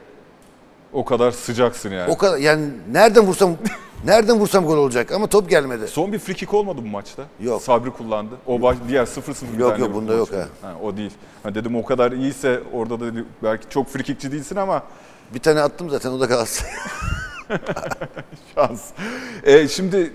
O 0.92 1.04
kadar 1.04 1.30
sıcaksın 1.30 1.90
yani. 1.90 2.10
O 2.12 2.16
kadar 2.18 2.38
yani 2.38 2.68
nereden 2.92 3.26
vursam 3.26 3.56
nereden 4.04 4.38
vursam 4.40 4.66
gol 4.66 4.76
olacak 4.76 5.12
ama 5.12 5.26
top 5.26 5.50
gelmedi. 5.50 5.88
Son 5.88 6.12
bir 6.12 6.18
free 6.18 6.34
kick 6.34 6.54
olmadı 6.54 6.78
bu 6.84 6.88
maçta. 6.88 7.22
Yok. 7.40 7.62
Sabri 7.62 7.90
kullandı. 7.90 8.34
O 8.46 8.62
baş, 8.62 8.76
diğer 8.88 9.04
0-0 9.06 9.52
bir 9.54 9.58
Yok, 9.58 9.70
tane 9.70 9.84
yok, 9.84 9.94
bunda 9.94 10.12
yok 10.14 10.32
maç. 10.32 10.46
Ha, 10.62 10.74
o 10.82 10.96
değil. 10.96 11.12
Ha, 11.42 11.54
dedim 11.54 11.76
o 11.76 11.84
kadar 11.84 12.12
iyiyse 12.12 12.60
orada 12.72 13.00
da 13.00 13.04
belki 13.42 13.68
çok 13.70 13.88
free 13.88 14.02
kickçi 14.02 14.32
değilsin 14.32 14.56
ama 14.56 14.82
Bir 15.34 15.38
tane 15.38 15.60
attım 15.60 15.90
zaten 15.90 16.10
o 16.10 16.20
da 16.20 16.26
Galatasaray. 16.26 16.72
şans. 18.54 18.82
E, 19.44 19.68
şimdi 19.68 20.12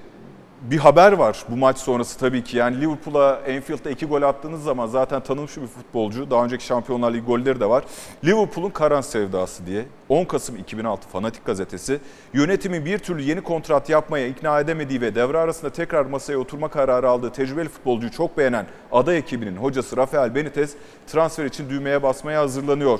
bir 0.63 0.77
haber 0.77 1.11
var 1.11 1.45
bu 1.49 1.57
maç 1.57 1.77
sonrası 1.77 2.19
tabii 2.19 2.43
ki. 2.43 2.57
Yani 2.57 2.81
Liverpool'a 2.81 3.35
Anfield'da 3.37 3.89
iki 3.89 4.05
gol 4.05 4.21
attığınız 4.21 4.63
zaman 4.63 4.87
zaten 4.87 5.23
tanınmış 5.23 5.57
bir 5.57 5.67
futbolcu. 5.67 6.31
Daha 6.31 6.43
önceki 6.43 6.65
Şampiyonlar 6.65 7.13
Ligi 7.13 7.25
golleri 7.25 7.59
de 7.59 7.69
var. 7.69 7.83
Liverpool'un 8.25 8.69
Karan 8.69 9.01
sevdası 9.01 9.65
diye 9.65 9.85
10 10.09 10.25
Kasım 10.25 10.55
2006 10.57 11.07
Fanatik 11.09 11.45
gazetesi 11.45 11.99
yönetimin 12.33 12.85
bir 12.85 12.99
türlü 12.99 13.21
yeni 13.21 13.41
kontrat 13.41 13.89
yapmaya 13.89 14.27
ikna 14.27 14.59
edemediği 14.59 15.01
ve 15.01 15.15
devre 15.15 15.37
arasında 15.37 15.71
tekrar 15.71 16.05
masaya 16.05 16.37
oturma 16.37 16.67
kararı 16.67 17.09
aldığı 17.09 17.31
tecrübeli 17.31 17.69
futbolcuyu 17.69 18.11
çok 18.11 18.37
beğenen 18.37 18.65
aday 18.91 19.17
ekibinin 19.17 19.57
hocası 19.57 19.97
Rafael 19.97 20.35
Benitez 20.35 20.73
transfer 21.07 21.45
için 21.45 21.69
düğmeye 21.69 22.03
basmaya 22.03 22.41
hazırlanıyor. 22.41 22.99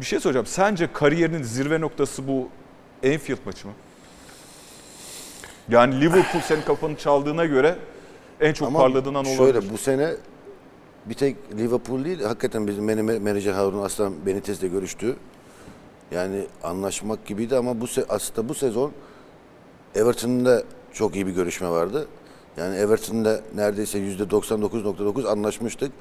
Bir 0.00 0.04
şey 0.04 0.20
soracağım. 0.20 0.46
Sence 0.46 0.92
kariyerinin 0.92 1.42
zirve 1.42 1.80
noktası 1.80 2.28
bu 2.28 2.48
Anfield 3.04 3.38
maçı 3.46 3.66
mı? 3.66 3.74
Yani 5.68 6.00
Liverpool 6.00 6.42
senin 6.42 6.62
kafanı 6.62 6.96
çaldığına 6.96 7.44
göre 7.44 7.78
en 8.40 8.52
çok 8.52 8.68
Ama 8.68 8.78
parladığın 8.78 9.14
an 9.14 9.24
olabilir. 9.24 9.36
şöyle 9.36 9.72
bu 9.72 9.78
sene 9.78 10.14
bir 11.06 11.14
tek 11.14 11.36
Liverpool 11.56 12.04
değil 12.04 12.22
hakikaten 12.22 12.66
bizim 12.66 12.88
benim 12.88 13.22
menajer 13.22 13.52
Harun 13.52 13.82
Aslan 13.82 14.26
Benitez'le 14.26 14.60
görüştü. 14.70 15.16
Yani 16.10 16.46
anlaşmak 16.62 17.26
gibiydi 17.26 17.56
ama 17.56 17.80
bu 17.80 17.84
aslında 18.08 18.48
bu 18.48 18.54
sezon 18.54 18.92
Everton'da 19.94 20.62
çok 20.92 21.14
iyi 21.14 21.26
bir 21.26 21.32
görüşme 21.32 21.68
vardı. 21.68 22.08
Yani 22.56 22.76
Everton'da 22.76 23.40
neredeyse 23.54 23.98
%99.9 23.98 25.28
anlaşmıştık. 25.28 25.92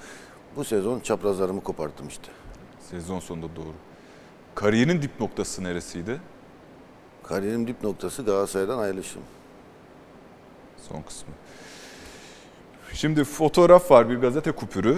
Bu 0.56 0.64
sezon 0.64 1.00
çaprazlarımı 1.00 1.62
koparttım 1.62 2.08
işte. 2.08 2.28
Sezon 2.90 3.20
sonunda 3.20 3.48
doğru. 3.56 3.74
Kariyerinin 4.56 5.02
dip 5.02 5.20
noktası 5.20 5.64
neresiydi? 5.64 6.22
Kariyerim 7.24 7.68
dip 7.68 7.84
noktası 7.84 8.24
Galatasaray'dan 8.24 8.80
ayrılışım. 8.80 9.22
Son 10.90 11.02
kısmı. 11.02 11.34
Şimdi 12.94 13.24
fotoğraf 13.24 13.92
var 13.92 14.10
bir 14.10 14.16
gazete 14.16 14.52
kupürü. 14.52 14.98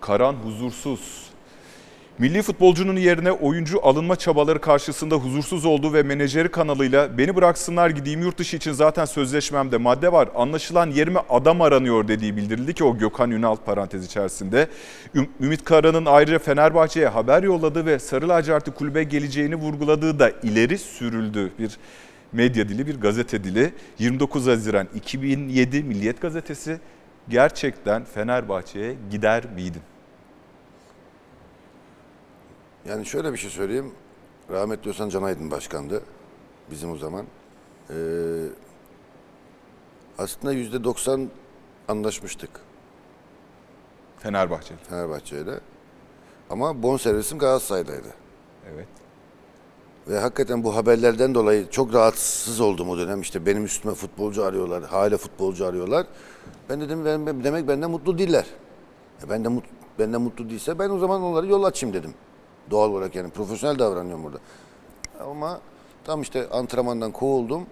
Karan 0.00 0.32
huzursuz. 0.34 1.28
Milli 2.18 2.42
futbolcunun 2.42 2.96
yerine 2.96 3.32
oyuncu 3.32 3.86
alınma 3.86 4.16
çabaları 4.16 4.60
karşısında 4.60 5.14
huzursuz 5.14 5.64
olduğu 5.64 5.92
ve 5.92 6.02
menajeri 6.02 6.50
kanalıyla 6.50 7.18
beni 7.18 7.36
bıraksınlar 7.36 7.90
gideyim 7.90 8.20
yurt 8.22 8.38
dışı 8.38 8.56
için 8.56 8.72
zaten 8.72 9.04
sözleşmemde 9.04 9.76
madde 9.76 10.12
var. 10.12 10.28
Anlaşılan 10.34 10.90
yerime 10.90 11.20
adam 11.30 11.60
aranıyor 11.60 12.08
dediği 12.08 12.36
bildirildi 12.36 12.74
ki 12.74 12.84
o 12.84 12.98
Gökhan 12.98 13.30
Ünal 13.30 13.56
parantez 13.56 14.04
içerisinde. 14.06 14.68
Üm- 15.14 15.28
Ümit 15.40 15.64
Karan'ın 15.64 16.06
ayrıca 16.06 16.38
Fenerbahçe'ye 16.38 17.08
haber 17.08 17.42
yolladığı 17.42 17.86
ve 17.86 17.98
Sarı 17.98 18.28
Lacivertli 18.28 18.72
kulübe 18.72 19.02
geleceğini 19.02 19.56
vurguladığı 19.56 20.18
da 20.18 20.30
ileri 20.30 20.78
sürüldü. 20.78 21.52
Bir 21.58 21.78
medya 22.32 22.68
dili, 22.68 22.86
bir 22.86 23.00
gazete 23.00 23.44
dili. 23.44 23.74
29 23.98 24.46
Haziran 24.46 24.88
2007 24.94 25.82
Milliyet 25.82 26.20
Gazetesi 26.20 26.80
gerçekten 27.28 28.04
Fenerbahçe'ye 28.04 28.96
gider 29.10 29.44
miydin? 29.54 29.82
Yani 32.88 33.06
şöyle 33.06 33.32
bir 33.32 33.38
şey 33.38 33.50
söyleyeyim. 33.50 33.92
Rahmetli 34.50 34.90
Özcan 34.90 35.08
Can 35.08 35.22
Aydın 35.22 35.50
başkandı 35.50 36.02
bizim 36.70 36.90
o 36.92 36.96
zaman. 36.96 37.26
Ee, 37.90 37.94
aslında 40.18 40.52
yüzde 40.52 40.84
90 40.84 41.28
anlaşmıştık 41.88 42.50
Fenerbahçe. 44.18 44.74
Fenerbahçe'yle. 44.88 45.60
Ama 46.50 46.82
bonservisim 46.82 47.38
Galatasaray'daydı. 47.38 48.08
Evet. 48.74 48.88
Ve 50.08 50.18
hakikaten 50.18 50.64
bu 50.64 50.76
haberlerden 50.76 51.34
dolayı 51.34 51.70
çok 51.70 51.94
rahatsız 51.94 52.60
oldum 52.60 52.90
o 52.90 52.98
dönem. 52.98 53.20
İşte 53.20 53.46
benim 53.46 53.64
üstüme 53.64 53.94
futbolcu 53.94 54.44
arıyorlar, 54.44 54.84
hala 54.84 55.16
futbolcu 55.16 55.66
arıyorlar. 55.66 56.06
Ben 56.68 56.80
dedim 56.80 57.04
ben, 57.04 57.44
demek 57.44 57.68
benden 57.68 57.90
mutlu 57.90 58.18
değiller. 58.18 58.46
E 59.24 59.30
ben 59.30 59.44
de 59.44 59.48
mut, 59.48 59.64
benden 59.98 60.20
mutlu 60.20 60.50
değilse 60.50 60.78
ben 60.78 60.90
o 60.90 60.98
zaman 60.98 61.22
onları 61.22 61.46
yol 61.46 61.64
açayım 61.64 61.94
dedim. 61.94 62.14
Doğal 62.70 62.90
olarak 62.90 63.14
yani 63.14 63.30
profesyonel 63.30 63.78
davranıyorum 63.78 64.24
burada. 64.24 64.38
Ama 65.20 65.60
tam 66.04 66.22
işte 66.22 66.48
antrenmandan 66.48 67.12
kovuldum. 67.12 67.66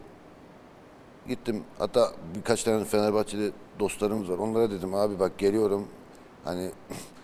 Gittim 1.28 1.62
hatta 1.78 2.12
birkaç 2.36 2.64
tane 2.64 2.84
Fenerbahçeli 2.84 3.52
dostlarımız 3.80 4.30
var. 4.30 4.38
Onlara 4.38 4.70
dedim 4.70 4.94
abi 4.94 5.20
bak 5.20 5.38
geliyorum. 5.38 5.88
Hani 6.44 6.70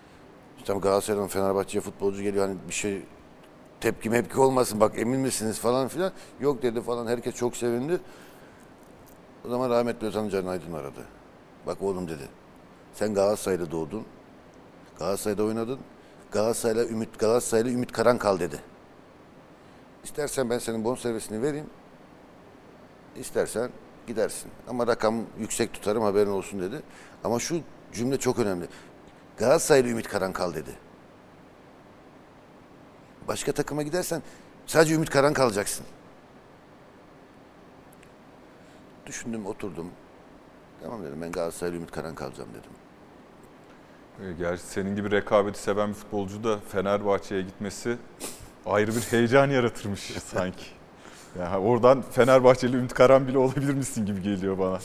işte 0.58 0.72
Galatasaray'dan 0.72 1.28
Fenerbahçe'ye 1.28 1.82
futbolcu 1.82 2.22
geliyor. 2.22 2.48
Hani 2.48 2.56
bir 2.68 2.74
şey 2.74 3.02
tepki 3.82 4.10
mepki 4.10 4.40
olmasın 4.40 4.80
bak 4.80 4.98
emin 4.98 5.20
misiniz 5.20 5.58
falan 5.58 5.88
filan. 5.88 6.12
Yok 6.40 6.62
dedi 6.62 6.82
falan 6.82 7.06
herkes 7.06 7.34
çok 7.34 7.56
sevindi. 7.56 8.00
O 9.46 9.48
zaman 9.48 9.70
rahmetli 9.70 10.06
Özcan 10.06 10.28
Can 10.28 10.46
Aydın 10.46 10.72
aradı. 10.72 11.04
Bak 11.66 11.82
oğlum 11.82 12.08
dedi. 12.08 12.28
Sen 12.94 13.14
Galatasaray'da 13.14 13.70
doğdun. 13.70 14.04
Galatasaray'da 14.98 15.44
oynadın. 15.44 15.78
Galatasaray'la 16.32 16.84
Ümit 16.84 17.18
Galatasaray'la 17.18 17.70
Ümit 17.70 17.92
Karan 17.92 18.18
kal 18.18 18.40
dedi. 18.40 18.60
İstersen 20.04 20.50
ben 20.50 20.58
senin 20.58 20.84
bonservisini 20.84 21.42
vereyim. 21.42 21.66
İstersen 23.16 23.70
gidersin. 24.06 24.50
Ama 24.68 24.86
rakam 24.86 25.14
yüksek 25.38 25.72
tutarım 25.72 26.02
haberin 26.02 26.30
olsun 26.30 26.60
dedi. 26.60 26.82
Ama 27.24 27.38
şu 27.38 27.60
cümle 27.92 28.16
çok 28.16 28.38
önemli. 28.38 28.66
Galatasaray'la 29.36 29.90
Ümit 29.90 30.08
Karan 30.08 30.32
kal 30.32 30.54
dedi. 30.54 30.70
Başka 33.28 33.52
takıma 33.52 33.82
gidersen 33.82 34.22
sadece 34.66 34.94
Ümit 34.94 35.10
Karan 35.10 35.32
kalacaksın. 35.32 35.86
Düşündüm, 39.06 39.46
oturdum. 39.46 39.90
Tamam 40.82 41.04
dedim 41.04 41.22
ben 41.22 41.32
Galatasaray'la 41.32 41.76
Ümit 41.76 41.90
Karan 41.90 42.14
kalacağım 42.14 42.48
dedim. 42.50 42.70
E, 44.28 44.32
Gerçi 44.38 44.62
senin 44.62 44.96
gibi 44.96 45.10
rekabeti 45.10 45.58
seven 45.62 45.88
bir 45.88 45.94
futbolcu 45.94 46.44
da 46.44 46.58
Fenerbahçe'ye 46.68 47.42
gitmesi 47.42 47.96
ayrı 48.66 48.96
bir 48.96 49.00
heyecan 49.00 49.50
yaratırmış 49.50 50.00
sanki. 50.00 50.64
Yani 51.38 51.56
oradan 51.56 52.02
Fenerbahçeli 52.02 52.76
Ümit 52.76 52.94
Karan 52.94 53.28
bile 53.28 53.38
olabilir 53.38 53.74
misin 53.74 54.06
gibi 54.06 54.22
geliyor 54.22 54.58
bana. 54.58 54.78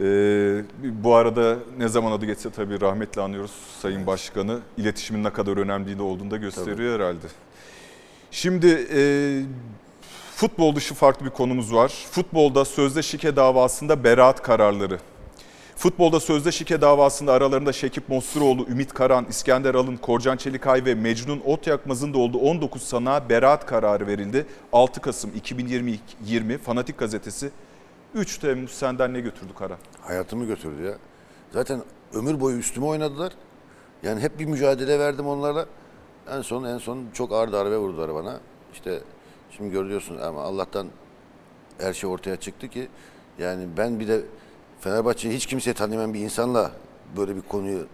Ee, 0.00 0.62
bu 0.82 1.14
arada 1.14 1.56
ne 1.78 1.88
zaman 1.88 2.12
adı 2.12 2.26
geçse 2.26 2.50
tabii 2.50 2.80
rahmetli 2.80 3.20
anıyoruz 3.22 3.52
Sayın 3.82 4.06
Başkanı. 4.06 4.60
İletişimin 4.76 5.24
ne 5.24 5.30
kadar 5.30 5.56
önemli 5.56 6.02
olduğunu 6.02 6.30
da 6.30 6.36
gösteriyor 6.36 7.00
herhalde. 7.00 7.26
Şimdi 8.30 8.86
e, 8.94 9.00
futbol 10.36 10.76
dışı 10.76 10.94
farklı 10.94 11.26
bir 11.26 11.30
konumuz 11.30 11.74
var. 11.74 11.92
Futbolda 12.10 12.64
sözde 12.64 13.02
şike 13.02 13.36
davasında 13.36 14.04
beraat 14.04 14.42
kararları. 14.42 14.98
Futbolda 15.76 16.20
sözde 16.20 16.52
şike 16.52 16.80
davasında 16.80 17.32
aralarında 17.32 17.72
Şekip 17.72 18.08
Mosturoğlu, 18.08 18.66
Ümit 18.68 18.94
Karan, 18.94 19.26
İskender 19.30 19.74
Alın, 19.74 19.96
Korcan 19.96 20.36
Çelikay 20.36 20.84
ve 20.84 20.94
Mecnun 20.94 21.40
Otyakmaz'ın 21.44 22.14
da 22.14 22.18
olduğu 22.18 22.38
19 22.38 22.82
sanığa 22.82 23.28
beraat 23.28 23.66
kararı 23.66 24.06
verildi. 24.06 24.46
6 24.72 25.00
Kasım 25.00 25.30
2020 25.36 25.98
20 26.24 26.58
Fanatik 26.58 26.98
Gazetesi 26.98 27.50
3 28.14 28.38
Temmuz 28.38 28.70
senden 28.70 29.14
ne 29.14 29.20
götürdü 29.20 29.52
Karan? 29.58 29.78
Hayatımı 30.00 30.44
götürdü 30.44 30.82
ya. 30.82 30.94
Zaten 31.52 31.82
ömür 32.14 32.40
boyu 32.40 32.58
üstüme 32.58 32.86
oynadılar. 32.86 33.32
Yani 34.02 34.20
hep 34.20 34.38
bir 34.38 34.44
mücadele 34.44 34.98
verdim 34.98 35.26
onlarla. 35.26 35.66
En 36.30 36.42
son 36.42 36.64
en 36.64 36.78
son 36.78 37.06
çok 37.14 37.32
ağır 37.32 37.52
darbe 37.52 37.76
vurdular 37.76 38.14
bana. 38.14 38.40
İşte 38.72 39.00
şimdi 39.50 39.70
görüyorsun 39.70 40.16
ama 40.18 40.42
Allah'tan 40.42 40.86
her 41.78 41.92
şey 41.92 42.10
ortaya 42.10 42.36
çıktı 42.36 42.68
ki 42.68 42.88
yani 43.38 43.68
ben 43.76 44.00
bir 44.00 44.08
de 44.08 44.22
Fenerbahçe'yi 44.80 45.34
hiç 45.34 45.46
kimseye 45.46 45.74
tanımayan 45.74 46.14
bir 46.14 46.20
insanla 46.20 46.72
böyle 47.16 47.36
bir 47.36 47.42
konuyu 47.42 47.86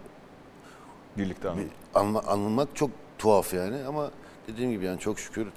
Birlikte 1.17 1.49
anladım. 1.49 1.69
anla, 1.95 2.19
anlamak 2.27 2.75
çok 2.75 2.89
tuhaf 3.17 3.53
yani 3.53 3.77
ama 3.87 4.11
dediğim 4.47 4.71
gibi 4.71 4.85
yani 4.85 4.99
çok 4.99 5.19
şükür 5.19 5.47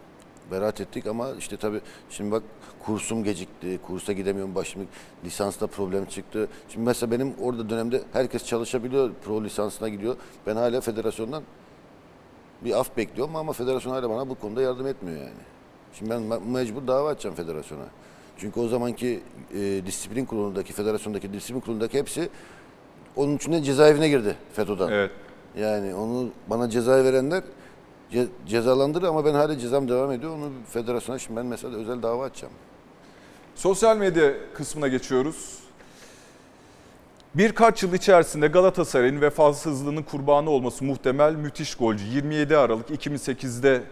beraat 0.50 0.80
ettik 0.80 1.06
ama 1.06 1.30
işte 1.38 1.56
tabii 1.56 1.80
şimdi 2.10 2.32
bak 2.32 2.42
kursum 2.84 3.24
gecikti, 3.24 3.78
kursa 3.86 4.12
gidemiyorum 4.12 4.54
başım 4.54 4.86
lisansta 5.24 5.66
problem 5.66 6.04
çıktı. 6.04 6.48
Şimdi 6.68 6.86
mesela 6.86 7.10
benim 7.10 7.34
orada 7.42 7.70
dönemde 7.70 8.02
herkes 8.12 8.46
çalışabiliyor, 8.46 9.10
pro 9.24 9.44
lisansına 9.44 9.88
gidiyor. 9.88 10.16
Ben 10.46 10.56
hala 10.56 10.80
federasyondan 10.80 11.42
bir 12.64 12.80
af 12.80 12.96
bekliyorum 12.96 13.36
ama 13.36 13.52
federasyon 13.52 13.92
hala 13.92 14.10
bana 14.10 14.28
bu 14.28 14.34
konuda 14.34 14.62
yardım 14.62 14.86
etmiyor 14.86 15.18
yani. 15.18 15.30
Şimdi 15.92 16.10
ben 16.10 16.22
me- 16.22 16.50
mecbur 16.50 16.86
dava 16.86 17.08
açacağım 17.08 17.36
federasyona. 17.36 17.84
Çünkü 18.38 18.60
o 18.60 18.68
zamanki 18.68 19.20
e, 19.54 19.86
disiplin 19.86 20.24
kurulundaki, 20.24 20.72
federasyondaki 20.72 21.32
disiplin 21.32 21.60
kurulundaki 21.60 21.98
hepsi 21.98 22.28
Onun 23.16 23.36
için 23.36 23.52
de 23.52 23.62
cezaevine 23.62 24.08
girdi 24.08 24.36
FETÖ'den. 24.52 24.88
Evet. 24.88 25.10
Yani 25.58 25.94
onu 25.94 26.28
bana 26.50 26.70
ceza 26.70 27.04
verenler 27.04 27.42
ce- 28.12 28.28
cezalandırır 28.46 29.06
ama 29.06 29.24
ben 29.24 29.34
hala 29.34 29.58
cezam 29.58 29.88
devam 29.88 30.12
ediyor. 30.12 30.32
Onu 30.34 30.50
federasyona 30.70 31.18
şimdi 31.18 31.36
ben 31.40 31.46
mesela 31.46 31.76
özel 31.76 32.02
dava 32.02 32.24
açacağım. 32.24 32.54
Sosyal 33.54 33.96
medya 33.96 34.32
kısmına 34.54 34.88
geçiyoruz. 34.88 35.58
Birkaç 37.34 37.82
yıl 37.82 37.92
içerisinde 37.92 38.46
Galatasaray'ın 38.46 39.20
vefasızlığının 39.20 40.02
kurbanı 40.02 40.50
olması 40.50 40.84
muhtemel 40.84 41.34
müthiş 41.34 41.74
golcü. 41.74 42.04
27 42.04 42.56
Aralık 42.56 42.90
2008'de 42.90 43.82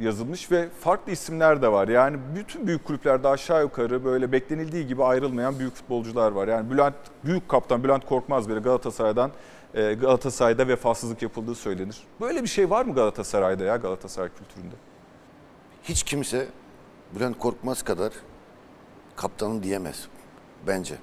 yazılmış 0.00 0.50
ve 0.50 0.68
farklı 0.80 1.12
isimler 1.12 1.62
de 1.62 1.72
var. 1.72 1.88
Yani 1.88 2.16
bütün 2.36 2.66
büyük 2.66 2.84
kulüplerde 2.84 3.28
aşağı 3.28 3.62
yukarı 3.62 4.04
böyle 4.04 4.32
beklenildiği 4.32 4.86
gibi 4.86 5.04
ayrılmayan 5.04 5.58
büyük 5.58 5.74
futbolcular 5.74 6.32
var. 6.32 6.48
Yani 6.48 6.70
Bülent 6.70 6.94
büyük 7.24 7.48
kaptan 7.48 7.84
Bülent 7.84 8.06
Korkmaz 8.06 8.48
bile 8.48 8.58
Galatasaray'dan 8.60 9.30
Galatasaray'da 9.74 10.68
vefasızlık 10.68 11.22
yapıldığı 11.22 11.54
söylenir. 11.54 12.02
Böyle 12.20 12.42
bir 12.42 12.48
şey 12.48 12.70
var 12.70 12.84
mı 12.84 12.94
Galatasaray'da 12.94 13.64
ya 13.64 13.76
Galatasaray 13.76 14.28
kültüründe? 14.28 14.74
Hiç 15.82 16.02
kimse 16.02 16.48
Bülent 17.14 17.38
Korkmaz 17.38 17.82
kadar 17.82 18.12
kaptanım 19.16 19.62
diyemez 19.62 20.08
bence. 20.66 20.94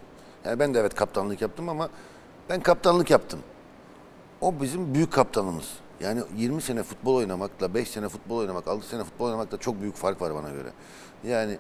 Yani 0.45 0.59
ben 0.59 0.74
de 0.74 0.80
evet 0.80 0.95
kaptanlık 0.95 1.41
yaptım 1.41 1.69
ama 1.69 1.89
ben 2.49 2.61
kaptanlık 2.61 3.09
yaptım. 3.09 3.39
O 4.41 4.61
bizim 4.61 4.93
büyük 4.93 5.13
kaptanımız. 5.13 5.74
Yani 5.99 6.22
20 6.38 6.61
sene 6.61 6.84
futbol 6.84 7.15
oynamakla 7.15 7.74
5 7.74 7.89
sene 7.89 8.09
futbol 8.09 8.38
oynamak, 8.38 8.67
6 8.67 8.88
sene 8.88 9.03
futbol 9.03 9.26
oynamakta 9.26 9.57
çok 9.57 9.82
büyük 9.82 9.95
fark 9.95 10.22
var 10.22 10.36
bana 10.36 10.49
göre. 10.49 10.69
Yani 11.24 11.57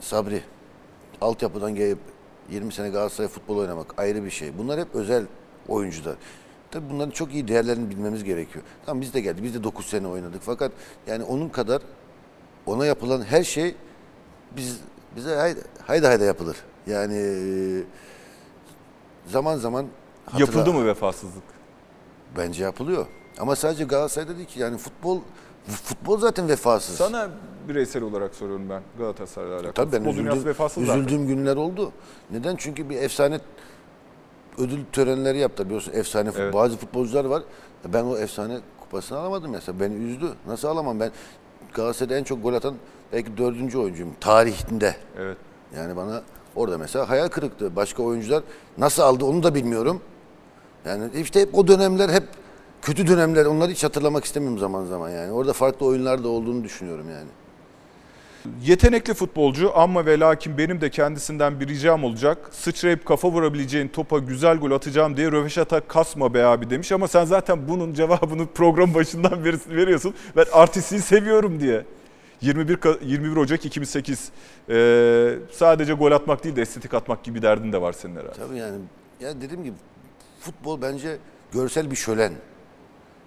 Sabri, 0.00 0.42
altyapıdan 1.20 1.74
gelip 1.74 1.98
20 2.50 2.72
sene 2.72 2.88
Galatasaray 2.88 3.28
futbol 3.28 3.56
oynamak 3.56 3.94
ayrı 3.96 4.24
bir 4.24 4.30
şey. 4.30 4.58
Bunlar 4.58 4.80
hep 4.80 4.94
özel 4.94 5.26
oyuncular. 5.74 6.16
Tabii 6.70 6.90
bunların 6.90 7.10
çok 7.10 7.34
iyi 7.34 7.48
değerlerini 7.48 7.90
bilmemiz 7.90 8.24
gerekiyor. 8.24 8.64
Tamam 8.86 9.00
biz 9.00 9.14
de 9.14 9.20
geldik. 9.20 9.44
Biz 9.44 9.54
de 9.54 9.64
9 9.64 9.86
sene 9.86 10.06
oynadık. 10.08 10.42
Fakat 10.44 10.72
yani 11.06 11.24
onun 11.24 11.48
kadar 11.48 11.82
ona 12.66 12.86
yapılan 12.86 13.22
her 13.22 13.44
şey 13.44 13.74
biz 14.56 14.80
bize 15.16 15.34
haydi 15.36 15.60
haydi, 15.86 16.06
haydi 16.06 16.24
yapılır. 16.24 16.56
Yani 16.86 17.16
e, 17.16 17.32
zaman 19.26 19.56
zaman 19.56 19.86
hatırla- 20.26 20.40
Yapıldı 20.40 20.72
mı 20.72 20.86
vefasızlık? 20.86 21.42
Bence 22.38 22.62
yapılıyor. 22.64 23.06
Ama 23.38 23.56
sadece 23.56 23.84
Galatasaray'da 23.84 24.36
değil 24.36 24.48
ki 24.48 24.60
yani 24.60 24.78
futbol 24.78 25.20
futbol 25.66 26.18
zaten 26.18 26.48
vefasız. 26.48 26.96
Sana 26.96 27.28
bireysel 27.68 28.02
olarak 28.02 28.34
soruyorum 28.34 28.70
ben 28.70 28.82
Galatasaray'la 28.98 29.54
alakalı. 29.54 29.72
Tabii 29.72 29.92
ben 29.92 30.04
Futbol 30.04 30.12
üzüldüm, 30.20 30.44
vefasız 30.44 30.86
zaten. 30.86 31.00
üzüldüğüm 31.00 31.26
günler 31.26 31.56
oldu. 31.56 31.92
Neden? 32.30 32.56
Çünkü 32.56 32.90
bir 32.90 32.96
efsane 32.96 33.40
ödül 34.60 34.84
törenleri 34.92 35.38
yaptılar. 35.38 35.66
Biliyorsun 35.66 35.92
efsane 35.92 36.30
Evet. 36.36 36.54
bazı 36.54 36.76
futbolcular 36.76 37.24
var. 37.24 37.42
Ben 37.84 38.04
o 38.04 38.16
efsane 38.16 38.58
kupasını 38.80 39.18
alamadım 39.18 39.50
mesela. 39.50 39.80
Beni 39.80 39.94
üzdü. 39.94 40.26
Nasıl 40.46 40.68
alamam 40.68 41.00
ben? 41.00 41.10
Galatasaray'da 41.74 42.18
en 42.18 42.24
çok 42.24 42.42
gol 42.42 42.54
atan 42.54 42.74
belki 43.12 43.36
dördüncü 43.36 43.78
oyuncuyum 43.78 44.14
tarihinde. 44.20 44.96
Evet. 45.18 45.36
Yani 45.76 45.96
bana 45.96 46.22
orada 46.56 46.78
mesela 46.78 47.08
hayal 47.08 47.28
kırıklığı. 47.28 47.76
Başka 47.76 48.02
oyuncular 48.02 48.42
nasıl 48.78 49.02
aldı 49.02 49.24
onu 49.24 49.42
da 49.42 49.54
bilmiyorum. 49.54 50.00
Yani 50.86 51.04
işte 51.14 51.40
hep 51.40 51.54
o 51.54 51.68
dönemler 51.68 52.08
hep 52.08 52.24
kötü 52.82 53.06
dönemler. 53.06 53.46
Onları 53.46 53.70
hiç 53.70 53.84
hatırlamak 53.84 54.24
istemiyorum 54.24 54.58
zaman 54.58 54.84
zaman 54.84 55.10
yani. 55.10 55.32
Orada 55.32 55.52
farklı 55.52 55.86
oyunlar 55.86 56.24
da 56.24 56.28
olduğunu 56.28 56.64
düşünüyorum 56.64 57.06
yani. 57.10 57.28
Yetenekli 58.62 59.14
futbolcu 59.14 59.72
ama 59.78 60.06
ve 60.06 60.20
lakin 60.20 60.58
benim 60.58 60.80
de 60.80 60.90
kendisinden 60.90 61.60
bir 61.60 61.68
ricam 61.68 62.04
olacak. 62.04 62.38
Sıçrayıp 62.52 63.04
kafa 63.06 63.28
vurabileceğin 63.30 63.88
topa 63.88 64.18
güzel 64.18 64.56
gol 64.56 64.70
atacağım 64.70 65.16
diye 65.16 65.32
röveşata 65.32 65.80
kasma 65.80 66.34
be 66.34 66.44
abi 66.44 66.70
demiş. 66.70 66.92
Ama 66.92 67.08
sen 67.08 67.24
zaten 67.24 67.68
bunun 67.68 67.94
cevabını 67.94 68.46
program 68.54 68.94
başından 68.94 69.44
veriyorsun. 69.68 70.14
Ben 70.36 70.44
artistliği 70.52 71.02
seviyorum 71.02 71.60
diye. 71.60 71.84
21, 72.40 72.76
Ka- 72.76 72.98
21 73.04 73.36
Ocak 73.36 73.64
2008. 73.64 74.30
Ee, 74.68 75.34
sadece 75.52 75.92
gol 75.92 76.12
atmak 76.12 76.44
değil 76.44 76.56
de 76.56 76.62
estetik 76.62 76.94
atmak 76.94 77.24
gibi 77.24 77.42
derdin 77.42 77.72
de 77.72 77.80
var 77.80 77.92
senin 77.92 78.16
herhalde. 78.16 78.32
Tabii 78.32 78.56
yani 78.58 78.78
ya 79.20 79.40
dediğim 79.40 79.64
gibi 79.64 79.74
futbol 80.40 80.82
bence 80.82 81.16
görsel 81.52 81.90
bir 81.90 81.96
şölen. 81.96 82.32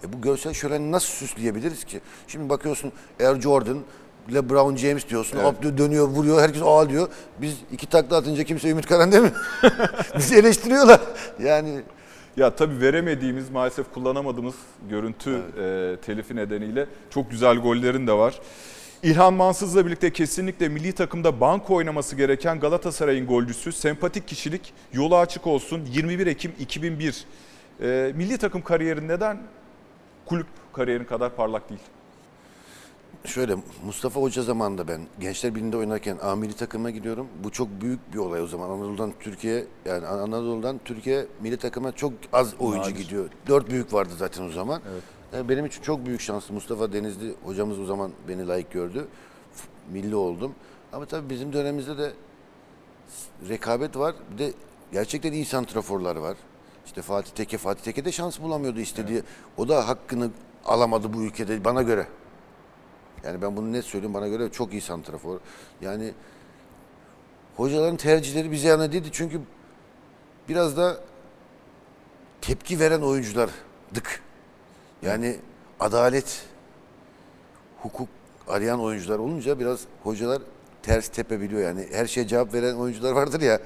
E 0.03 0.13
bu 0.13 0.21
görsel 0.21 0.53
şöleni 0.53 0.91
nasıl 0.91 1.07
süsleyebiliriz 1.07 1.83
ki? 1.83 1.99
Şimdi 2.27 2.49
bakıyorsun 2.49 2.91
Air 3.19 3.41
Jordan, 3.41 3.77
LeBron 4.33 4.75
James 4.75 5.09
diyorsun. 5.09 5.37
Evet. 5.37 5.45
hop 5.45 5.77
dönüyor, 5.77 6.07
vuruyor. 6.07 6.41
Herkes 6.41 6.61
aa 6.65 6.89
diyor. 6.89 7.07
Biz 7.41 7.57
iki 7.71 7.87
takla 7.87 8.17
atınca 8.17 8.43
kimse 8.43 8.69
Ümit 8.69 8.85
Karan 8.85 9.11
değil 9.11 9.23
mi? 9.23 9.31
Bizi 10.17 10.35
eleştiriyorlar. 10.35 10.99
Yani 11.39 11.81
Ya 12.37 12.55
tabii 12.55 12.81
veremediğimiz, 12.81 13.49
maalesef 13.49 13.93
kullanamadığımız 13.93 14.55
görüntü 14.89 15.41
e, 15.59 15.95
telifi 16.05 16.35
nedeniyle 16.35 16.85
çok 17.09 17.31
güzel 17.31 17.57
gollerin 17.57 18.07
de 18.07 18.13
var. 18.13 18.39
İlhan 19.03 19.33
Mansız'la 19.33 19.85
birlikte 19.85 20.13
kesinlikle 20.13 20.69
milli 20.69 20.93
takımda 20.93 21.41
banko 21.41 21.75
oynaması 21.75 22.15
gereken 22.15 22.59
Galatasaray'ın 22.59 23.27
golcüsü, 23.27 23.71
sempatik 23.71 24.27
kişilik, 24.27 24.73
yolu 24.93 25.17
açık 25.17 25.47
olsun. 25.47 25.81
21 25.93 26.27
Ekim 26.27 26.51
2001. 26.59 27.25
E, 27.81 28.11
milli 28.15 28.37
takım 28.37 28.61
kariyerin 28.61 29.07
neden 29.07 29.37
kulüp 30.25 30.47
kariyerin 30.73 31.05
kadar 31.05 31.35
parlak 31.35 31.69
değil? 31.69 31.81
Şöyle 33.25 33.55
Mustafa 33.85 34.21
Hoca 34.21 34.41
zamanında 34.43 34.87
ben 34.87 35.01
Gençler 35.19 35.55
Birliği'nde 35.55 35.77
oynarken 35.77 36.17
A 36.21 36.35
milli 36.35 36.53
takıma 36.53 36.89
gidiyorum. 36.89 37.27
Bu 37.43 37.51
çok 37.51 37.67
büyük 37.81 38.13
bir 38.13 38.17
olay 38.17 38.41
o 38.41 38.47
zaman. 38.47 38.69
Anadolu'dan 38.69 39.13
Türkiye 39.19 39.65
yani 39.85 40.07
Anadolu'dan 40.07 40.79
Türkiye 40.85 41.25
milli 41.41 41.57
takıma 41.57 41.91
çok 41.91 42.13
az 42.33 42.53
oyuncu 42.59 42.89
Nadir. 42.89 43.03
gidiyor. 43.03 43.29
Dört 43.47 43.69
büyük 43.69 43.93
vardı 43.93 44.13
zaten 44.17 44.43
o 44.43 44.49
zaman. 44.49 44.81
Evet. 44.91 45.03
Yani 45.33 45.49
benim 45.49 45.65
için 45.65 45.81
çok 45.81 46.05
büyük 46.05 46.21
şanslı. 46.21 46.53
Mustafa 46.53 46.93
Denizli 46.93 47.35
hocamız 47.43 47.79
o 47.79 47.85
zaman 47.85 48.11
beni 48.27 48.47
layık 48.47 48.71
gördü. 48.71 49.07
Milli 49.91 50.15
oldum. 50.15 50.51
Ama 50.93 51.05
tabii 51.05 51.29
bizim 51.29 51.53
dönemimizde 51.53 51.97
de 51.97 52.13
rekabet 53.49 53.97
var. 53.97 54.15
Bir 54.33 54.37
de 54.37 54.53
gerçekten 54.91 55.31
iyi 55.33 55.45
santraforlar 55.45 56.15
var. 56.15 56.37
İşte 56.85 57.01
Fatih 57.01 57.31
Teke, 57.31 57.57
Fatih 57.57 57.83
Teke 57.83 58.05
de 58.05 58.11
şans 58.11 58.41
bulamıyordu 58.41 58.79
istediği. 58.79 59.23
O 59.57 59.69
da 59.69 59.87
hakkını 59.87 60.29
alamadı 60.65 61.13
bu 61.13 61.23
ülkede 61.23 61.65
bana 61.65 61.81
göre. 61.81 62.07
Yani 63.23 63.41
ben 63.41 63.57
bunu 63.57 63.71
net 63.73 63.85
söyleyeyim 63.85 64.13
bana 64.13 64.27
göre 64.27 64.51
çok 64.51 64.71
iyi 64.71 64.81
santrafor. 64.81 65.39
Yani 65.81 66.13
hocaların 67.55 67.97
tercihleri 67.97 68.51
bize 68.51 68.67
yana 68.67 68.91
değildi 68.91 69.09
çünkü 69.11 69.41
biraz 70.49 70.77
da 70.77 70.97
tepki 72.41 72.79
veren 72.79 73.01
oyunculardık. 73.01 74.21
Yani 75.01 75.39
adalet, 75.79 76.45
hukuk 77.81 78.09
arayan 78.47 78.79
oyuncular 78.79 79.19
olunca 79.19 79.59
biraz 79.59 79.81
hocalar 80.03 80.41
ters 80.83 81.07
tepebiliyor 81.07 81.61
yani. 81.61 81.87
Her 81.91 82.07
şeye 82.07 82.27
cevap 82.27 82.53
veren 82.53 82.75
oyuncular 82.75 83.11
vardır 83.11 83.41
ya. 83.41 83.59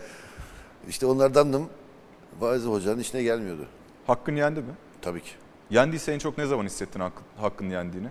İşte 0.87 1.05
onlardandım. 1.05 1.69
Bazı 2.41 2.69
hocanın 2.69 2.99
işine 2.99 3.23
gelmiyordu. 3.23 3.67
Hakkın 4.07 4.35
yendi 4.35 4.59
mi? 4.59 4.73
Tabii 5.01 5.21
ki. 5.21 5.31
Yendiyse 5.69 6.13
en 6.13 6.19
çok 6.19 6.37
ne 6.37 6.45
zaman 6.45 6.65
hissettin 6.65 6.99
hakkın, 6.99 7.23
hakkın 7.37 7.69
yendiğini? 7.69 8.07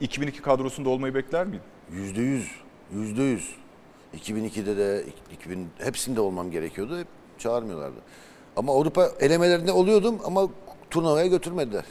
2002 0.00 0.42
kadrosunda 0.42 0.88
olmayı 0.88 1.14
bekler 1.14 1.46
miydin? 1.46 1.62
Yüzde 1.92 2.20
yüz. 2.20 2.50
Yüzde 2.92 3.22
yüz. 3.22 3.54
2002'de 4.16 4.76
de 4.76 5.04
2000 5.32 5.68
hepsinde 5.78 6.20
olmam 6.20 6.50
gerekiyordu. 6.50 6.98
Hep 6.98 7.06
çağırmıyorlardı. 7.38 7.96
Ama 8.56 8.72
Avrupa 8.72 9.10
elemelerinde 9.20 9.72
oluyordum 9.72 10.18
ama 10.24 10.48
turnuvaya 10.90 11.26
götürmediler. 11.26 11.84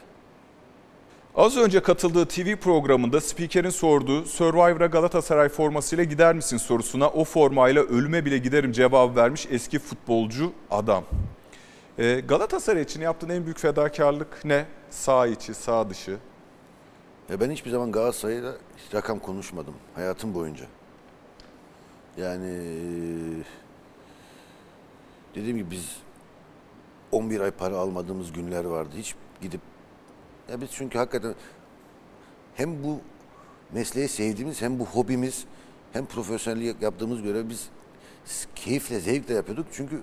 Az 1.36 1.58
önce 1.58 1.80
katıldığı 1.80 2.26
TV 2.26 2.56
programında 2.56 3.22
spikerin 3.22 3.70
sorduğu 3.70 4.26
Survivor'a 4.26 4.86
Galatasaray 4.86 5.50
formasıyla 5.50 6.04
gider 6.04 6.36
misin 6.36 6.58
sorusuna 6.58 7.10
o 7.10 7.24
formayla 7.24 7.84
ölüme 7.84 8.26
bile 8.26 8.38
giderim 8.38 8.72
cevabı 8.72 9.16
vermiş 9.16 9.48
eski 9.52 9.80
futbolcu 9.80 10.52
adam. 10.72 11.04
Ee, 12.00 12.22
Galatasaray 12.28 12.82
için 12.82 13.02
yaptığın 13.02 13.30
en 13.30 13.44
büyük 13.46 13.60
fedakarlık 13.60 14.46
ne? 14.46 14.66
Sağ 14.90 15.28
içi, 15.28 15.54
sağ 15.54 15.90
dışı. 15.90 16.18
Ya 17.30 17.40
ben 17.40 17.52
hiçbir 17.52 17.72
zaman 17.72 17.92
Galatasaray'la 17.92 18.56
hiç 18.78 18.94
rakam 18.94 19.20
konuşmadım 19.20 19.74
hayatım 19.96 20.34
boyunca. 20.34 20.66
Yani 22.18 22.54
dediğim 25.36 25.58
gibi 25.58 25.72
biz 25.72 25.96
11 27.12 27.40
ay 27.40 27.52
para 27.52 27.78
almadığımız 27.78 28.34
günler 28.34 28.66
vardı. 28.66 28.90
Hiç 28.98 29.16
gidip 29.42 29.62
ya 30.52 30.62
biz 30.62 30.70
çünkü 30.72 30.98
hakikaten 30.98 31.36
hem 32.56 32.84
bu 32.84 33.00
mesleği 33.74 34.08
sevdiğimiz 34.08 34.62
hem 34.62 34.80
bu 34.80 34.86
hobimiz 34.86 35.46
hem 35.94 36.06
profesyonellik 36.06 36.82
yaptığımız 36.82 37.22
göre 37.22 37.50
biz 37.50 37.70
keyifle, 38.56 39.00
zevkle 39.00 39.34
yapıyorduk. 39.34 39.66
Çünkü 39.72 40.02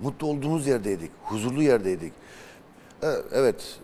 mutlu 0.00 0.26
olduğumuz 0.26 0.66
yerdeydik, 0.66 1.10
huzurlu 1.24 1.62
yerdeydik. 1.62 2.12
E, 3.02 3.06
Evet, 3.32 3.80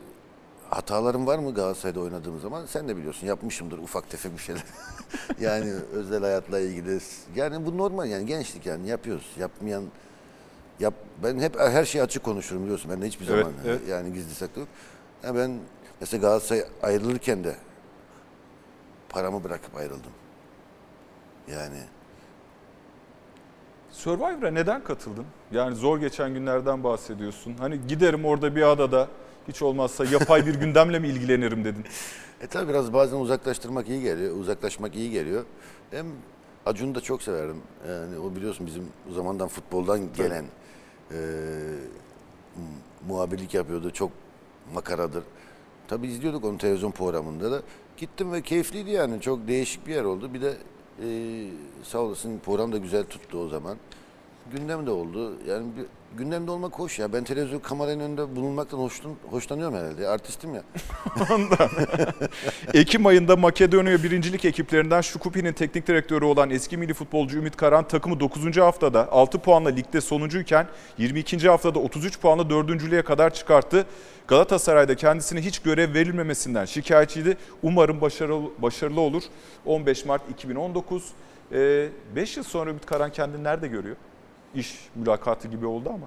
hatalarım 0.71 1.27
var 1.27 1.39
mı 1.39 1.55
Galatasaray'da 1.55 2.01
oynadığım 2.01 2.41
zaman? 2.41 2.67
Sen 2.67 2.89
de 2.89 2.97
biliyorsun 2.97 3.27
yapmışımdır 3.27 3.79
ufak 3.79 4.11
tefek 4.11 4.33
bir 4.33 4.43
şeyler. 4.43 4.65
yani 5.41 5.73
özel 5.93 6.23
hayatla 6.23 6.61
ilgili. 6.61 6.99
Yani 7.35 7.67
bu 7.67 7.79
normal 7.79 8.09
yani 8.09 8.27
gençlik 8.27 8.67
yani 8.67 8.89
yapıyoruz. 8.89 9.27
Yapmayan 9.39 9.85
Yap, 10.81 10.95
ben 11.23 11.39
hep 11.39 11.59
her 11.61 11.85
şeyi 11.85 12.03
açık 12.03 12.23
konuşurum 12.23 12.63
biliyorsun. 12.63 12.91
Ben 12.91 13.03
de 13.03 13.07
hiçbir 13.07 13.29
Evet, 13.29 13.39
zaman 13.39 13.53
evet. 13.67 13.81
yani 13.89 14.13
gizli 14.13 14.35
saklı 14.35 14.61
yok. 14.61 14.69
Ya 15.25 15.35
ben 15.35 15.59
mesela 16.01 16.21
Galatasaray 16.21 16.65
ayrılırken 16.83 17.45
de 17.45 17.57
paramı 19.09 19.45
bırakıp 19.45 19.77
ayrıldım. 19.77 20.13
Yani 21.53 21.79
Survivor'a 23.91 24.51
neden 24.51 24.85
katıldın? 24.85 25.27
Yani 25.53 25.75
zor 25.75 25.99
geçen 25.99 26.35
günlerden 26.35 26.85
bahsediyorsun. 26.85 27.55
Hani 27.59 27.87
giderim 27.87 28.25
orada 28.25 28.57
bir 28.57 28.63
adada 28.63 29.09
hiç 29.49 29.63
olmazsa 29.63 30.05
yapay 30.05 30.47
bir 30.47 30.55
gündemle 30.55 30.99
mi 30.99 31.09
ilgilenirim 31.09 31.65
dedin. 31.65 31.85
E 32.41 32.47
tabi 32.47 32.69
biraz 32.69 32.93
bazen 32.93 33.17
uzaklaştırmak 33.17 33.89
iyi 33.89 34.03
geliyor. 34.03 34.37
Uzaklaşmak 34.37 34.95
iyi 34.97 35.11
geliyor. 35.11 35.45
Hem 35.91 36.07
Acun'u 36.67 36.95
da 36.95 37.01
çok 37.01 37.23
severim. 37.23 37.57
Yani 37.89 38.19
o 38.19 38.37
biliyorsun 38.37 38.67
bizim 38.67 38.85
o 39.11 39.15
zamandan 39.15 39.49
futboldan 39.49 40.01
gelen 40.17 40.45
e, 41.11 41.17
mu- 42.57 43.09
muhabirlik 43.09 43.55
yapıyordu. 43.55 43.91
Çok 43.91 44.11
makaradır. 44.75 45.25
Tabi 45.89 46.07
izliyorduk 46.07 46.45
onu 46.45 46.59
televizyon 46.59 46.91
programında 46.91 47.51
da. 47.53 47.63
Gittim 47.97 48.33
ve 48.33 48.43
keyifliydi 48.43 48.91
yani. 48.91 49.21
Çok 49.21 49.49
değişik 49.49 49.87
bir 49.87 49.95
yer 49.95 50.05
oldu. 50.05 50.35
Bir 50.35 50.41
de 50.43 50.57
e, 51.03 51.07
sağ 51.83 51.99
olasın 51.99 52.39
program 52.45 52.73
da 52.73 52.77
güzel 52.79 53.05
tuttu 53.05 53.39
o 53.39 53.49
zaman. 53.49 53.77
Gündem 54.53 54.87
de 54.87 54.91
oldu. 54.91 55.33
Yani 55.49 55.67
bir, 55.77 55.85
gündemde 56.17 56.51
olmak 56.51 56.79
hoş 56.79 56.99
ya. 56.99 57.13
Ben 57.13 57.25
televizyon 57.25 57.59
kameranın 57.59 58.01
önünde 58.01 58.37
bulunmaktan 58.37 58.79
hoşlan, 58.79 59.15
hoşlanıyorum 59.31 59.75
herhalde. 59.77 60.09
Artistim 60.09 60.55
ya. 60.55 60.63
Ekim 62.75 63.07
ayında 63.07 63.37
Makedonya 63.37 64.03
birincilik 64.03 64.45
ekiplerinden 64.45 65.01
Şukupi'nin 65.01 65.53
teknik 65.53 65.87
direktörü 65.87 66.25
olan 66.25 66.51
eski 66.51 66.77
milli 66.77 66.95
futbolcu 66.95 67.39
Ümit 67.39 67.57
Karan 67.57 67.89
takımı 67.89 68.21
9. 68.21 68.57
haftada 68.57 69.13
6 69.13 69.39
puanla 69.39 69.69
ligde 69.69 70.01
sonuncuyken 70.01 70.67
22. 70.99 71.49
haftada 71.49 71.79
33 71.79 72.21
puanla 72.21 72.51
dördüncülüğe 72.51 73.03
kadar 73.03 73.35
çıkarttı. 73.35 73.87
Galatasaray'da 74.29 74.97
kendisine 74.97 75.41
hiç 75.41 75.59
görev 75.59 75.95
verilmemesinden 75.95 76.65
şikayetçiydi. 76.65 77.37
Umarım 77.63 78.01
başarılı, 78.01 78.51
başarılı 78.59 79.01
olur. 79.01 79.23
15 79.65 80.05
Mart 80.05 80.23
2019. 80.31 81.13
5 81.51 82.37
yıl 82.37 82.45
sonra 82.45 82.71
Ümit 82.71 82.87
Karan 82.87 83.13
kendini 83.13 83.45
nerede 83.45 83.69
görüyor? 83.69 83.97
İş 84.55 84.89
mülakatı 84.95 85.49
gibi 85.49 85.67
oldu 85.67 85.91
ama. 85.95 86.07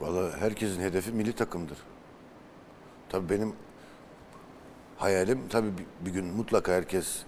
Vallahi 0.00 0.40
herkesin 0.40 0.80
hedefi 0.80 1.12
milli 1.12 1.32
takımdır. 1.32 1.78
Tabii 3.08 3.30
benim 3.30 3.52
hayalim 4.96 5.48
tabii 5.48 5.70
bir, 6.00 6.10
gün 6.10 6.24
mutlaka 6.24 6.72
herkes 6.72 7.22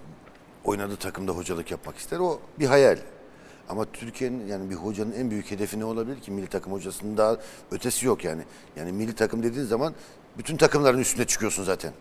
oynadığı 0.65 0.97
takımda 0.97 1.33
hocalık 1.33 1.71
yapmak 1.71 1.97
ister. 1.97 2.19
O 2.19 2.41
bir 2.59 2.67
hayal. 2.67 2.99
Ama 3.69 3.85
Türkiye'nin 3.85 4.47
yani 4.47 4.71
bir 4.71 4.75
hocanın 4.75 5.13
en 5.13 5.31
büyük 5.31 5.51
hedefi 5.51 5.81
ne 5.81 5.85
olabilir 5.85 6.21
ki? 6.21 6.31
Milli 6.31 6.47
takım 6.47 6.73
hocasının 6.73 7.17
daha 7.17 7.37
ötesi 7.71 8.07
yok 8.07 8.25
yani. 8.25 8.43
Yani 8.77 8.93
milli 8.93 9.15
takım 9.15 9.43
dediğin 9.43 9.67
zaman 9.67 9.95
bütün 10.39 10.57
takımların 10.57 10.99
üstüne 10.99 11.27
çıkıyorsun 11.27 11.65
zaten. 11.65 11.93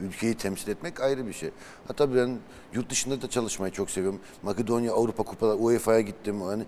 Ülkeyi 0.00 0.34
temsil 0.34 0.68
etmek 0.68 1.00
ayrı 1.00 1.26
bir 1.26 1.32
şey. 1.32 1.50
Hatta 1.88 2.14
ben 2.14 2.38
yurt 2.72 2.90
dışında 2.90 3.22
da 3.22 3.30
çalışmayı 3.30 3.72
çok 3.72 3.90
seviyorum. 3.90 4.20
Makedonya 4.42 4.92
Avrupa 4.92 5.22
Kupaları, 5.22 5.56
UEFA'ya 5.56 6.00
gittim. 6.00 6.42
Hani 6.42 6.64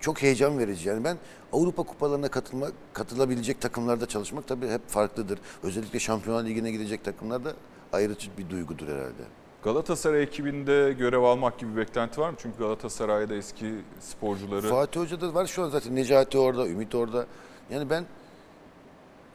çok 0.00 0.22
heyecan 0.22 0.58
verici. 0.58 0.88
Yani 0.88 1.04
ben 1.04 1.18
Avrupa 1.52 1.82
kupalarına 1.82 2.28
katılmak, 2.28 2.72
katılabilecek 2.92 3.60
takımlarda 3.60 4.06
çalışmak 4.06 4.48
tabii 4.48 4.68
hep 4.68 4.88
farklıdır. 4.88 5.38
Özellikle 5.62 5.98
Şampiyonlar 5.98 6.44
Ligi'ne 6.44 6.70
gidecek 6.70 7.04
takımlarda 7.04 7.52
ayrıcı 7.92 8.30
bir 8.38 8.50
duygudur 8.50 8.88
herhalde. 8.88 9.22
Galatasaray 9.62 10.22
ekibinde 10.22 10.92
görev 10.98 11.22
almak 11.22 11.58
gibi 11.58 11.72
bir 11.72 11.76
beklenti 11.76 12.20
var 12.20 12.30
mı? 12.30 12.36
Çünkü 12.38 12.58
Galatasaray'da 12.58 13.34
eski 13.34 13.74
sporcuları... 14.00 14.68
Fatih 14.68 15.00
Hoca 15.00 15.20
da 15.20 15.34
var 15.34 15.46
şu 15.46 15.62
an 15.62 15.68
zaten. 15.68 15.96
Necati 15.96 16.38
orada, 16.38 16.68
Ümit 16.68 16.94
orada. 16.94 17.26
Yani 17.70 17.90
ben 17.90 18.04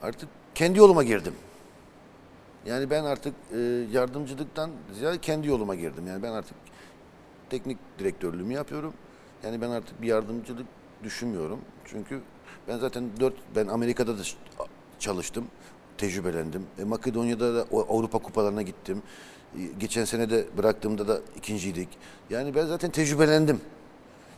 artık 0.02 0.30
kendi 0.56 0.80
yoluma 0.80 1.04
girdim. 1.04 1.34
Yani 2.66 2.90
ben 2.90 3.04
artık 3.04 3.34
e, 3.54 3.60
yardımcılıktan 3.92 4.72
ziyade 4.94 5.18
kendi 5.18 5.48
yoluma 5.48 5.76
girdim. 5.76 6.08
Yani 6.08 6.24
ben 6.24 6.32
artık 6.32 6.56
teknik 7.50 7.78
direktörlüğümü 8.00 8.54
yapıyorum. 8.54 8.94
Yani 9.44 9.62
ben 9.62 9.70
artık 9.70 10.02
bir 10.02 10.08
yardımcılık 10.08 10.66
düşünmüyorum. 11.04 11.60
Çünkü 11.86 12.22
ben 12.68 12.78
zaten 12.78 13.10
dört, 13.20 13.34
ben 13.56 13.68
Amerika'da 13.68 14.18
da 14.18 14.22
çalıştım, 15.00 15.46
tecrübelendim. 15.98 16.66
E, 16.80 16.84
Makedonya'da 16.84 17.56
da 17.56 17.66
Avrupa 17.90 18.20
kupalarına 18.20 18.62
gittim. 18.62 19.02
E, 19.56 19.60
geçen 19.80 20.06
sene 20.06 20.30
de 20.30 20.46
bıraktığımda 20.58 21.08
da 21.08 21.20
ikinciydik. 21.38 21.90
Yani 22.30 22.56
ben 22.56 22.66
zaten 22.66 22.92
tecrübelendim. 22.92 23.62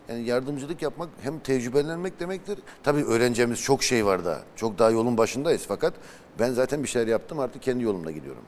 Yani 0.10 0.24
yardımcılık 0.24 0.82
yapmak 0.82 1.10
hem 1.22 1.40
tecrübelenmek 1.40 2.20
demektir. 2.20 2.60
Tabii 2.84 3.04
öğreneceğimiz 3.04 3.62
çok 3.62 3.84
şey 3.84 4.06
var 4.06 4.26
daha. 4.26 4.42
Çok 4.56 4.80
daha 4.80 4.90
yolun 4.90 5.18
başındayız 5.18 5.66
fakat 5.68 5.94
ben 6.40 6.52
zaten 6.52 6.84
bir 6.84 6.88
şeyler 6.88 7.08
yaptım 7.08 7.40
artık 7.40 7.62
kendi 7.62 7.84
yolumda 7.84 8.12
gidiyorum. 8.12 8.44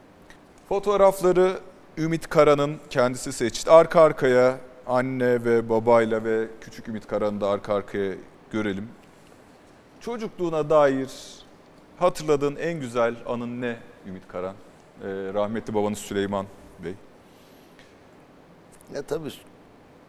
Fotoğrafları 0.70 1.60
Ümit 1.98 2.30
Karan'ın 2.30 2.78
kendisi 2.90 3.34
seçti. 3.34 3.72
Arka 3.72 4.02
arkaya 4.02 4.58
anne 4.88 5.46
ve 5.46 5.70
babayla 5.70 6.24
ve 6.24 6.48
küçük 6.62 6.88
Ümit 6.88 7.08
Karan'ı 7.08 7.42
da 7.42 7.50
arka 7.50 7.74
arkaya 7.74 8.14
görelim. 8.52 8.88
Çocukluğuna 10.02 10.70
dair 10.70 11.10
hatırladığın 11.98 12.56
en 12.56 12.80
güzel 12.80 13.16
anın 13.28 13.62
ne 13.62 13.78
Ümit 14.08 14.28
Karan? 14.28 14.56
Ee, 15.04 15.08
rahmetli 15.34 15.74
babanız 15.74 16.00
Süleyman 16.00 16.46
Bey. 16.84 16.94
Ya 18.96 19.02
tabii 19.02 19.30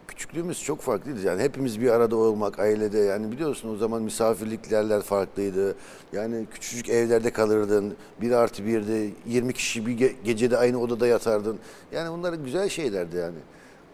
küçüklüğümüz 0.07 0.63
çok 0.63 0.81
farklıydı. 0.81 1.21
Yani 1.21 1.41
hepimiz 1.41 1.81
bir 1.81 1.89
arada 1.89 2.15
olmak 2.15 2.59
ailede 2.59 2.99
yani 2.99 3.31
biliyorsun 3.31 3.73
o 3.73 3.77
zaman 3.77 4.01
misafirliklerler 4.01 5.01
farklıydı. 5.01 5.75
Yani 6.13 6.45
küçücük 6.51 6.89
evlerde 6.89 7.31
kalırdın. 7.31 7.95
Bir 8.21 8.31
artı 8.31 8.65
birde 8.65 9.09
20 9.25 9.53
kişi 9.53 9.85
bir 9.85 9.97
ge- 9.97 10.15
gecede 10.23 10.57
aynı 10.57 10.79
odada 10.81 11.07
yatardın. 11.07 11.59
Yani 11.91 12.17
bunlar 12.17 12.33
güzel 12.33 12.69
şeylerdi 12.69 13.17
yani. 13.17 13.37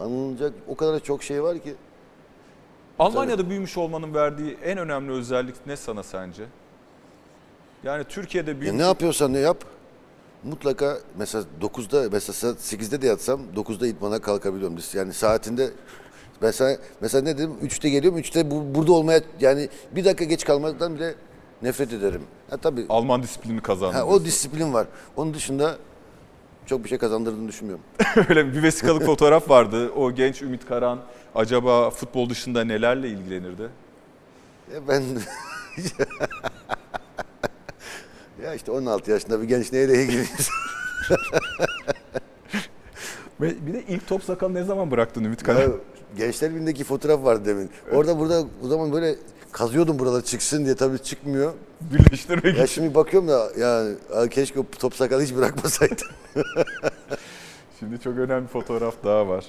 Anılacak 0.00 0.52
o 0.68 0.76
kadar 0.76 1.00
çok 1.00 1.22
şey 1.22 1.42
var 1.42 1.58
ki. 1.58 1.74
Almanya'da 2.98 3.50
büyümüş 3.50 3.76
olmanın 3.76 4.14
verdiği 4.14 4.56
en 4.64 4.78
önemli 4.78 5.12
özellik 5.12 5.66
ne 5.66 5.76
sana 5.76 6.02
sence? 6.02 6.44
Yani 7.84 8.04
Türkiye'de 8.04 8.50
Ya 8.50 8.60
büyümüş... 8.60 8.80
ne 8.80 8.86
yapıyorsan 8.86 9.32
ne 9.32 9.38
yap. 9.38 9.64
Mutlaka 10.44 10.98
mesela 11.18 11.44
9'da 11.60 12.08
mesela 12.12 12.52
8'de 12.52 13.02
de 13.02 13.06
yatsam 13.06 13.40
9'da 13.56 13.86
idmana 13.86 14.18
kalkabiliyorum. 14.20 14.78
Yani 14.94 15.12
saatinde 15.12 15.70
mesela 16.40 16.78
mesela 17.00 17.22
ne 17.24 17.38
dedim 17.38 17.52
3'te 17.62 17.88
geliyorum 17.90 18.18
3'te 18.18 18.50
bu, 18.50 18.74
burada 18.74 18.92
olmaya 18.92 19.20
yani 19.40 19.68
bir 19.96 20.04
dakika 20.04 20.24
geç 20.24 20.44
kalmaktan 20.44 20.94
bile 20.94 21.14
nefret 21.62 21.92
ederim. 21.92 22.22
Ha 22.50 22.56
tabii. 22.56 22.86
Alman 22.88 23.22
disiplini 23.22 23.60
kazandı. 23.60 23.96
Ha, 23.96 24.04
o 24.06 24.24
disiplin 24.24 24.72
var. 24.72 24.86
Onun 25.16 25.34
dışında 25.34 25.76
çok 26.66 26.84
bir 26.84 26.88
şey 26.88 26.98
kazandırdığını 26.98 27.48
düşünmüyorum. 27.48 27.84
Öyle 28.28 28.52
bir 28.54 28.62
vesikalık 28.62 29.02
fotoğraf 29.06 29.50
vardı. 29.50 29.90
O 29.90 30.12
genç 30.14 30.42
Ümit 30.42 30.66
Karan 30.66 31.00
acaba 31.34 31.90
futbol 31.90 32.30
dışında 32.30 32.64
nelerle 32.64 33.08
ilgilenirdi? 33.08 33.68
Ya 34.74 34.88
ben 34.88 35.02
ya 38.44 38.54
işte 38.54 38.72
16 38.72 39.10
yaşında 39.10 39.42
bir 39.42 39.48
genç 39.48 39.72
neyle 39.72 40.02
ilgileniyor? 40.02 40.48
Ve 43.40 43.66
bir 43.66 43.74
de 43.74 43.82
ilk 43.88 44.06
top 44.06 44.24
sakalı 44.24 44.54
ne 44.54 44.64
zaman 44.64 44.90
bıraktın 44.90 45.24
Ümit? 45.24 45.48
Ya, 45.48 45.66
Gençler 46.16 46.50
Birliği'ndeki 46.50 46.84
fotoğraf 46.84 47.24
vardı 47.24 47.42
demin. 47.46 47.70
Orada 47.92 48.18
burada 48.18 48.44
o 48.64 48.68
zaman 48.68 48.92
böyle 48.92 49.14
kazıyordum 49.52 49.98
buralar 49.98 50.22
çıksın 50.22 50.64
diye 50.64 50.74
tabii 50.74 50.98
çıkmıyor. 50.98 51.52
Birleştirmek 51.80 52.44
Ya 52.44 52.52
için. 52.52 52.66
şimdi 52.66 52.94
bakıyorum 52.94 53.28
da 53.28 53.48
ya 53.58 53.84
ya 54.16 54.28
keşke 54.28 54.60
top 54.78 54.94
sakalı 54.94 55.22
hiç 55.22 55.34
bırakmasaydım. 55.36 56.08
Şimdi 57.78 58.00
çok 58.00 58.18
önemli 58.18 58.46
fotoğraf 58.48 58.94
daha 59.04 59.28
var. 59.28 59.44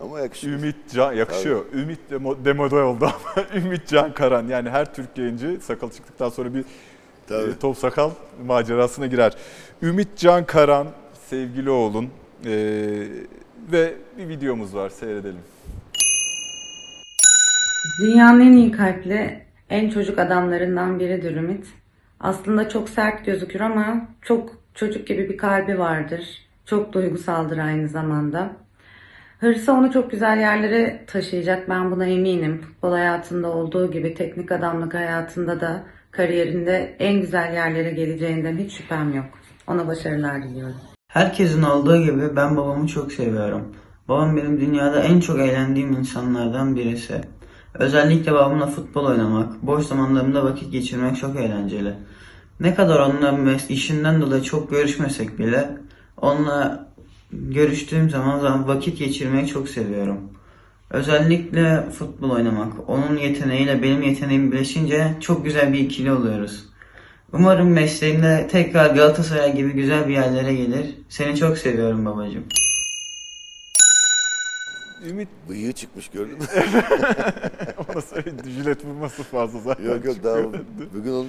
Ama 0.00 0.20
yakışıyor. 0.20 0.58
Ümit 0.58 0.76
Can 0.94 1.12
yakışıyor. 1.12 1.64
Ümit 1.72 2.00
demo, 2.10 2.44
demode 2.44 2.74
oldu 2.76 3.04
ama 3.04 3.46
Ümit 3.54 3.86
Can 3.88 4.14
Karan 4.14 4.48
yani 4.48 4.70
her 4.70 4.94
Türk 4.94 5.14
genci 5.14 5.58
sakal 5.62 5.90
çıktıktan 5.90 6.28
sonra 6.28 6.54
bir 6.54 6.64
Tabii. 7.28 7.50
e, 7.50 7.58
top 7.58 7.78
sakal 7.78 8.10
macerasına 8.46 9.06
girer. 9.06 9.36
Ümit 9.82 10.08
Can 10.16 10.46
Karan 10.46 10.86
sevgili 11.30 11.70
oğlun 11.70 12.10
e, 12.46 12.52
ve 13.72 13.94
bir 14.18 14.28
videomuz 14.28 14.74
var 14.74 14.88
seyredelim. 14.90 15.40
Dünyanın 18.00 18.40
en 18.40 18.52
iyi 18.52 18.72
kalpli, 18.72 19.42
en 19.70 19.90
çocuk 19.90 20.18
adamlarından 20.18 21.00
biridir 21.00 21.36
Ümit. 21.36 21.66
Aslında 22.20 22.68
çok 22.68 22.88
sert 22.88 23.26
gözükür 23.26 23.60
ama 23.60 24.08
çok 24.22 24.50
çocuk 24.74 25.06
gibi 25.06 25.28
bir 25.28 25.36
kalbi 25.36 25.78
vardır. 25.78 26.48
Çok 26.66 26.92
duygusaldır 26.92 27.58
aynı 27.58 27.88
zamanda. 27.88 28.56
Hırsı 29.40 29.72
onu 29.72 29.92
çok 29.92 30.10
güzel 30.10 30.38
yerlere 30.38 31.04
taşıyacak 31.06 31.68
ben 31.68 31.90
buna 31.90 32.06
eminim. 32.06 32.60
Futbol 32.60 32.92
hayatında 32.92 33.48
olduğu 33.48 33.90
gibi 33.90 34.14
teknik 34.14 34.52
adamlık 34.52 34.94
hayatında 34.94 35.60
da 35.60 35.82
kariyerinde 36.10 36.96
en 36.98 37.20
güzel 37.20 37.54
yerlere 37.54 37.90
geleceğinden 37.90 38.58
hiç 38.58 38.72
şüphem 38.72 39.14
yok. 39.14 39.26
Ona 39.66 39.86
başarılar 39.86 40.42
diliyorum. 40.42 40.97
Herkesin 41.08 41.62
olduğu 41.62 42.02
gibi 42.02 42.36
ben 42.36 42.56
babamı 42.56 42.86
çok 42.86 43.12
seviyorum. 43.12 43.62
Babam 44.08 44.36
benim 44.36 44.60
dünyada 44.60 45.00
en 45.00 45.20
çok 45.20 45.38
eğlendiğim 45.38 45.92
insanlardan 45.92 46.76
birisi. 46.76 47.20
Özellikle 47.74 48.32
babamla 48.32 48.66
futbol 48.66 49.04
oynamak, 49.04 49.62
boş 49.62 49.86
zamanlarımda 49.86 50.44
vakit 50.44 50.72
geçirmek 50.72 51.16
çok 51.16 51.36
eğlenceli. 51.36 51.94
Ne 52.60 52.74
kadar 52.74 53.00
onunla 53.00 53.56
işinden 53.68 54.20
dolayı 54.20 54.42
çok 54.42 54.70
görüşmesek 54.70 55.38
bile 55.38 55.70
onunla 56.16 56.88
görüştüğüm 57.32 58.10
zaman 58.10 58.68
vakit 58.68 58.98
geçirmeyi 58.98 59.46
çok 59.46 59.68
seviyorum. 59.68 60.18
Özellikle 60.90 61.90
futbol 61.90 62.30
oynamak, 62.30 62.88
onun 62.88 63.16
yeteneğiyle 63.16 63.82
benim 63.82 64.02
yeteneğim 64.02 64.52
birleşince 64.52 65.14
çok 65.20 65.44
güzel 65.44 65.72
bir 65.72 65.78
ikili 65.78 66.12
oluyoruz. 66.12 66.64
Umarım 67.32 67.70
mesleğimde 67.70 68.48
tekrar 68.50 68.94
Galatasaray 68.94 69.56
gibi 69.56 69.72
güzel 69.72 70.08
bir 70.08 70.12
yerlere 70.12 70.54
gelir. 70.54 70.94
Seni 71.08 71.36
çok 71.36 71.58
seviyorum 71.58 72.04
babacığım. 72.06 72.44
Ümit 75.06 75.28
Bıyığı 75.48 75.72
çıkmış 75.72 76.08
gördün 76.08 76.38
mü? 76.38 76.44
ona 77.88 78.00
söyle 78.00 78.32
jilet 78.44 78.84
vurması 78.84 79.22
fazla 79.22 79.58
zaten. 79.58 79.84
yok 79.84 80.04
yok 80.04 80.16
daha 80.24 80.36
çıkıyor. 80.42 80.64
bugün 80.94 81.12
onu, 81.12 81.26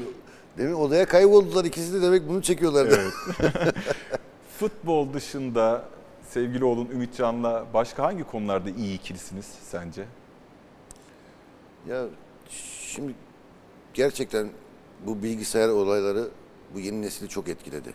demin 0.58 0.74
odaya 0.74 1.06
kayboldular 1.06 1.66
ikisi 1.66 1.94
de 1.94 2.02
demek 2.02 2.30
bunu 2.30 2.42
çekiyorlardı. 2.42 3.00
Evet. 3.00 3.76
Futbol 4.60 5.14
dışında 5.14 5.86
sevgili 6.30 6.66
oğlun 6.66 6.90
Ümitcan'la 6.94 7.66
başka 7.74 8.04
hangi 8.04 8.24
konularda 8.24 8.70
iyi 8.70 8.96
ikilisiniz 8.96 9.46
sence? 9.64 10.06
Ya 11.90 12.06
şimdi 12.82 13.14
gerçekten 13.94 14.50
bu 15.08 15.24
bilgisayar 15.24 15.70
olayları 15.70 16.28
bu 16.76 16.80
yeni 16.80 17.02
nesili 17.02 17.30
çok 17.30 17.48
etkiledi. 17.48 17.94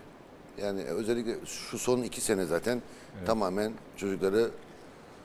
Yani 0.63 0.83
özellikle 0.85 1.47
şu 1.47 1.79
son 1.79 2.03
iki 2.03 2.21
sene 2.21 2.45
zaten 2.47 2.83
tamamen 3.27 3.73
çocukları 3.97 4.51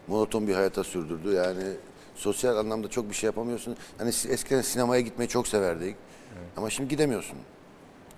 monoton 0.07 0.47
bir 0.47 0.53
hayata 0.53 0.83
sürdürdü. 0.83 1.33
Yani 1.33 1.63
sosyal 2.15 2.57
anlamda 2.57 2.87
çok 2.89 3.09
bir 3.09 3.15
şey 3.15 3.27
yapamıyorsun. 3.27 3.77
Hani 3.97 4.09
eskiden 4.09 4.61
sinemaya 4.61 5.01
gitmeyi 5.01 5.29
çok 5.29 5.47
severdik. 5.47 5.95
Ama 6.57 6.69
şimdi 6.69 6.89
gidemiyorsun. 6.89 7.37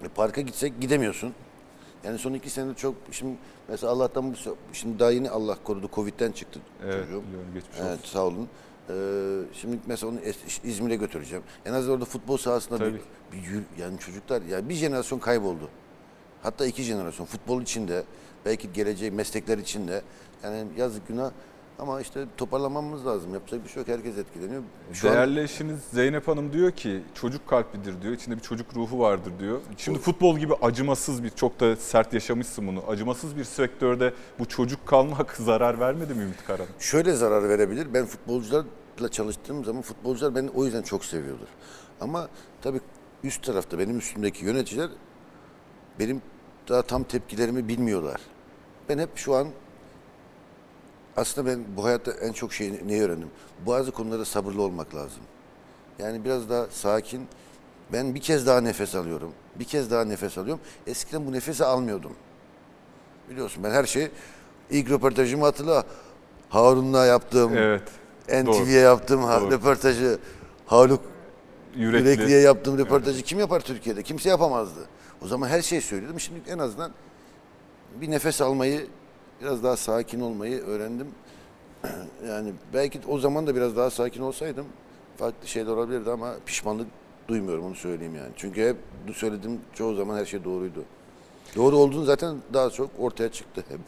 E, 0.03 0.07
parka 0.07 0.41
gitsek 0.41 0.81
gidemiyorsun. 0.81 1.33
Yani 2.03 2.17
son 2.17 2.33
iki 2.33 2.49
senedir 2.49 2.75
çok 2.75 2.95
şimdi 3.11 3.35
mesela 3.69 3.91
Allah'tan 3.91 4.31
bu 4.33 4.35
şimdi 4.73 4.99
daha 4.99 5.11
yeni 5.11 5.29
Allah 5.29 5.57
korudu 5.63 5.89
Covid'den 5.95 6.31
çıktı 6.31 6.59
Evet, 6.85 6.93
çocuğum. 7.05 7.23
biliyorum, 7.27 7.47
geçmiş 7.53 7.77
Evet, 7.81 7.99
olsun. 7.99 8.05
sağ 8.13 8.25
olun. 8.25 8.47
Ee, 8.89 8.93
şimdi 9.53 9.77
mesela 9.87 10.11
onu 10.11 10.19
Es- 10.19 10.67
İzmir'e 10.67 10.95
götüreceğim. 10.95 11.43
En 11.65 11.73
azından 11.73 11.93
orada 11.95 12.05
futbol 12.05 12.37
sahasında 12.37 12.79
bir, 12.79 12.85
Tabii. 12.85 13.01
bir 13.31 13.37
yürü- 13.37 13.63
yani 13.79 13.99
çocuklar 13.99 14.41
yani 14.41 14.69
bir 14.69 14.73
jenerasyon 14.75 15.19
kayboldu. 15.19 15.69
Hatta 16.43 16.65
iki 16.65 16.83
jenerasyon 16.83 17.25
futbol 17.25 17.61
içinde 17.61 18.03
belki 18.45 18.73
geleceği 18.73 19.11
meslekler 19.11 19.57
içinde 19.57 20.01
yani 20.43 20.67
yazık 20.77 21.07
günah 21.07 21.31
ama 21.81 22.01
işte 22.01 22.25
toparlamamız 22.37 23.05
lazım. 23.05 23.33
Yapacak 23.33 23.63
bir 23.63 23.69
şey 23.69 23.79
yok. 23.81 23.87
Herkes 23.87 24.17
etkileniyor. 24.17 24.61
Şu 24.93 25.07
an- 25.09 25.13
Değerli 25.15 25.41
eşiniz 25.43 25.79
Zeynep 25.93 26.27
Hanım 26.27 26.53
diyor 26.53 26.71
ki 26.71 27.03
çocuk 27.13 27.47
kalplidir 27.47 28.01
diyor. 28.01 28.13
İçinde 28.13 28.35
bir 28.35 28.41
çocuk 28.41 28.75
ruhu 28.75 28.99
vardır 28.99 29.31
diyor. 29.39 29.59
Şimdi 29.77 29.99
futbol 29.99 30.37
gibi 30.37 30.53
acımasız 30.61 31.23
bir 31.23 31.29
çok 31.29 31.59
da 31.59 31.75
sert 31.75 32.13
yaşamışsın 32.13 32.67
bunu. 32.67 32.83
Acımasız 32.87 33.37
bir 33.37 33.43
sektörde 33.43 34.13
bu 34.39 34.45
çocuk 34.47 34.87
kalmak 34.87 35.31
zarar 35.35 35.79
vermedi 35.79 36.13
mi 36.13 36.23
Ümit 36.23 36.45
Karan? 36.47 36.65
şöyle 36.79 37.13
zarar 37.13 37.49
verebilir. 37.49 37.93
Ben 37.93 38.05
futbolcularla 38.05 39.09
çalıştığım 39.11 39.65
zaman 39.65 39.81
futbolcular 39.81 40.35
beni 40.35 40.49
o 40.49 40.65
yüzden 40.65 40.81
çok 40.81 41.05
seviyorlar. 41.05 41.47
Ama 42.01 42.27
tabii 42.61 42.79
üst 43.23 43.43
tarafta 43.43 43.79
benim 43.79 43.97
üstümdeki 43.97 44.45
yöneticiler 44.45 44.89
benim 45.99 46.21
daha 46.69 46.81
tam 46.81 47.03
tepkilerimi 47.03 47.67
bilmiyorlar. 47.67 48.21
Ben 48.89 48.97
hep 48.97 49.17
şu 49.17 49.35
an 49.35 49.47
aslında 51.17 51.49
ben 51.49 51.59
bu 51.77 51.83
hayatta 51.85 52.11
en 52.11 52.31
çok 52.33 52.53
şey 52.53 52.73
neyi 52.85 53.01
öğrendim? 53.01 53.29
Bazı 53.67 53.91
konularda 53.91 54.25
sabırlı 54.25 54.61
olmak 54.61 54.95
lazım. 54.95 55.21
Yani 55.99 56.25
biraz 56.25 56.49
daha 56.49 56.67
sakin. 56.71 57.27
Ben 57.93 58.15
bir 58.15 58.21
kez 58.21 58.47
daha 58.47 58.61
nefes 58.61 58.95
alıyorum. 58.95 59.31
Bir 59.55 59.65
kez 59.65 59.91
daha 59.91 60.05
nefes 60.05 60.37
alıyorum. 60.37 60.61
Eskiden 60.87 61.25
bu 61.27 61.31
nefesi 61.31 61.65
almıyordum. 61.65 62.11
Biliyorsun 63.29 63.63
ben 63.63 63.71
her 63.71 63.85
şeyi 63.85 64.11
ilk 64.69 64.89
röportajımı 64.89 65.45
hatırla. 65.45 65.83
Harun'la 66.49 67.05
yaptığım, 67.05 67.57
Evet. 67.57 67.83
NTV'ye 68.29 68.79
yaptığım 68.79 69.21
Doğru. 69.21 69.51
röportajı, 69.51 70.19
Haluk 70.65 71.01
Yürekli. 71.75 72.09
Yürekli'ye 72.09 72.39
yaptığım 72.39 72.77
röportajı 72.77 73.21
kim 73.21 73.39
yapar 73.39 73.59
Türkiye'de? 73.59 74.03
Kimse 74.03 74.29
yapamazdı. 74.29 74.79
O 75.21 75.27
zaman 75.27 75.47
her 75.47 75.61
şeyi 75.61 75.81
söylüyordum. 75.81 76.19
Şimdi 76.19 76.39
en 76.49 76.57
azından 76.57 76.91
bir 78.01 78.11
nefes 78.11 78.41
almayı, 78.41 78.87
biraz 79.41 79.63
daha 79.63 79.77
sakin 79.77 80.19
olmayı 80.21 80.61
öğrendim. 80.61 81.07
Yani 82.27 82.53
belki 82.73 82.99
o 83.07 83.19
zaman 83.19 83.47
da 83.47 83.55
biraz 83.55 83.77
daha 83.77 83.89
sakin 83.89 84.21
olsaydım 84.21 84.65
farklı 85.17 85.47
şeyler 85.47 85.71
olabilirdi 85.71 86.11
ama 86.11 86.33
pişmanlık 86.45 86.87
duymuyorum 87.27 87.65
onu 87.65 87.75
söyleyeyim 87.75 88.15
yani. 88.15 88.29
Çünkü 88.35 88.69
hep 88.69 88.77
söylediğim 89.15 89.59
çoğu 89.73 89.95
zaman 89.95 90.17
her 90.17 90.25
şey 90.25 90.43
doğruydu. 90.43 90.83
Doğru 91.55 91.75
olduğunu 91.77 92.03
zaten 92.03 92.37
daha 92.53 92.69
çok 92.69 92.89
ortaya 92.99 93.31
çıktı 93.31 93.63
hep. 93.69 93.79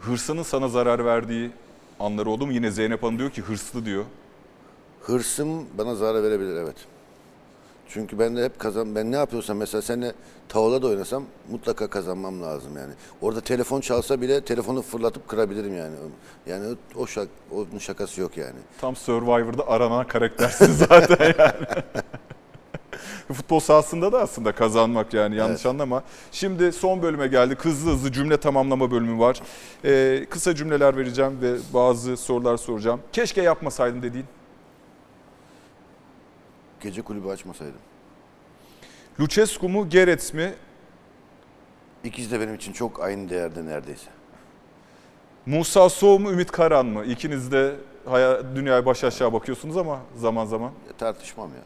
Hırsının 0.00 0.42
sana 0.42 0.68
zarar 0.68 1.04
verdiği 1.04 1.50
anlar 2.00 2.26
oldu 2.26 2.46
mu? 2.46 2.52
Yine 2.52 2.70
Zeynep 2.70 3.02
Hanım 3.02 3.18
diyor 3.18 3.30
ki 3.30 3.42
hırslı 3.42 3.84
diyor. 3.84 4.04
Hırsım 5.00 5.66
bana 5.78 5.94
zarar 5.94 6.22
verebilir 6.22 6.56
evet. 6.56 6.76
Çünkü 7.92 8.18
ben 8.18 8.36
de 8.36 8.44
hep 8.44 8.58
kazan 8.58 8.94
ben 8.94 9.12
ne 9.12 9.16
yapıyorsam 9.16 9.56
mesela 9.56 9.82
seninle 9.82 10.12
tavla 10.48 10.82
da 10.82 10.86
oynasam 10.86 11.24
mutlaka 11.50 11.86
kazanmam 11.86 12.42
lazım 12.42 12.76
yani. 12.76 12.92
Orada 13.20 13.40
telefon 13.40 13.80
çalsa 13.80 14.20
bile 14.20 14.40
telefonu 14.40 14.82
fırlatıp 14.82 15.28
kırabilirim 15.28 15.76
yani. 15.76 15.94
Yani 16.46 16.76
o 16.96 17.06
şak 17.06 17.28
onun 17.52 17.78
şakası 17.78 18.20
yok 18.20 18.36
yani. 18.36 18.58
Tam 18.80 18.96
Survivor'da 18.96 19.68
aranan 19.68 20.06
karaktersin 20.06 20.72
zaten 20.88 21.34
yani. 21.38 21.66
Futbol 23.32 23.60
sahasında 23.60 24.12
da 24.12 24.20
aslında 24.20 24.52
kazanmak 24.52 25.14
yani 25.14 25.36
yanlış 25.36 25.66
anlama. 25.66 26.02
Şimdi 26.32 26.72
son 26.72 27.02
bölüme 27.02 27.26
geldik. 27.26 27.58
Hızlı 27.64 27.90
hızlı 27.90 28.12
cümle 28.12 28.36
tamamlama 28.36 28.90
bölümü 28.90 29.18
var. 29.18 29.40
Ee, 29.84 30.26
kısa 30.30 30.54
cümleler 30.54 30.96
vereceğim 30.96 31.38
ve 31.42 31.54
bazı 31.74 32.16
sorular 32.16 32.56
soracağım. 32.56 33.00
Keşke 33.12 33.42
yapmasaydın 33.42 34.02
dediğin. 34.02 34.26
Gece 36.80 37.02
kulübü 37.02 37.28
açmasaydım. 37.28 37.80
Lucescu 39.20 39.68
mu 39.68 39.88
Gerets 39.88 40.32
mi? 40.34 40.54
İkisi 42.04 42.30
de 42.30 42.40
benim 42.40 42.54
için 42.54 42.72
çok 42.72 43.02
aynı 43.02 43.30
değerde 43.30 43.66
neredeyse. 43.66 44.10
Musa 45.46 45.88
Sow 45.88 46.22
mu 46.24 46.32
Ümit 46.32 46.50
Karan 46.50 46.86
mı? 46.86 47.04
İkiniz 47.04 47.52
de 47.52 47.76
dünyaya 48.54 48.86
baş 48.86 49.04
aşağı 49.04 49.32
bakıyorsunuz 49.32 49.76
ama 49.76 50.00
zaman 50.16 50.46
zaman. 50.46 50.72
Ya, 50.86 50.92
tartışmam 50.98 51.48
ya. 51.48 51.62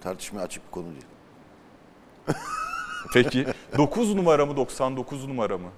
Tartışmaya 0.00 0.42
açık 0.42 0.66
bir 0.66 0.70
konu 0.70 0.86
değil. 0.86 1.04
Peki 3.12 3.46
9 3.78 4.14
numara 4.14 4.46
mı 4.46 4.56
99 4.56 5.26
numara 5.28 5.58
mı? 5.58 5.68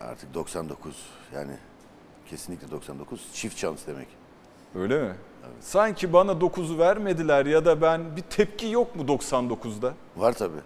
Artık 0.00 0.34
99 0.34 1.06
yani 1.34 1.52
kesinlikle 2.30 2.70
99 2.70 3.28
çift 3.32 3.58
şans 3.58 3.86
demek. 3.86 4.08
Öyle 4.74 5.02
mi? 5.02 5.14
Sanki 5.60 6.12
bana 6.12 6.32
9'u 6.32 6.78
vermediler 6.78 7.46
ya 7.46 7.64
da 7.64 7.82
ben 7.82 8.16
bir 8.16 8.22
tepki 8.22 8.66
yok 8.66 8.96
mu 8.96 9.02
99'da? 9.02 9.94
Var 10.16 10.32
tabii. 10.32 10.60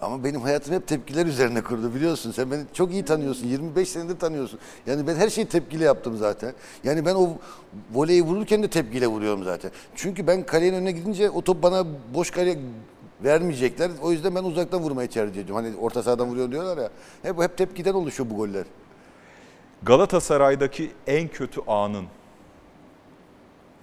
Ama 0.00 0.24
benim 0.24 0.40
hayatım 0.40 0.74
hep 0.74 0.86
tepkiler 0.86 1.26
üzerine 1.26 1.62
kurdu 1.62 1.94
biliyorsun. 1.94 2.30
Sen 2.30 2.50
beni 2.50 2.64
çok 2.72 2.92
iyi 2.92 3.04
tanıyorsun. 3.04 3.46
25 3.46 3.88
senedir 3.88 4.18
tanıyorsun. 4.18 4.58
Yani 4.86 5.06
ben 5.06 5.14
her 5.14 5.28
şeyi 5.28 5.46
tepkiyle 5.46 5.84
yaptım 5.84 6.16
zaten. 6.16 6.54
Yani 6.84 7.06
ben 7.06 7.14
o 7.14 7.28
voleyi 7.92 8.22
vururken 8.22 8.62
de 8.62 8.70
tepkiyle 8.70 9.06
vuruyorum 9.06 9.44
zaten. 9.44 9.70
Çünkü 9.94 10.26
ben 10.26 10.46
kalenin 10.46 10.76
önüne 10.76 10.92
gidince 10.92 11.30
o 11.30 11.42
top 11.42 11.62
bana 11.62 11.86
boş 12.14 12.30
kale 12.30 12.58
vermeyecekler. 13.24 13.90
O 14.02 14.12
yüzden 14.12 14.34
ben 14.34 14.44
uzaktan 14.44 14.80
vurmayı 14.80 15.08
tercih 15.08 15.42
ediyorum. 15.42 15.64
Hani 15.64 15.76
orta 15.76 16.02
sahadan 16.02 16.28
vuruyor 16.28 16.50
diyorlar 16.50 16.78
ya. 16.78 16.90
Hep, 17.22 17.38
hep 17.40 17.56
tepkiden 17.56 17.94
oluşuyor 17.94 18.30
bu 18.30 18.36
goller. 18.36 18.64
Galatasaray'daki 19.82 20.90
en 21.06 21.28
kötü 21.28 21.60
anın. 21.66 22.06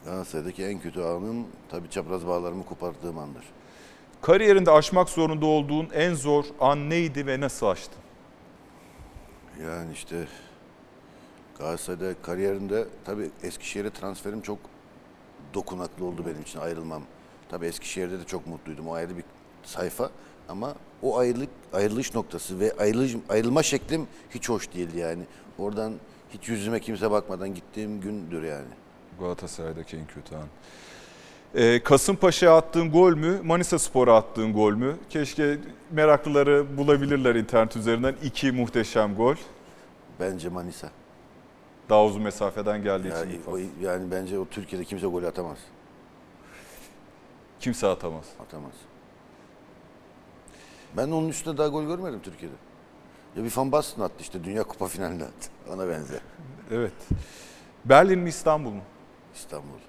Galatasaray'daki 0.07 0.63
en 0.65 0.79
kötü 0.79 1.01
anım 1.01 1.47
tabii 1.69 1.89
çapraz 1.89 2.27
bağlarımı 2.27 2.65
kopardığım 2.65 3.17
andır. 3.17 3.43
Kariyerinde 4.21 4.71
aşmak 4.71 5.09
zorunda 5.09 5.45
olduğun 5.45 5.89
en 5.93 6.13
zor 6.13 6.45
an 6.59 6.89
neydi 6.89 7.27
ve 7.27 7.39
nasıl 7.39 7.65
aştın? 7.65 7.99
Yani 9.63 9.93
işte 9.93 10.27
Galatasaray'da 11.59 12.21
kariyerinde 12.21 12.87
tabii 13.05 13.29
Eskişehir'e 13.43 13.89
transferim 13.89 14.41
çok 14.41 14.59
dokunaklı 15.53 16.05
oldu 16.05 16.23
benim 16.25 16.41
için 16.41 16.59
ayrılmam. 16.59 17.01
Tabii 17.49 17.65
Eskişehir'de 17.65 18.19
de 18.19 18.23
çok 18.23 18.47
mutluydum. 18.47 18.87
O 18.87 18.93
ayrı 18.93 19.17
bir 19.17 19.23
sayfa 19.63 20.09
ama 20.49 20.75
o 21.01 21.17
ayrılık 21.17 21.49
ayrılış 21.73 22.15
noktası 22.15 22.59
ve 22.59 22.73
ayrılış, 22.79 23.15
ayrılma 23.29 23.63
şeklim 23.63 24.07
hiç 24.29 24.49
hoş 24.49 24.73
değildi 24.73 24.97
yani. 24.97 25.23
Oradan 25.57 25.93
hiç 26.29 26.49
yüzüme 26.49 26.79
kimse 26.79 27.11
bakmadan 27.11 27.55
gittiğim 27.55 28.01
gündür 28.01 28.43
yani. 28.43 28.86
Galatasaray'daki 29.19 29.97
en 29.97 30.07
kötü 30.07 30.35
an. 30.35 30.47
Ee, 31.55 31.83
Kasımpaşa'ya 31.83 32.57
attığın 32.57 32.91
gol 32.91 33.13
mü, 33.15 33.41
Manisa 33.43 33.79
Spor'a 33.79 34.17
attığın 34.17 34.53
gol 34.53 34.73
mü? 34.73 34.95
Keşke 35.09 35.57
meraklıları 35.91 36.77
bulabilirler 36.77 37.35
internet 37.35 37.75
üzerinden. 37.75 38.15
iki 38.23 38.51
muhteşem 38.51 39.15
gol. 39.15 39.35
Bence 40.19 40.49
Manisa. 40.49 40.89
Daha 41.89 42.05
uzun 42.05 42.21
mesafeden 42.21 42.83
geldiği 42.83 43.07
için. 43.07 43.17
Yani, 43.17 43.39
o, 43.47 43.57
yani 43.81 44.11
bence 44.11 44.39
o 44.39 44.45
Türkiye'de 44.45 44.85
kimse 44.85 45.07
gol 45.07 45.23
atamaz. 45.23 45.57
Kimse 47.59 47.87
atamaz. 47.87 48.25
Atamaz. 48.47 48.73
Ben 50.97 51.11
onun 51.11 51.29
üstünde 51.29 51.57
daha 51.57 51.67
gol 51.67 51.83
görmedim 51.83 52.19
Türkiye'de. 52.23 52.55
Ya 53.35 53.43
bir 53.43 53.57
Van 53.57 53.71
Basten 53.71 54.01
attı 54.01 54.15
işte 54.19 54.43
Dünya 54.43 54.63
Kupa 54.63 54.87
finalinde 54.87 55.23
attı. 55.23 55.49
Ona 55.73 55.87
benzer. 55.87 56.19
Evet. 56.71 56.93
Berlin 57.85 58.19
mi 58.19 58.29
İstanbul 58.29 58.71
mu? 58.71 58.81
İstanbul. 59.37 59.79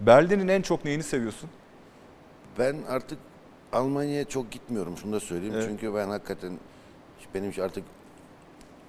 Berlin'in 0.00 0.48
en 0.48 0.62
çok 0.62 0.84
neyini 0.84 1.02
seviyorsun? 1.02 1.50
Ben 2.58 2.76
artık 2.88 3.18
Almanya'ya 3.72 4.24
çok 4.24 4.50
gitmiyorum 4.50 4.96
şunu 4.96 5.12
da 5.12 5.20
söyleyeyim. 5.20 5.54
Evet. 5.54 5.64
Çünkü 5.68 5.94
ben 5.94 6.08
hakikaten 6.08 6.58
benim 7.34 7.52
artık 7.62 7.84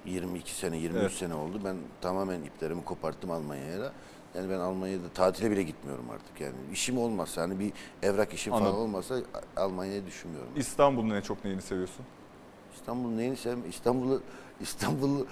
22 0.06 0.54
sene 0.54 0.78
23 0.78 1.00
Evet. 1.02 1.12
sene 1.12 1.34
oldu. 1.34 1.60
Ben 1.64 1.76
tamamen 2.00 2.42
iplerimi 2.42 2.84
koparttım 2.84 3.30
Almanya'ya 3.30 3.80
da. 3.80 3.92
Yani 4.34 4.50
ben 4.50 4.58
Almanya'da 4.58 5.08
tatile 5.14 5.50
bile 5.50 5.62
gitmiyorum 5.62 6.10
artık 6.10 6.40
yani. 6.40 6.54
İşim 6.72 6.98
olmazsa 6.98 7.42
hani 7.42 7.58
bir 7.60 7.72
evrak 8.02 8.34
işim 8.34 8.52
Anladım. 8.52 8.72
falan 8.72 8.82
olmasa 8.82 9.16
Almanya'yı 9.56 10.06
düşünmüyorum. 10.06 10.50
İstanbul'un 10.56 11.10
en 11.10 11.20
çok 11.20 11.44
neyini 11.44 11.62
seviyorsun? 11.62 12.04
İstanbul 12.76 13.08
neyini 13.10 13.36
sevmem? 13.36 13.70
İstanbul'u 13.70 14.22
İstanbul'u 14.60 15.26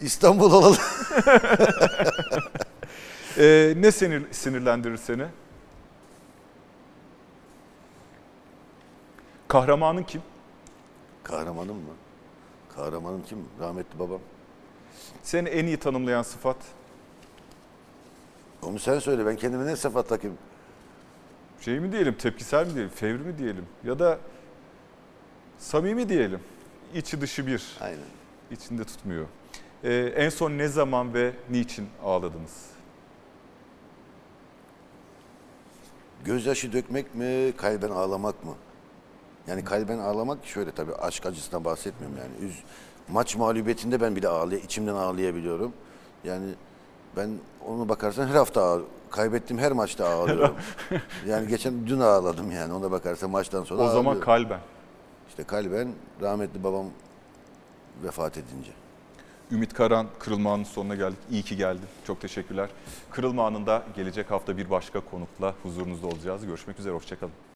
İstanbul 0.00 0.52
olalım. 0.52 0.76
Ee, 3.38 3.74
ne 3.76 3.92
sinir, 3.92 4.22
sinirlendirir 4.32 4.96
seni? 4.96 5.26
Kahramanın 9.48 10.02
kim? 10.02 10.22
Kahramanım 11.22 11.76
mı? 11.76 11.94
Kahramanım 12.76 13.22
kim? 13.22 13.38
Rahmetli 13.60 13.98
babam. 13.98 14.20
Seni 15.22 15.48
en 15.48 15.66
iyi 15.66 15.76
tanımlayan 15.76 16.22
sıfat? 16.22 16.56
Onu 18.62 18.78
sen 18.78 18.98
söyle. 18.98 19.26
Ben 19.26 19.36
kendime 19.36 19.66
ne 19.66 19.76
sıfat 19.76 20.08
takayım? 20.08 20.38
Şey 21.60 21.80
mi 21.80 21.92
diyelim, 21.92 22.14
tepkisel 22.14 22.66
mi 22.66 22.74
diyelim, 22.74 22.90
fevri 22.90 23.18
mi 23.22 23.38
diyelim? 23.38 23.66
Ya 23.84 23.98
da 23.98 24.18
samimi 25.58 26.08
diyelim. 26.08 26.40
İçi 26.94 27.20
dışı 27.20 27.46
bir. 27.46 27.76
Aynen. 27.80 27.98
İçinde 28.50 28.84
tutmuyor. 28.84 29.26
Ee, 29.84 29.94
en 30.16 30.28
son 30.28 30.50
ne 30.50 30.68
zaman 30.68 31.14
ve 31.14 31.32
niçin 31.50 31.88
ağladınız? 32.04 32.70
Gözyaşı 36.24 36.72
dökmek 36.72 37.14
mi, 37.14 37.52
kalben 37.56 37.90
ağlamak 37.90 38.44
mı? 38.44 38.54
Yani 39.46 39.64
kalben 39.64 39.98
ağlamak 39.98 40.38
şöyle 40.44 40.70
tabii 40.72 40.94
aşk 40.94 41.26
acısından 41.26 41.64
bahsetmiyorum 41.64 42.18
yani. 42.18 42.50
Üz, 42.50 42.58
maç 43.08 43.36
mağlubiyetinde 43.36 44.00
ben 44.00 44.16
bile 44.16 44.28
ağlay, 44.28 44.58
içimden 44.58 44.94
ağlayabiliyorum. 44.94 45.72
Yani 46.24 46.46
ben 47.16 47.30
onu 47.66 47.88
bakarsan 47.88 48.26
her 48.28 48.34
hafta 48.34 48.72
ağ, 48.72 48.78
kaybettiğim 49.10 49.62
her 49.62 49.72
maçta 49.72 50.08
ağlıyorum. 50.08 50.54
yani 51.26 51.48
geçen 51.48 51.86
dün 51.86 52.00
ağladım 52.00 52.50
yani 52.50 52.72
ona 52.72 52.90
bakarsan 52.90 53.30
maçtan 53.30 53.64
sonra 53.64 53.82
o 53.82 53.88
zaman 53.88 54.00
ağlıyorum. 54.00 54.20
kalben. 54.20 54.60
İşte 55.28 55.44
kalben 55.44 55.88
rahmetli 56.20 56.64
babam 56.64 56.86
vefat 58.04 58.36
edince. 58.36 58.70
Ümit 59.52 59.74
Karan 59.74 60.06
Kırılma 60.18 60.52
Anı'nın 60.52 60.64
sonuna 60.64 60.94
geldik. 60.94 61.18
İyi 61.30 61.42
ki 61.42 61.56
geldin. 61.56 61.86
Çok 62.06 62.20
teşekkürler. 62.20 62.68
Kırılma 63.10 63.46
Anı'nda 63.46 63.82
gelecek 63.96 64.30
hafta 64.30 64.56
bir 64.56 64.70
başka 64.70 65.00
konukla 65.00 65.54
huzurunuzda 65.62 66.06
olacağız. 66.06 66.46
Görüşmek 66.46 66.78
üzere, 66.78 66.94
hoşçakalın. 66.94 67.32